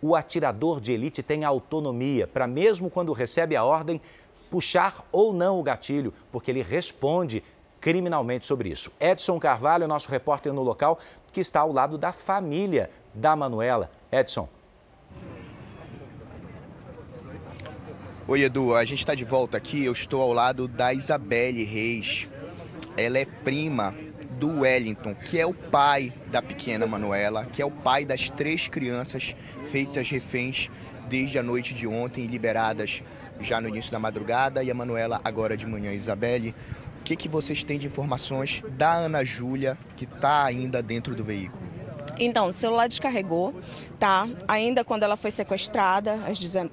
o 0.00 0.14
atirador 0.14 0.80
de 0.80 0.92
elite 0.92 1.20
tem 1.20 1.42
autonomia 1.42 2.28
para, 2.28 2.46
mesmo 2.46 2.88
quando 2.88 3.12
recebe 3.12 3.56
a 3.56 3.64
ordem, 3.64 4.00
puxar 4.48 5.04
ou 5.10 5.32
não 5.32 5.58
o 5.58 5.64
gatilho, 5.64 6.14
porque 6.30 6.52
ele 6.52 6.62
responde 6.62 7.42
criminalmente 7.84 8.46
sobre 8.46 8.70
isso. 8.70 8.90
Edson 8.98 9.38
Carvalho, 9.38 9.86
nosso 9.86 10.10
repórter 10.10 10.54
no 10.54 10.62
local, 10.62 10.98
que 11.30 11.40
está 11.42 11.60
ao 11.60 11.70
lado 11.70 11.98
da 11.98 12.12
família 12.12 12.90
da 13.12 13.36
Manuela. 13.36 13.90
Edson. 14.10 14.48
Oi, 18.26 18.40
Edu, 18.40 18.74
a 18.74 18.86
gente 18.86 19.00
está 19.00 19.14
de 19.14 19.26
volta 19.26 19.58
aqui. 19.58 19.84
Eu 19.84 19.92
estou 19.92 20.22
ao 20.22 20.32
lado 20.32 20.66
da 20.66 20.94
Isabelle 20.94 21.62
Reis. 21.62 22.26
Ela 22.96 23.18
é 23.18 23.26
prima 23.26 23.94
do 24.40 24.60
Wellington, 24.60 25.14
que 25.14 25.38
é 25.38 25.44
o 25.44 25.52
pai 25.52 26.10
da 26.28 26.40
pequena 26.40 26.86
Manuela, 26.86 27.44
que 27.44 27.60
é 27.60 27.66
o 27.66 27.70
pai 27.70 28.06
das 28.06 28.30
três 28.30 28.66
crianças 28.66 29.36
feitas 29.70 30.08
reféns 30.08 30.70
desde 31.06 31.38
a 31.38 31.42
noite 31.42 31.74
de 31.74 31.86
ontem, 31.86 32.24
liberadas 32.24 33.02
já 33.40 33.60
no 33.60 33.68
início 33.68 33.92
da 33.92 33.98
madrugada, 33.98 34.62
e 34.62 34.70
a 34.70 34.74
Manuela 34.74 35.20
agora 35.22 35.54
de 35.54 35.66
manhã. 35.66 35.92
Isabelle, 35.92 36.54
que, 37.04 37.14
que 37.14 37.28
vocês 37.28 37.62
têm 37.62 37.78
de 37.78 37.86
informações 37.86 38.62
da 38.70 38.94
Ana 38.94 39.24
Júlia, 39.24 39.78
que 39.96 40.04
está 40.04 40.44
ainda 40.44 40.82
dentro 40.82 41.14
do 41.14 41.22
veículo? 41.22 41.62
Então, 42.18 42.48
o 42.48 42.52
celular 42.52 42.88
descarregou, 42.88 43.54
tá? 43.98 44.28
Ainda 44.46 44.84
quando 44.84 45.02
ela 45.02 45.16
foi 45.16 45.30
sequestrada, 45.30 46.18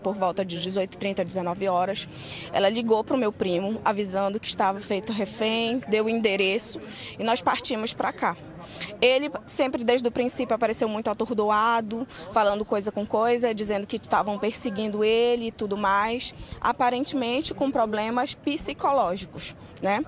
por 0.01 0.15
volta 0.15 0.45
de 0.45 0.57
18h30, 0.57 1.25
19 1.25 1.67
horas, 1.67 2.07
ela 2.53 2.69
ligou 2.69 3.03
para 3.03 3.15
o 3.15 3.19
meu 3.19 3.31
primo, 3.31 3.81
avisando 3.83 4.39
que 4.39 4.47
estava 4.47 4.79
feito 4.79 5.11
refém, 5.11 5.81
deu 5.87 6.05
o 6.05 6.09
endereço 6.09 6.79
e 7.19 7.23
nós 7.23 7.41
partimos 7.41 7.91
para 7.91 8.13
cá. 8.13 8.37
Ele 9.01 9.31
sempre 9.47 9.83
desde 9.83 10.07
o 10.07 10.11
princípio 10.11 10.55
apareceu 10.55 10.87
muito 10.87 11.09
atordoado, 11.09 12.07
falando 12.31 12.63
coisa 12.63 12.91
com 12.91 13.05
coisa, 13.05 13.53
dizendo 13.53 13.87
que 13.87 13.97
estavam 13.97 14.37
perseguindo 14.37 15.03
ele 15.03 15.47
e 15.47 15.51
tudo 15.51 15.75
mais, 15.75 16.33
aparentemente 16.61 17.53
com 17.53 17.71
problemas 17.71 18.33
psicológicos 18.35 19.55
né? 19.81 20.03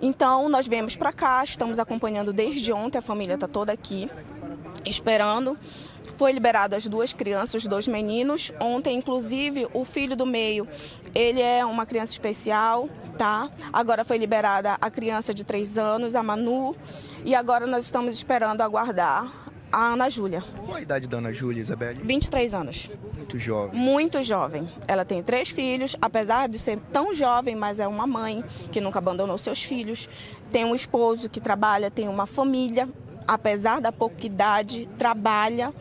Então, 0.00 0.48
nós 0.48 0.66
viemos 0.66 0.96
para 0.96 1.12
cá, 1.12 1.42
estamos 1.44 1.78
acompanhando 1.78 2.32
desde 2.32 2.72
ontem, 2.72 2.98
a 2.98 3.02
família 3.02 3.34
está 3.34 3.48
toda 3.48 3.72
aqui, 3.72 4.10
esperando. 4.84 5.56
Foi 6.16 6.32
liberado 6.32 6.76
as 6.76 6.86
duas 6.86 7.12
crianças, 7.12 7.62
os 7.62 7.66
dois 7.68 7.88
meninos. 7.88 8.52
Ontem, 8.60 8.96
inclusive, 8.96 9.66
o 9.72 9.84
filho 9.84 10.16
do 10.16 10.24
meio, 10.24 10.68
ele 11.14 11.40
é 11.40 11.64
uma 11.64 11.86
criança 11.86 12.12
especial, 12.12 12.88
tá? 13.18 13.48
Agora 13.72 14.04
foi 14.04 14.16
liberada 14.16 14.76
a 14.80 14.90
criança 14.90 15.34
de 15.34 15.44
três 15.44 15.76
anos, 15.76 16.14
a 16.14 16.22
Manu. 16.22 16.76
E 17.24 17.34
agora 17.34 17.66
nós 17.66 17.84
estamos 17.84 18.14
esperando 18.14 18.60
aguardar 18.60 19.44
a 19.74 19.92
Ana 19.92 20.08
Júlia. 20.08 20.42
Qual 20.64 20.76
a 20.76 20.80
idade 20.80 21.08
da 21.08 21.18
Ana 21.18 21.32
Júlia, 21.32 21.60
Isabelle? 21.60 22.00
23 22.00 22.54
anos. 22.54 22.90
Muito 23.16 23.38
jovem. 23.38 23.80
Muito 23.80 24.22
jovem. 24.22 24.68
Ela 24.86 25.04
tem 25.04 25.22
três 25.22 25.50
filhos, 25.50 25.96
apesar 26.00 26.48
de 26.48 26.58
ser 26.58 26.78
tão 26.92 27.12
jovem, 27.12 27.56
mas 27.56 27.80
é 27.80 27.88
uma 27.88 28.06
mãe 28.06 28.44
que 28.70 28.80
nunca 28.80 29.00
abandonou 29.00 29.36
seus 29.36 29.62
filhos. 29.62 30.08
Tem 30.52 30.64
um 30.64 30.74
esposo 30.74 31.28
que 31.28 31.40
trabalha, 31.40 31.90
tem 31.90 32.08
uma 32.08 32.24
família, 32.24 32.88
apesar 33.26 33.80
da 33.80 33.90
pouca 33.90 34.24
idade, 34.24 34.88
trabalha 34.96 35.74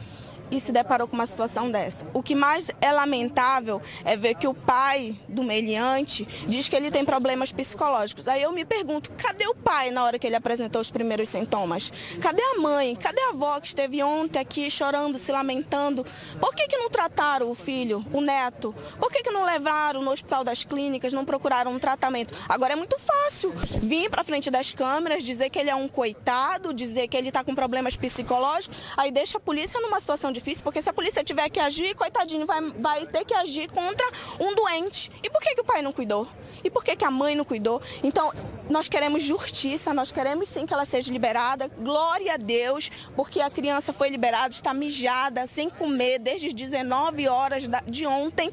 e 0.53 0.59
se 0.59 0.71
deparou 0.71 1.07
com 1.07 1.15
uma 1.15 1.25
situação 1.25 1.71
dessa. 1.71 2.05
O 2.13 2.21
que 2.21 2.35
mais 2.35 2.69
é 2.79 2.91
lamentável 2.91 3.81
é 4.05 4.15
ver 4.15 4.35
que 4.35 4.47
o 4.47 4.53
pai 4.53 5.17
do 5.27 5.41
meliante 5.41 6.25
diz 6.47 6.69
que 6.69 6.75
ele 6.75 6.91
tem 6.91 7.03
problemas 7.03 7.51
psicológicos. 7.51 8.27
Aí 8.27 8.43
eu 8.43 8.51
me 8.51 8.63
pergunto, 8.63 9.09
cadê 9.17 9.47
o 9.47 9.55
pai 9.55 9.89
na 9.89 10.03
hora 10.03 10.19
que 10.19 10.27
ele 10.27 10.35
apresentou 10.35 10.79
os 10.79 10.91
primeiros 10.91 11.29
sintomas? 11.29 11.91
Cadê 12.21 12.41
a 12.41 12.59
mãe? 12.59 12.95
Cadê 12.95 13.19
a 13.21 13.29
avó 13.29 13.59
que 13.59 13.67
esteve 13.67 14.03
ontem 14.03 14.39
aqui 14.39 14.69
chorando, 14.69 15.17
se 15.17 15.31
lamentando? 15.31 16.05
Por 16.39 16.53
que, 16.53 16.67
que 16.67 16.77
não 16.77 16.89
trataram 16.89 17.49
o 17.49 17.55
filho, 17.55 18.05
o 18.13 18.21
neto? 18.21 18.75
Por 18.99 19.11
que, 19.11 19.23
que 19.23 19.31
não 19.31 19.45
levaram 19.45 20.03
no 20.03 20.11
hospital 20.11 20.43
das 20.43 20.63
clínicas, 20.63 21.13
não 21.13 21.25
procuraram 21.25 21.71
um 21.71 21.79
tratamento? 21.79 22.33
Agora 22.47 22.73
é 22.73 22.75
muito 22.75 22.99
fácil 22.99 23.51
vir 23.81 24.09
para 24.09 24.23
frente 24.23 24.51
das 24.51 24.69
câmeras, 24.69 25.23
dizer 25.23 25.49
que 25.49 25.57
ele 25.57 25.71
é 25.71 25.75
um 25.75 25.87
coitado, 25.87 26.73
dizer 26.73 27.07
que 27.07 27.17
ele 27.17 27.29
está 27.29 27.43
com 27.43 27.55
problemas 27.55 27.95
psicológicos, 27.95 28.77
aí 28.95 29.11
deixa 29.11 29.37
a 29.37 29.41
polícia 29.41 29.79
numa 29.81 29.99
situação 29.99 30.31
de 30.31 30.42
difícil, 30.43 30.63
porque 30.63 30.81
se 30.81 30.89
a 30.89 30.93
polícia 30.93 31.23
tiver 31.23 31.49
que 31.49 31.59
agir, 31.59 31.95
coitadinho, 31.95 32.45
vai, 32.45 32.61
vai 32.71 33.05
ter 33.07 33.23
que 33.23 33.33
agir 33.33 33.69
contra 33.69 34.05
um 34.39 34.53
doente. 34.53 35.09
E 35.23 35.29
por 35.29 35.41
que, 35.41 35.55
que 35.55 35.61
o 35.61 35.63
pai 35.63 35.81
não 35.81 35.93
cuidou? 35.93 36.27
E 36.63 36.69
por 36.69 36.83
que, 36.83 36.95
que 36.95 37.05
a 37.05 37.11
mãe 37.11 37.35
não 37.35 37.43
cuidou? 37.43 37.81
Então, 38.03 38.31
nós 38.69 38.87
queremos 38.87 39.23
justiça, 39.23 39.93
nós 39.93 40.11
queremos 40.11 40.47
sim 40.47 40.65
que 40.65 40.73
ela 40.73 40.85
seja 40.85 41.11
liberada. 41.11 41.69
Glória 41.79 42.33
a 42.33 42.37
Deus, 42.37 42.89
porque 43.15 43.41
a 43.41 43.49
criança 43.49 43.91
foi 43.91 44.09
liberada, 44.09 44.53
está 44.53 44.73
mijada, 44.73 45.45
sem 45.45 45.69
comer, 45.69 46.19
desde 46.19 46.47
as 46.47 46.53
19 46.53 47.27
horas 47.27 47.69
de 47.87 48.05
ontem. 48.05 48.51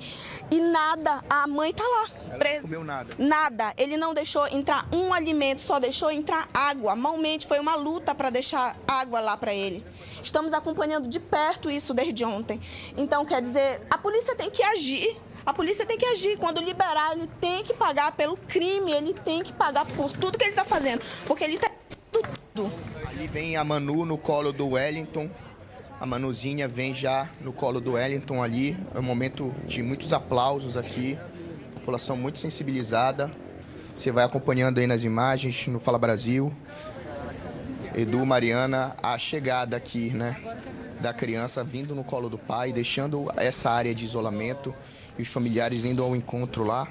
E 0.50 0.60
nada, 0.60 1.20
a 1.28 1.46
mãe 1.46 1.70
está 1.70 1.84
lá. 1.84 2.08
Ela 2.32 2.54
não 2.54 2.62
comeu 2.62 2.84
nada? 2.84 3.14
Nada. 3.18 3.74
Ele 3.76 3.96
não 3.96 4.12
deixou 4.12 4.46
entrar 4.48 4.86
um 4.92 5.14
alimento, 5.14 5.62
só 5.62 5.78
deixou 5.78 6.10
entrar 6.10 6.48
água. 6.52 6.96
Malmente, 6.96 7.46
foi 7.46 7.60
uma 7.60 7.76
luta 7.76 8.14
para 8.14 8.30
deixar 8.30 8.76
água 8.86 9.20
lá 9.20 9.36
para 9.36 9.54
ele. 9.54 9.84
Estamos 10.22 10.52
acompanhando 10.52 11.08
de 11.08 11.20
perto 11.20 11.70
isso 11.70 11.94
desde 11.94 12.24
ontem. 12.24 12.60
Então, 12.96 13.24
quer 13.24 13.40
dizer, 13.40 13.80
a 13.88 13.96
polícia 13.96 14.34
tem 14.34 14.50
que 14.50 14.62
agir. 14.62 15.16
A 15.44 15.52
polícia 15.52 15.86
tem 15.86 15.96
que 15.96 16.06
agir. 16.06 16.36
Quando 16.38 16.60
liberar, 16.60 17.12
ele 17.12 17.28
tem 17.40 17.64
que 17.64 17.74
pagar 17.74 18.12
pelo 18.12 18.36
crime, 18.36 18.92
ele 18.92 19.14
tem 19.14 19.42
que 19.42 19.52
pagar 19.52 19.84
por 19.86 20.12
tudo 20.12 20.36
que 20.36 20.44
ele 20.44 20.50
está 20.50 20.64
fazendo. 20.64 21.02
Porque 21.26 21.44
ele 21.44 21.54
está 21.54 21.70
tudo. 22.10 22.70
Ali 23.06 23.26
vem 23.26 23.56
a 23.56 23.64
Manu 23.64 24.04
no 24.04 24.18
colo 24.18 24.52
do 24.52 24.68
Wellington. 24.70 25.30
A 26.00 26.06
Manuzinha 26.06 26.66
vem 26.66 26.94
já 26.94 27.28
no 27.40 27.52
colo 27.52 27.80
do 27.80 27.92
Wellington 27.92 28.42
ali. 28.42 28.76
É 28.94 28.98
um 28.98 29.02
momento 29.02 29.54
de 29.66 29.82
muitos 29.82 30.12
aplausos 30.12 30.76
aqui. 30.76 31.18
População 31.74 32.16
muito 32.16 32.38
sensibilizada. 32.38 33.30
Você 33.94 34.10
vai 34.10 34.24
acompanhando 34.24 34.78
aí 34.78 34.86
nas 34.86 35.04
imagens 35.04 35.66
no 35.66 35.80
Fala 35.80 35.98
Brasil. 35.98 36.52
Edu, 37.94 38.24
Mariana, 38.24 38.96
a 39.02 39.18
chegada 39.18 39.76
aqui, 39.76 40.10
né? 40.10 40.36
Da 41.00 41.12
criança 41.12 41.64
vindo 41.64 41.94
no 41.94 42.04
colo 42.04 42.28
do 42.28 42.38
pai, 42.38 42.72
deixando 42.72 43.30
essa 43.36 43.70
área 43.70 43.94
de 43.94 44.04
isolamento 44.04 44.74
e 45.20 45.22
os 45.22 45.28
familiares 45.28 45.84
indo 45.84 46.02
ao 46.02 46.16
encontro 46.16 46.64
lá. 46.64 46.88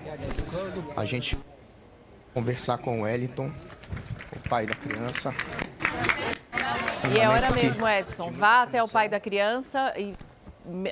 A 0.96 1.04
gente 1.04 1.38
conversar 2.34 2.78
com 2.78 3.00
o 3.00 3.04
Wellington, 3.04 3.52
o 4.32 4.50
pai 4.50 4.68
da 4.68 4.76
criança. 4.76 5.34
E 7.12 7.20
é 7.20 7.28
hora 7.28 7.50
mesmo, 7.52 7.88
Edson. 7.88 8.32
Vá 8.32 8.62
até 8.62 8.84
o 8.84 8.88
pai 8.88 9.10
da 9.10 9.20
criança 9.20 9.94
e 9.98 10.14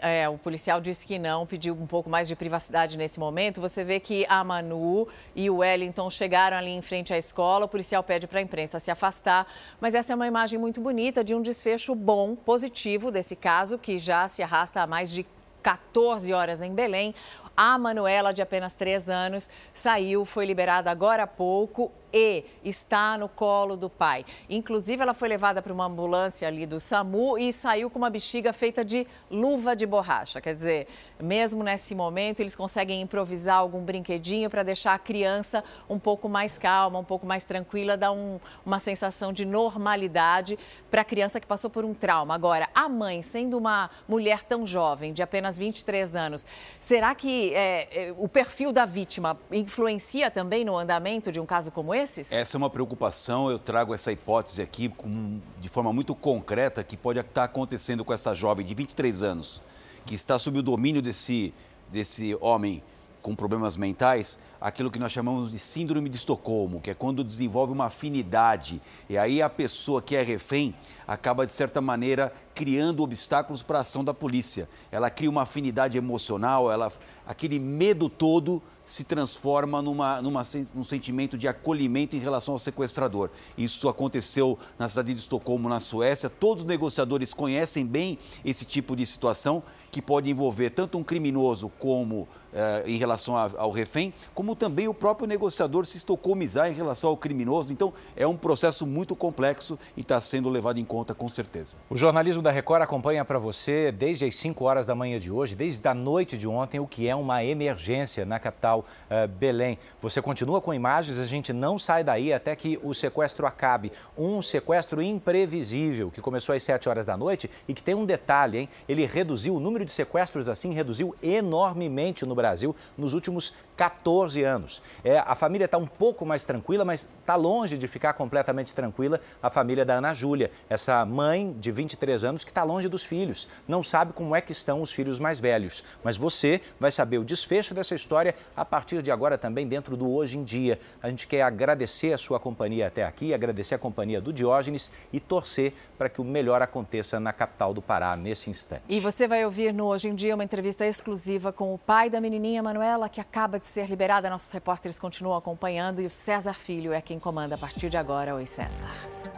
é, 0.02 0.28
o 0.28 0.38
policial 0.40 0.82
disse 0.82 1.06
que 1.06 1.20
não, 1.20 1.46
pediu 1.46 1.76
um 1.76 1.86
pouco 1.86 2.10
mais 2.10 2.28
de 2.28 2.36
privacidade 2.36 2.98
nesse 2.98 3.20
momento. 3.20 3.62
Você 3.62 3.84
vê 3.84 4.00
que 4.00 4.26
a 4.28 4.44
Manu 4.44 5.08
e 5.36 5.48
o 5.48 5.58
Wellington 5.58 6.10
chegaram 6.10 6.58
ali 6.58 6.72
em 6.72 6.82
frente 6.82 7.14
à 7.14 7.18
escola. 7.20 7.66
O 7.66 7.68
policial 7.68 8.02
pede 8.02 8.26
para 8.26 8.40
a 8.40 8.42
imprensa 8.42 8.80
se 8.80 8.90
afastar. 8.90 9.46
Mas 9.80 9.94
essa 9.94 10.14
é 10.14 10.16
uma 10.16 10.28
imagem 10.28 10.58
muito 10.58 10.82
bonita 10.82 11.24
de 11.24 11.36
um 11.36 11.42
desfecho 11.42 11.94
bom, 11.94 12.36
positivo 12.36 13.12
desse 13.12 13.36
caso, 13.36 13.78
que 13.78 14.00
já 14.00 14.28
se 14.28 14.42
arrasta 14.42 14.82
há 14.82 14.88
mais 14.88 15.12
de 15.12 15.24
14 15.68 16.32
horas 16.32 16.61
em 16.61 16.74
Belém. 16.74 17.13
A 17.55 17.78
Manuela, 17.78 18.34
de 18.34 18.41
apenas 18.41 18.72
3 18.72 19.09
anos, 19.09 19.49
saiu, 19.74 20.24
foi 20.24 20.45
liberada 20.45 20.89
agora 20.89 21.24
há 21.24 21.28
pouco 21.28 21.91
e 22.18 22.43
está 22.63 23.18
no 23.18 23.30
colo 23.30 23.78
do 23.78 23.89
pai. 23.89 24.26
Inclusive, 24.49 25.01
ela 25.01 25.13
foi 25.13 25.28
levada 25.28 25.61
para 25.61 25.72
uma 25.72 25.86
ambulância 25.86 26.47
ali 26.47 26.65
do 26.65 26.80
SAMU 26.80 27.38
e 27.38 27.53
saiu 27.53 27.89
com 27.89 27.97
uma 27.97 28.09
bexiga 28.09 28.51
feita 28.51 28.84
de 28.84 29.07
luva 29.30 29.76
de 29.76 29.86
borracha. 29.86 30.41
Quer 30.41 30.53
dizer, 30.53 30.88
mesmo 31.20 31.63
nesse 31.63 31.93
momento, 31.93 32.39
eles 32.39 32.55
conseguem 32.55 33.01
improvisar 33.01 33.57
algum 33.57 33.82
brinquedinho 33.82 34.49
para 34.49 34.63
deixar 34.63 34.93
a 34.93 34.99
criança 34.99 35.63
um 35.89 35.99
pouco 35.99 36.28
mais 36.28 36.57
calma, 36.57 36.99
um 36.99 37.03
pouco 37.03 37.26
mais 37.26 37.43
tranquila, 37.43 37.95
dar 37.95 38.11
um, 38.11 38.39
uma 38.65 38.80
sensação 38.80 39.32
de 39.32 39.45
normalidade 39.45 40.57
para 40.89 41.01
a 41.01 41.05
criança 41.05 41.39
que 41.39 41.47
passou 41.47 41.70
por 41.70 41.86
um 41.86 41.93
trauma. 41.93 42.34
Agora, 42.34 42.68
a 42.74 42.89
mãe, 42.89 43.22
sendo 43.22 43.57
uma 43.57 43.89
mulher 44.07 44.43
tão 44.43 44.65
jovem, 44.65 45.13
de 45.13 45.22
apenas 45.22 45.57
23 45.57 46.15
anos, 46.15 46.45
será 46.80 47.13
que 47.13 47.53
é, 47.53 48.07
é, 48.09 48.13
o 48.18 48.28
perfil 48.28 48.72
da 48.72 48.86
vítima 48.86 49.38
influencia 49.51 50.32
também 50.32 50.63
no 50.63 50.78
andamento 50.78 51.32
de 51.32 51.39
um 51.39 51.45
caso 51.45 51.72
como 51.72 51.93
esse? 51.93 52.07
Esses? 52.08 52.32
Essa 52.32 52.55
é 52.55 52.58
uma 52.58 52.70
preocupação. 52.70 53.51
Eu 53.51 53.60
trago 53.60 53.93
essa 53.93 54.12
hipótese 54.12 54.62
aqui 54.62 54.89
com, 54.89 55.39
de 55.60 55.70
forma 55.70 55.91
muito 55.91 56.16
concreta 56.16 56.84
que 56.84 56.95
pode 56.95 57.20
estar 57.20 57.43
acontecendo 57.43 58.03
com 58.05 58.14
essa 58.14 58.34
jovem 58.34 58.66
de 58.66 58.74
23 58.74 59.22
anos, 59.22 59.62
que 60.05 60.16
está 60.16 60.39
sob 60.39 60.60
o 60.60 60.64
domínio 60.64 61.01
desse, 61.01 61.53
desse 61.91 62.36
homem 62.39 62.82
com 63.22 63.36
problemas 63.36 63.76
mentais, 63.76 64.39
aquilo 64.62 64.89
que 64.89 64.97
nós 64.97 65.12
chamamos 65.12 65.51
de 65.51 65.60
síndrome 65.60 66.08
de 66.10 66.16
Estocolmo, 66.16 66.80
que 66.80 66.89
é 66.89 66.93
quando 66.93 67.26
desenvolve 67.26 67.74
uma 67.74 67.88
afinidade. 67.88 68.82
E 69.10 69.18
aí 69.18 69.41
a 69.41 69.49
pessoa 69.49 70.01
que 70.01 70.16
é 70.16 70.22
refém 70.22 70.74
acaba, 71.05 71.45
de 71.45 71.51
certa 71.51 71.82
maneira, 71.82 72.32
criando 72.58 73.03
obstáculos 73.03 73.62
para 73.62 73.78
a 73.78 73.82
ação 73.82 74.03
da 74.03 74.16
polícia. 74.16 74.68
Ela 74.91 75.12
cria 75.12 75.30
uma 75.30 75.43
afinidade 75.43 75.95
emocional, 75.95 76.72
ela, 76.72 76.91
aquele 77.24 77.60
medo 77.60 78.10
todo 78.10 78.64
se 78.84 79.03
transforma 79.03 79.80
numa, 79.80 80.22
numa, 80.22 80.43
num 80.74 80.84
sentimento 80.84 81.38
de 81.38 81.47
acolhimento 81.47 82.16
em 82.16 82.20
relação 82.20 82.55
ao 82.55 82.60
sequestrador. 82.60 83.30
Isso 83.55 83.88
aconteceu 83.88 84.58
na 84.80 84.89
cidade 84.89 85.14
de 85.14 85.20
Estocolmo, 85.20 85.70
na 85.70 85.80
Suécia. 85.80 86.30
Todos 86.30 86.64
os 86.64 86.68
negociadores 86.68 87.32
conhecem 87.32 87.86
bem 87.86 88.18
esse 88.43 88.66
tipo 88.66 88.95
de 88.95 89.05
situação 89.05 89.62
que 89.91 90.01
pode 90.01 90.32
envolver 90.32 90.72
tanto 90.72 90.97
um 90.97 91.03
criminoso 91.03 91.70
como 91.78 92.28
eh, 92.53 92.84
em 92.88 92.97
relação 92.97 93.36
a, 93.36 93.51
ao 93.58 93.72
refém, 93.72 94.14
como 94.34 94.55
também 94.55 94.88
o 94.88 94.93
próprio 94.93 95.28
negociador 95.28 95.86
se 95.86 95.97
estocomizar 95.97 96.70
em 96.72 96.74
relação 96.74 97.10
ao 97.10 97.18
criminoso. 97.18 97.74
Então, 97.74 97.93
é 98.16 98.26
um 98.26 98.38
processo 98.38 98.88
muito 98.88 99.18
complexo 99.18 99.78
e 99.97 100.01
está 100.01 100.20
sendo 100.22 100.49
levado 100.49 100.80
em 100.80 100.86
conta 100.86 101.14
com 101.14 101.28
certeza. 101.28 101.76
O 101.89 101.97
jornalismo 101.97 102.41
da 102.48 102.52
Record 102.54 102.82
acompanha 102.82 103.26
para 103.26 103.38
você 103.38 103.91
desde 103.91 104.24
as 104.24 104.34
5 104.38 104.64
horas 104.64 104.86
da 104.86 104.95
manhã 104.95 105.20
de 105.20 105.30
hoje, 105.30 105.54
desde 105.54 105.86
a 105.86 105.93
noite 105.93 106.38
de 106.38 106.48
ontem, 106.48 106.80
o 106.80 106.88
que 106.88 107.06
é 107.06 107.14
uma 107.14 107.43
emergência 107.43 108.26
na 108.26 108.39
capital 108.39 108.86
uh, 109.12 109.28
Belém. 109.28 109.78
Você 110.00 110.22
continua 110.22 110.62
com 110.62 110.74
imagens, 110.74 111.20
a 111.20 111.26
gente 111.26 111.52
não 111.52 111.78
sai 111.78 112.06
daí 112.06 112.32
até 112.32 112.56
que 112.56 112.80
o 112.82 112.93
sequestro 112.93 113.45
acabe. 113.45 113.91
Um 114.18 114.41
sequestro 114.41 115.02
imprevisível 115.02 116.10
que 116.10 116.22
começou 116.22 116.56
às 116.56 116.64
7 116.64 116.88
horas 116.88 117.06
da 117.06 117.18
noite 117.18 117.52
e 117.68 117.74
que 117.74 117.84
tem 117.84 117.93
um 117.93 118.06
detalhe, 118.06 118.60
hein? 118.60 118.70
Ele 118.88 119.06
reduziu 119.06 119.54
o 119.54 119.60
número 119.60 119.84
de 119.84 119.91
sequestros 119.91 120.48
assim, 120.48 120.74
reduziu 120.74 121.14
enormemente 121.22 122.26
no 122.26 122.34
Brasil 122.34 122.74
nos 122.98 123.14
últimos 123.14 123.54
14 123.76 124.41
anos. 124.41 124.82
É, 125.04 125.20
a 125.20 125.36
família 125.36 125.66
está 125.66 125.78
um 125.78 125.86
pouco 125.86 126.26
mais 126.26 126.45
tranquila, 126.45 126.86
mas 126.86 127.10
está 127.20 127.36
longe 127.36 127.78
de 127.78 127.88
ficar 127.89 128.14
completamente 128.14 128.74
tranquila 128.74 129.20
a 129.43 129.50
família 129.50 129.84
da 129.84 129.95
Ana 129.95 130.14
Júlia, 130.14 130.50
essa 130.70 131.06
mãe 131.06 131.54
de 131.60 131.72
23 131.72 132.24
anos 132.24 132.37
que 132.44 132.50
está 132.50 132.64
longe 132.64 132.90
dos 132.90 133.06
filhos, 133.06 133.48
não 133.68 133.84
sabe 133.84 134.14
como 134.14 134.36
é 134.36 134.42
que 134.42 134.52
estão 134.52 134.82
os 134.82 134.92
filhos 134.92 135.20
mais 135.20 135.40
velhos. 135.40 135.84
Mas 136.04 136.18
você 136.18 136.60
vai 136.80 136.90
saber 136.90 137.20
o 137.20 137.24
desfecho 137.24 137.76
dessa 137.76 137.94
história 137.94 138.34
a 138.56 138.66
partir 138.66 139.04
de 139.04 139.12
agora 139.12 139.38
também 139.38 139.68
dentro 139.68 139.96
do 139.96 140.10
Hoje 140.10 140.40
em 140.40 140.44
Dia. 140.44 140.80
A 141.02 141.10
gente 141.10 141.28
quer 141.28 141.44
agradecer 141.44 142.14
a 142.14 142.18
sua 142.18 142.40
companhia 142.40 142.88
até 142.88 143.06
aqui, 143.06 143.34
agradecer 143.34 143.76
a 143.76 143.80
companhia 143.80 144.20
do 144.20 144.34
Diógenes 144.34 144.92
e 145.14 145.20
torcer 145.20 145.74
para 146.00 146.10
que 146.10 146.20
o 146.20 146.24
melhor 146.24 146.64
aconteça 146.64 147.20
na 147.20 147.32
capital 147.32 147.76
do 147.76 147.82
Pará 147.82 148.16
nesse 148.16 148.50
instante. 148.50 148.82
E 148.90 149.00
você 149.00 149.28
vai 149.28 149.46
ouvir 149.46 149.72
no 149.72 149.86
Hoje 149.86 150.08
em 150.08 150.16
Dia 150.16 150.34
uma 150.34 150.44
entrevista 150.44 150.86
exclusiva 150.86 151.54
com 151.54 151.74
o 151.74 151.78
pai 151.78 152.10
da 152.10 152.20
menininha 152.20 152.64
Manuela, 152.64 153.08
que 153.08 153.22
acaba 153.22 153.60
de 153.60 153.68
de 153.68 153.74
ser 153.74 153.88
liberada. 153.88 154.30
Nossos 154.30 154.50
repórteres 154.50 154.98
continuam 154.98 155.38
acompanhando 155.38 156.02
e 156.02 156.06
o 156.06 156.10
César 156.10 156.54
Filho 156.54 156.94
é 156.94 157.02
quem 157.02 157.20
comanda 157.20 157.56
a 157.56 157.58
partir 157.58 157.90
de 157.90 157.98
agora. 157.98 158.34
Oi, 158.34 158.46
César. 158.46 158.86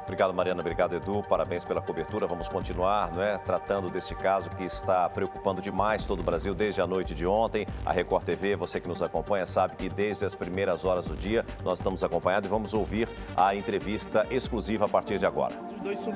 Obrigado, 0.04 0.34
Mariana. 0.34 0.62
Obrigado, 0.62 0.95
Edu. 0.95 1.24
Parabéns 1.24 1.64
pela 1.64 1.82
cobertura. 1.82 2.28
Vamos 2.28 2.47
continuar 2.47 2.89
não 3.14 3.22
é, 3.22 3.38
tratando 3.38 3.90
desse 3.90 4.16
caso 4.16 4.50
que 4.52 4.64
está 4.64 5.08
preocupando 5.10 5.62
demais 5.62 6.06
todo 6.06 6.22
o 6.22 6.24
Brasil 6.24 6.54
desde 6.56 6.82
a 6.82 6.88
noite 6.88 7.14
de 7.14 7.26
ontem. 7.26 7.68
A 7.86 7.92
Record 7.92 8.24
TV, 8.24 8.56
você 8.56 8.80
que 8.80 8.88
nos 8.88 9.02
acompanha, 9.02 9.46
sabe 9.46 9.76
que 9.76 9.90
desde 9.90 10.26
as 10.26 10.36
primeiras 10.36 10.86
horas 10.86 11.06
do 11.06 11.16
dia 11.16 11.46
nós 11.64 11.80
estamos 11.80 12.04
acompanhando 12.04 12.46
e 12.46 12.48
vamos 12.48 12.74
ouvir 12.74 13.08
a 13.38 13.56
entrevista 13.56 14.26
exclusiva 14.32 14.86
a 14.86 14.90
partir 14.90 15.20
de 15.20 15.26
agora. 15.26 15.54